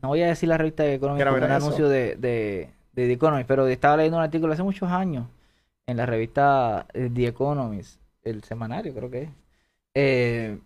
No 0.00 0.08
voy 0.08 0.22
a 0.22 0.28
decir 0.28 0.48
la 0.48 0.58
revista 0.58 0.84
The 0.84 0.94
Economist, 0.94 1.26
un 1.26 1.42
anuncio 1.42 1.88
de, 1.88 2.14
de, 2.14 2.70
The 2.94 3.12
Economist, 3.12 3.48
pero 3.48 3.66
estaba 3.66 3.96
leyendo 3.96 4.18
un 4.18 4.22
artículo 4.22 4.52
hace 4.52 4.62
muchos 4.62 4.90
años 4.90 5.26
en 5.86 5.96
la 5.96 6.06
revista 6.06 6.86
eh, 6.94 7.10
The 7.12 7.26
Economist, 7.26 8.00
el 8.22 8.44
semanario 8.44 8.94
creo 8.94 9.10
que 9.10 9.22
es. 9.22 9.30
Eh, 9.94 10.58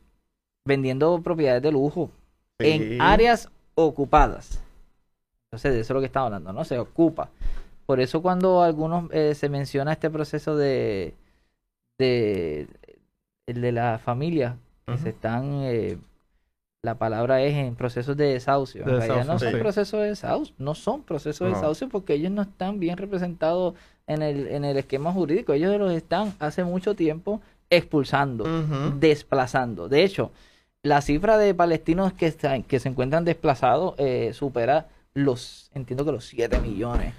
vendiendo 0.68 1.20
propiedades 1.22 1.62
de 1.62 1.72
lujo 1.72 2.10
en 2.58 3.00
áreas 3.00 3.48
ocupadas. 3.74 4.62
Entonces, 5.46 5.72
de 5.72 5.80
eso 5.80 5.92
es 5.92 5.94
lo 5.94 6.00
que 6.00 6.06
estamos 6.06 6.26
hablando, 6.26 6.52
¿no? 6.52 6.64
Se 6.64 6.78
ocupa. 6.78 7.30
Por 7.86 8.00
eso 8.00 8.20
cuando 8.20 8.62
algunos 8.62 9.10
eh, 9.12 9.34
se 9.34 9.48
menciona 9.48 9.92
este 9.92 10.10
proceso 10.10 10.56
de, 10.56 11.14
de, 11.98 12.68
el 13.46 13.60
de 13.62 13.72
la 13.72 13.98
familia 13.98 14.56
que 14.86 14.98
se 14.98 15.08
están 15.10 15.62
eh, 15.62 15.96
la 16.82 16.96
palabra 16.96 17.42
es 17.42 17.54
en 17.54 17.74
procesos 17.74 18.16
de 18.16 18.26
desahucio. 18.34 18.82
En 18.82 18.88
realidad 18.88 19.24
no 19.24 19.38
son 19.38 19.58
procesos 19.58 20.00
de 20.00 20.06
desahucio, 20.08 20.54
no 20.58 20.74
son 20.74 21.02
procesos 21.02 21.48
de 21.48 21.54
desahucio 21.54 21.88
porque 21.88 22.14
ellos 22.14 22.30
no 22.30 22.42
están 22.42 22.78
bien 22.78 22.98
representados 22.98 23.74
en 24.06 24.22
el, 24.22 24.48
en 24.48 24.64
el 24.64 24.76
esquema 24.76 25.12
jurídico. 25.12 25.54
Ellos 25.54 25.78
los 25.78 25.92
están 25.92 26.34
hace 26.38 26.62
mucho 26.62 26.94
tiempo 26.94 27.40
expulsando, 27.70 28.44
desplazando. 28.98 29.88
De 29.88 30.04
hecho, 30.04 30.30
la 30.82 31.00
cifra 31.00 31.38
de 31.38 31.54
palestinos 31.54 32.12
que, 32.12 32.32
que 32.66 32.80
se 32.80 32.88
encuentran 32.88 33.24
desplazados 33.24 33.94
eh, 33.98 34.32
supera 34.32 34.88
los, 35.14 35.70
entiendo 35.74 36.04
que 36.04 36.12
los 36.12 36.24
7 36.26 36.60
millones 36.60 37.14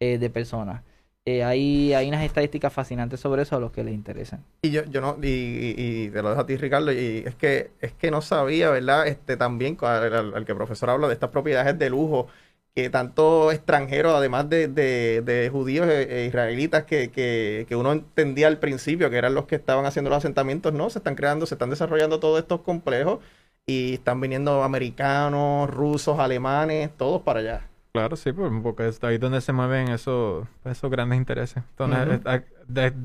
eh, 0.00 0.18
de 0.18 0.30
personas. 0.30 0.82
Eh, 1.26 1.42
hay, 1.42 1.94
hay 1.94 2.06
unas 2.08 2.22
estadísticas 2.22 2.70
fascinantes 2.70 3.18
sobre 3.18 3.42
eso 3.42 3.56
a 3.56 3.60
los 3.60 3.72
que 3.72 3.82
les 3.82 3.94
interesan. 3.94 4.44
Y 4.60 4.70
yo, 4.70 4.84
yo 4.84 5.00
no, 5.00 5.16
y, 5.22 5.74
y, 5.76 6.10
te 6.10 6.20
lo 6.20 6.28
dejo 6.28 6.42
a 6.42 6.46
ti, 6.46 6.56
Ricardo, 6.56 6.92
y 6.92 7.22
es 7.24 7.34
que, 7.34 7.70
es 7.80 7.92
que 7.94 8.10
no 8.10 8.20
sabía, 8.20 8.68
¿verdad? 8.68 9.06
Este 9.06 9.38
también, 9.38 9.78
al, 9.80 10.34
al 10.34 10.44
que 10.44 10.52
el 10.52 10.58
profesor 10.58 10.90
habla 10.90 11.08
de 11.08 11.14
estas 11.14 11.30
propiedades 11.30 11.78
de 11.78 11.88
lujo, 11.88 12.26
que 12.74 12.90
tanto 12.90 13.52
extranjeros, 13.52 14.14
además 14.14 14.48
de, 14.48 14.68
de, 14.68 15.48
judíos 15.50 15.86
e, 15.86 16.22
e 16.22 16.26
israelitas 16.26 16.84
que, 16.84 17.10
que, 17.10 17.66
que, 17.68 17.76
uno 17.76 17.92
entendía 17.92 18.48
al 18.48 18.58
principio, 18.58 19.10
que 19.10 19.16
eran 19.16 19.34
los 19.34 19.46
que 19.46 19.54
estaban 19.54 19.86
haciendo 19.86 20.10
los 20.10 20.18
asentamientos, 20.18 20.72
no, 20.72 20.90
se 20.90 20.98
están 20.98 21.14
creando, 21.14 21.46
se 21.46 21.54
están 21.54 21.70
desarrollando 21.70 22.18
todos 22.18 22.40
estos 22.40 22.62
complejos 22.62 23.20
y 23.66 23.94
están 23.94 24.20
viniendo 24.20 24.62
americanos, 24.64 25.70
rusos, 25.70 26.18
alemanes, 26.18 26.90
todos 26.96 27.22
para 27.22 27.40
allá. 27.40 27.68
Claro, 27.92 28.16
sí, 28.16 28.32
porque 28.32 28.88
es 28.88 29.02
ahí 29.04 29.18
donde 29.18 29.40
se 29.40 29.52
mueven 29.52 29.88
esos, 29.88 30.48
esos 30.64 30.90
grandes 30.90 31.16
intereses. 31.16 31.62
Entonces, 31.78 32.20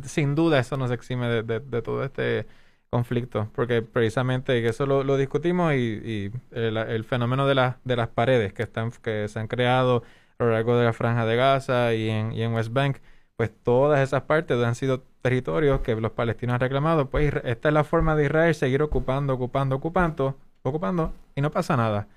sin 0.05 0.33
duda 0.33 0.57
eso 0.57 0.77
nos 0.77 0.89
exime 0.89 1.27
de, 1.27 1.59
de, 1.59 1.81
todo 1.83 2.03
este 2.03 2.47
conflicto, 2.89 3.49
porque 3.53 3.81
precisamente 3.81 4.65
eso 4.67 4.85
lo, 4.85 5.03
lo 5.03 5.17
discutimos 5.17 5.73
y, 5.73 6.31
el, 6.51 7.03
fenómeno 7.03 7.47
de, 7.47 7.55
la, 7.55 7.79
de 7.83 7.95
las 7.95 8.07
paredes 8.07 8.53
que, 8.53 8.63
están, 8.63 8.91
que 8.91 9.27
se 9.27 9.39
han 9.39 9.47
creado 9.47 10.03
a 10.39 10.43
lo 10.43 10.51
largo 10.51 10.77
de 10.77 10.85
la 10.85 10.93
franja 10.93 11.25
de 11.25 11.35
Gaza 11.35 11.93
y 11.93 12.09
en, 12.09 12.31
y 12.33 12.41
en 12.41 12.53
West 12.53 12.73
Bank, 12.73 12.97
pues 13.35 13.51
todas 13.63 13.99
esas 14.01 14.23
partes 14.23 14.57
han 14.63 14.75
sido 14.75 15.03
territorios 15.21 15.81
que 15.81 15.95
los 15.95 16.11
palestinos 16.11 16.55
han 16.55 16.59
reclamado, 16.61 17.09
pues 17.09 17.33
esta 17.43 17.69
es 17.69 17.73
la 17.73 17.83
forma 17.83 18.15
de 18.15 18.25
Israel 18.25 18.55
seguir 18.55 18.81
ocupando, 18.81 19.33
ocupando, 19.33 19.75
ocupando, 19.75 20.35
ocupando 20.63 21.13
y 21.35 21.41
no 21.41 21.51
pasa 21.51 21.77
nada. 21.77 22.07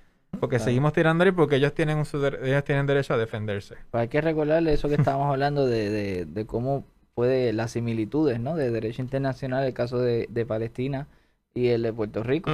Porque 0.41 0.59
seguimos 0.59 0.95
tirando 0.95 1.27
y 1.27 1.33
porque 1.33 1.57
ellos 1.57 1.75
tienen, 1.75 2.05
ellos 2.43 2.65
tienen 2.65 2.87
derecho 2.87 3.13
a 3.13 3.19
defenderse. 3.19 3.77
Pues 3.91 4.01
hay 4.01 4.09
que 4.09 4.21
recordarle 4.21 4.73
eso 4.73 4.89
que 4.89 4.95
estábamos 4.95 5.31
hablando 5.31 5.67
de, 5.67 5.91
de, 5.91 6.25
de, 6.25 6.47
cómo 6.47 6.85
puede 7.15 7.53
las 7.53 7.73
similitudes 7.73 8.41
¿no? 8.41 8.57
de 8.57 8.71
derecho 8.71 9.03
internacional, 9.03 9.65
el 9.65 9.75
caso 9.75 9.99
de, 9.99 10.27
de 10.31 10.47
Palestina 10.47 11.09
y 11.55 11.69
el 11.69 11.83
de 11.83 11.93
Puerto 11.93 12.23
Rico. 12.23 12.51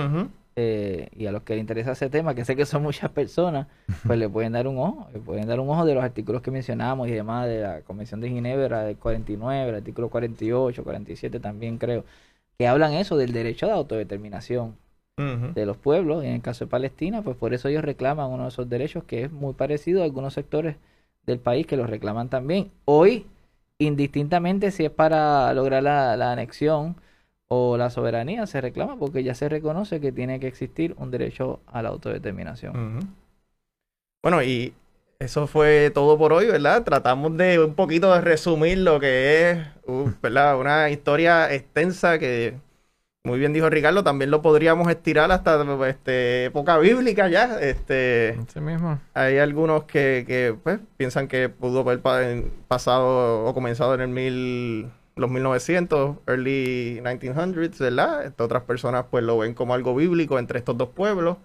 Eh, 0.60 1.08
y 1.16 1.26
a 1.26 1.30
los 1.30 1.44
que 1.44 1.54
les 1.54 1.60
interesa 1.60 1.92
ese 1.92 2.10
tema, 2.10 2.34
que 2.34 2.44
sé 2.44 2.56
que 2.56 2.66
son 2.66 2.82
muchas 2.82 3.10
personas, 3.12 3.68
pues 4.04 4.18
le 4.18 4.28
pueden 4.28 4.52
dar 4.52 4.66
un 4.66 4.76
ojo, 4.78 5.08
le 5.12 5.20
pueden 5.20 5.46
dar 5.46 5.60
un 5.60 5.70
ojo 5.70 5.84
de 5.84 5.94
los 5.94 6.02
artículos 6.02 6.42
que 6.42 6.50
mencionamos 6.50 7.06
y 7.06 7.12
demás 7.12 7.46
de 7.46 7.60
la 7.60 7.82
Convención 7.82 8.20
de 8.20 8.28
Ginebra, 8.28 8.82
del 8.82 8.96
49, 8.96 9.68
el 9.68 9.74
artículo 9.76 10.08
48, 10.08 10.82
47 10.82 11.38
también 11.38 11.78
creo, 11.78 12.04
que 12.58 12.66
hablan 12.66 12.94
eso 12.94 13.16
del 13.16 13.32
derecho 13.32 13.66
de 13.66 13.72
autodeterminación 13.72 14.74
de 15.16 15.66
los 15.66 15.76
pueblos, 15.76 16.24
y 16.24 16.28
en 16.28 16.34
el 16.34 16.42
caso 16.42 16.64
de 16.64 16.70
Palestina, 16.70 17.22
pues 17.22 17.36
por 17.36 17.52
eso 17.52 17.68
ellos 17.68 17.84
reclaman 17.84 18.30
uno 18.30 18.44
de 18.44 18.48
esos 18.50 18.68
derechos 18.68 19.02
que 19.02 19.24
es 19.24 19.32
muy 19.32 19.52
parecido 19.52 20.02
a 20.02 20.04
algunos 20.04 20.34
sectores 20.34 20.76
del 21.26 21.38
país 21.40 21.66
que 21.66 21.76
los 21.76 21.90
reclaman 21.90 22.28
también. 22.28 22.70
Hoy, 22.84 23.26
indistintamente 23.78 24.70
si 24.70 24.84
es 24.84 24.90
para 24.90 25.52
lograr 25.54 25.82
la, 25.82 26.32
anexión 26.32 26.96
o 27.46 27.76
la 27.76 27.90
soberanía, 27.90 28.46
se 28.46 28.60
reclama 28.60 28.98
porque 28.98 29.22
ya 29.22 29.34
se 29.34 29.48
reconoce 29.48 30.00
que 30.00 30.12
tiene 30.12 30.40
que 30.40 30.48
existir 30.48 30.94
un 30.98 31.10
derecho 31.10 31.60
a 31.66 31.82
la 31.82 31.88
autodeterminación. 31.88 33.00
Bueno, 34.22 34.42
y 34.42 34.74
eso 35.20 35.46
fue 35.46 35.90
todo 35.90 36.18
por 36.18 36.32
hoy, 36.32 36.46
¿verdad? 36.46 36.84
Tratamos 36.84 37.36
de 37.36 37.58
un 37.58 37.74
poquito 37.74 38.12
de 38.12 38.20
resumir 38.20 38.78
lo 38.78 39.00
que 39.00 39.50
es, 39.50 39.58
uh, 39.86 40.10
¿verdad? 40.22 40.58
Una 40.58 40.90
historia 40.90 41.52
extensa 41.52 42.18
que 42.18 42.54
muy 43.24 43.38
bien 43.38 43.52
dijo 43.52 43.68
Ricardo, 43.68 44.02
también 44.04 44.30
lo 44.30 44.42
podríamos 44.42 44.88
estirar 44.88 45.30
hasta 45.32 45.62
este, 45.88 46.46
época 46.46 46.78
bíblica 46.78 47.28
ya. 47.28 47.60
Este, 47.60 48.38
mismo. 48.60 48.98
Hay 49.14 49.38
algunos 49.38 49.84
que, 49.84 50.56
pues, 50.62 50.80
piensan 50.96 51.28
que 51.28 51.48
pudo 51.48 51.80
haber 51.80 52.00
pasado 52.68 53.44
o 53.44 53.54
comenzado 53.54 53.94
en 53.94 54.00
el 54.00 54.08
mil, 54.08 54.90
los 55.16 55.30
1900, 55.30 56.16
early 56.26 57.00
1900s, 57.02 57.78
¿verdad? 57.78 58.24
Este, 58.24 58.42
otras 58.42 58.62
personas 58.62 59.06
pues 59.10 59.24
lo 59.24 59.38
ven 59.38 59.54
como 59.54 59.74
algo 59.74 59.94
bíblico 59.94 60.38
entre 60.38 60.58
estos 60.60 60.78
dos 60.78 60.90
pueblos. 60.90 61.36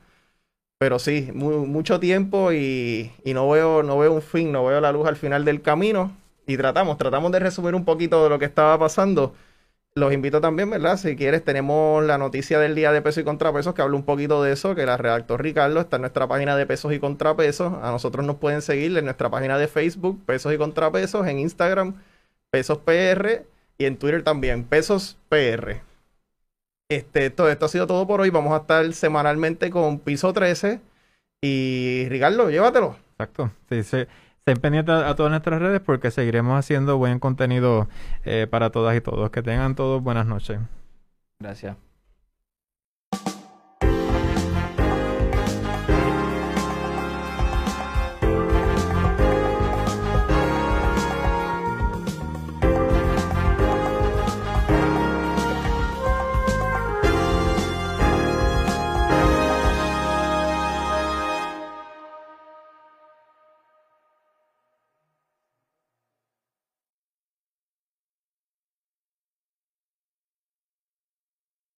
Pero 0.78 1.00
sí, 1.00 1.32
mucho 1.34 2.00
tiempo 2.00 2.52
y, 2.52 3.12
y, 3.24 3.34
no, 3.34 3.50
veo, 3.50 3.84
no 3.84 3.98
veo 3.98 4.14
un 4.14 4.22
fin, 4.22 4.52
no 4.52 4.66
veo 4.66 4.82
la 4.82 4.92
luz 4.92 5.08
al 5.08 5.16
final 5.16 5.46
del 5.46 5.62
camino. 5.62 6.16
Y 6.46 6.58
tratamos, 6.58 6.98
tratamos 6.98 7.32
de 7.32 7.40
resumir 7.40 7.74
un 7.74 7.86
poquito 7.86 8.24
de 8.24 8.30
lo 8.30 8.38
que 8.40 8.46
estaba 8.46 8.78
pasando 8.78 9.34
los 9.96 10.12
invito 10.12 10.42
también, 10.42 10.70
¿verdad? 10.70 10.98
Si 10.98 11.16
quieres, 11.16 11.44
tenemos 11.44 12.04
la 12.04 12.18
noticia 12.18 12.60
del 12.60 12.74
día 12.76 12.92
de 12.92 13.02
pesos 13.02 13.22
y 13.22 13.24
contrapesos 13.24 13.74
que 13.74 13.82
habla 13.82 13.96
un 13.96 14.04
poquito 14.04 14.42
de 14.42 14.54
eso, 14.54 14.74
que 14.76 14.86
la 14.86 14.98
redactó 14.98 15.38
Ricardo, 15.38 15.80
está 15.80 15.98
en 15.98 16.02
nuestra 16.02 16.28
página 16.28 16.56
de 16.56 16.66
pesos 16.66 16.94
y 16.94 17.00
contrapesos. 17.00 17.74
A 17.82 17.92
nosotros 17.92 18.26
nos 18.26 18.38
pueden 18.38 18.62
seguir 18.62 18.98
en 18.98 19.06
nuestra 19.06 19.30
página 19.30 19.58
de 19.58 19.68
Facebook, 19.68 20.24
pesos 20.26 20.54
y 20.54 20.58
contrapesos, 20.58 21.28
en 21.28 21.40
Instagram, 21.40 22.02
pesos 22.50 22.80
PR 22.80 23.46
y 23.78 23.86
en 23.86 23.98
Twitter 23.98 24.24
también, 24.24 24.64
pesos 24.64 25.18
PR. 25.30 25.82
Este, 26.90 27.30
todo 27.30 27.50
esto 27.50 27.66
ha 27.66 27.70
sido 27.70 27.88
todo 27.88 28.08
por 28.08 28.22
hoy. 28.22 28.30
Vamos 28.30 28.54
a 28.54 28.62
estar 28.62 28.92
semanalmente 28.94 29.70
con 29.70 30.00
piso 30.00 30.34
13. 30.34 30.80
Y 31.42 32.08
Ricardo, 32.10 32.50
llévatelo. 32.50 32.98
Exacto. 33.12 33.52
Sí, 33.70 33.84
sí. 33.84 34.06
Estén 34.46 34.60
pendientes 34.60 34.94
a, 34.94 35.16
todas 35.16 35.30
nuestras 35.30 35.62
redes 35.62 35.80
porque 35.80 36.12
seguiremos 36.12 36.60
haciendo 36.60 36.98
buen 36.98 37.18
contenido 37.20 37.88
eh, 38.26 38.46
para 38.52 38.72
todas 38.72 38.94
y 38.98 39.00
todos. 39.00 39.30
Que 39.30 39.42
tengan 39.42 39.74
todos 39.74 40.04
buenas 40.04 40.26
noches. 40.26 40.60
Gracias. 41.40 41.78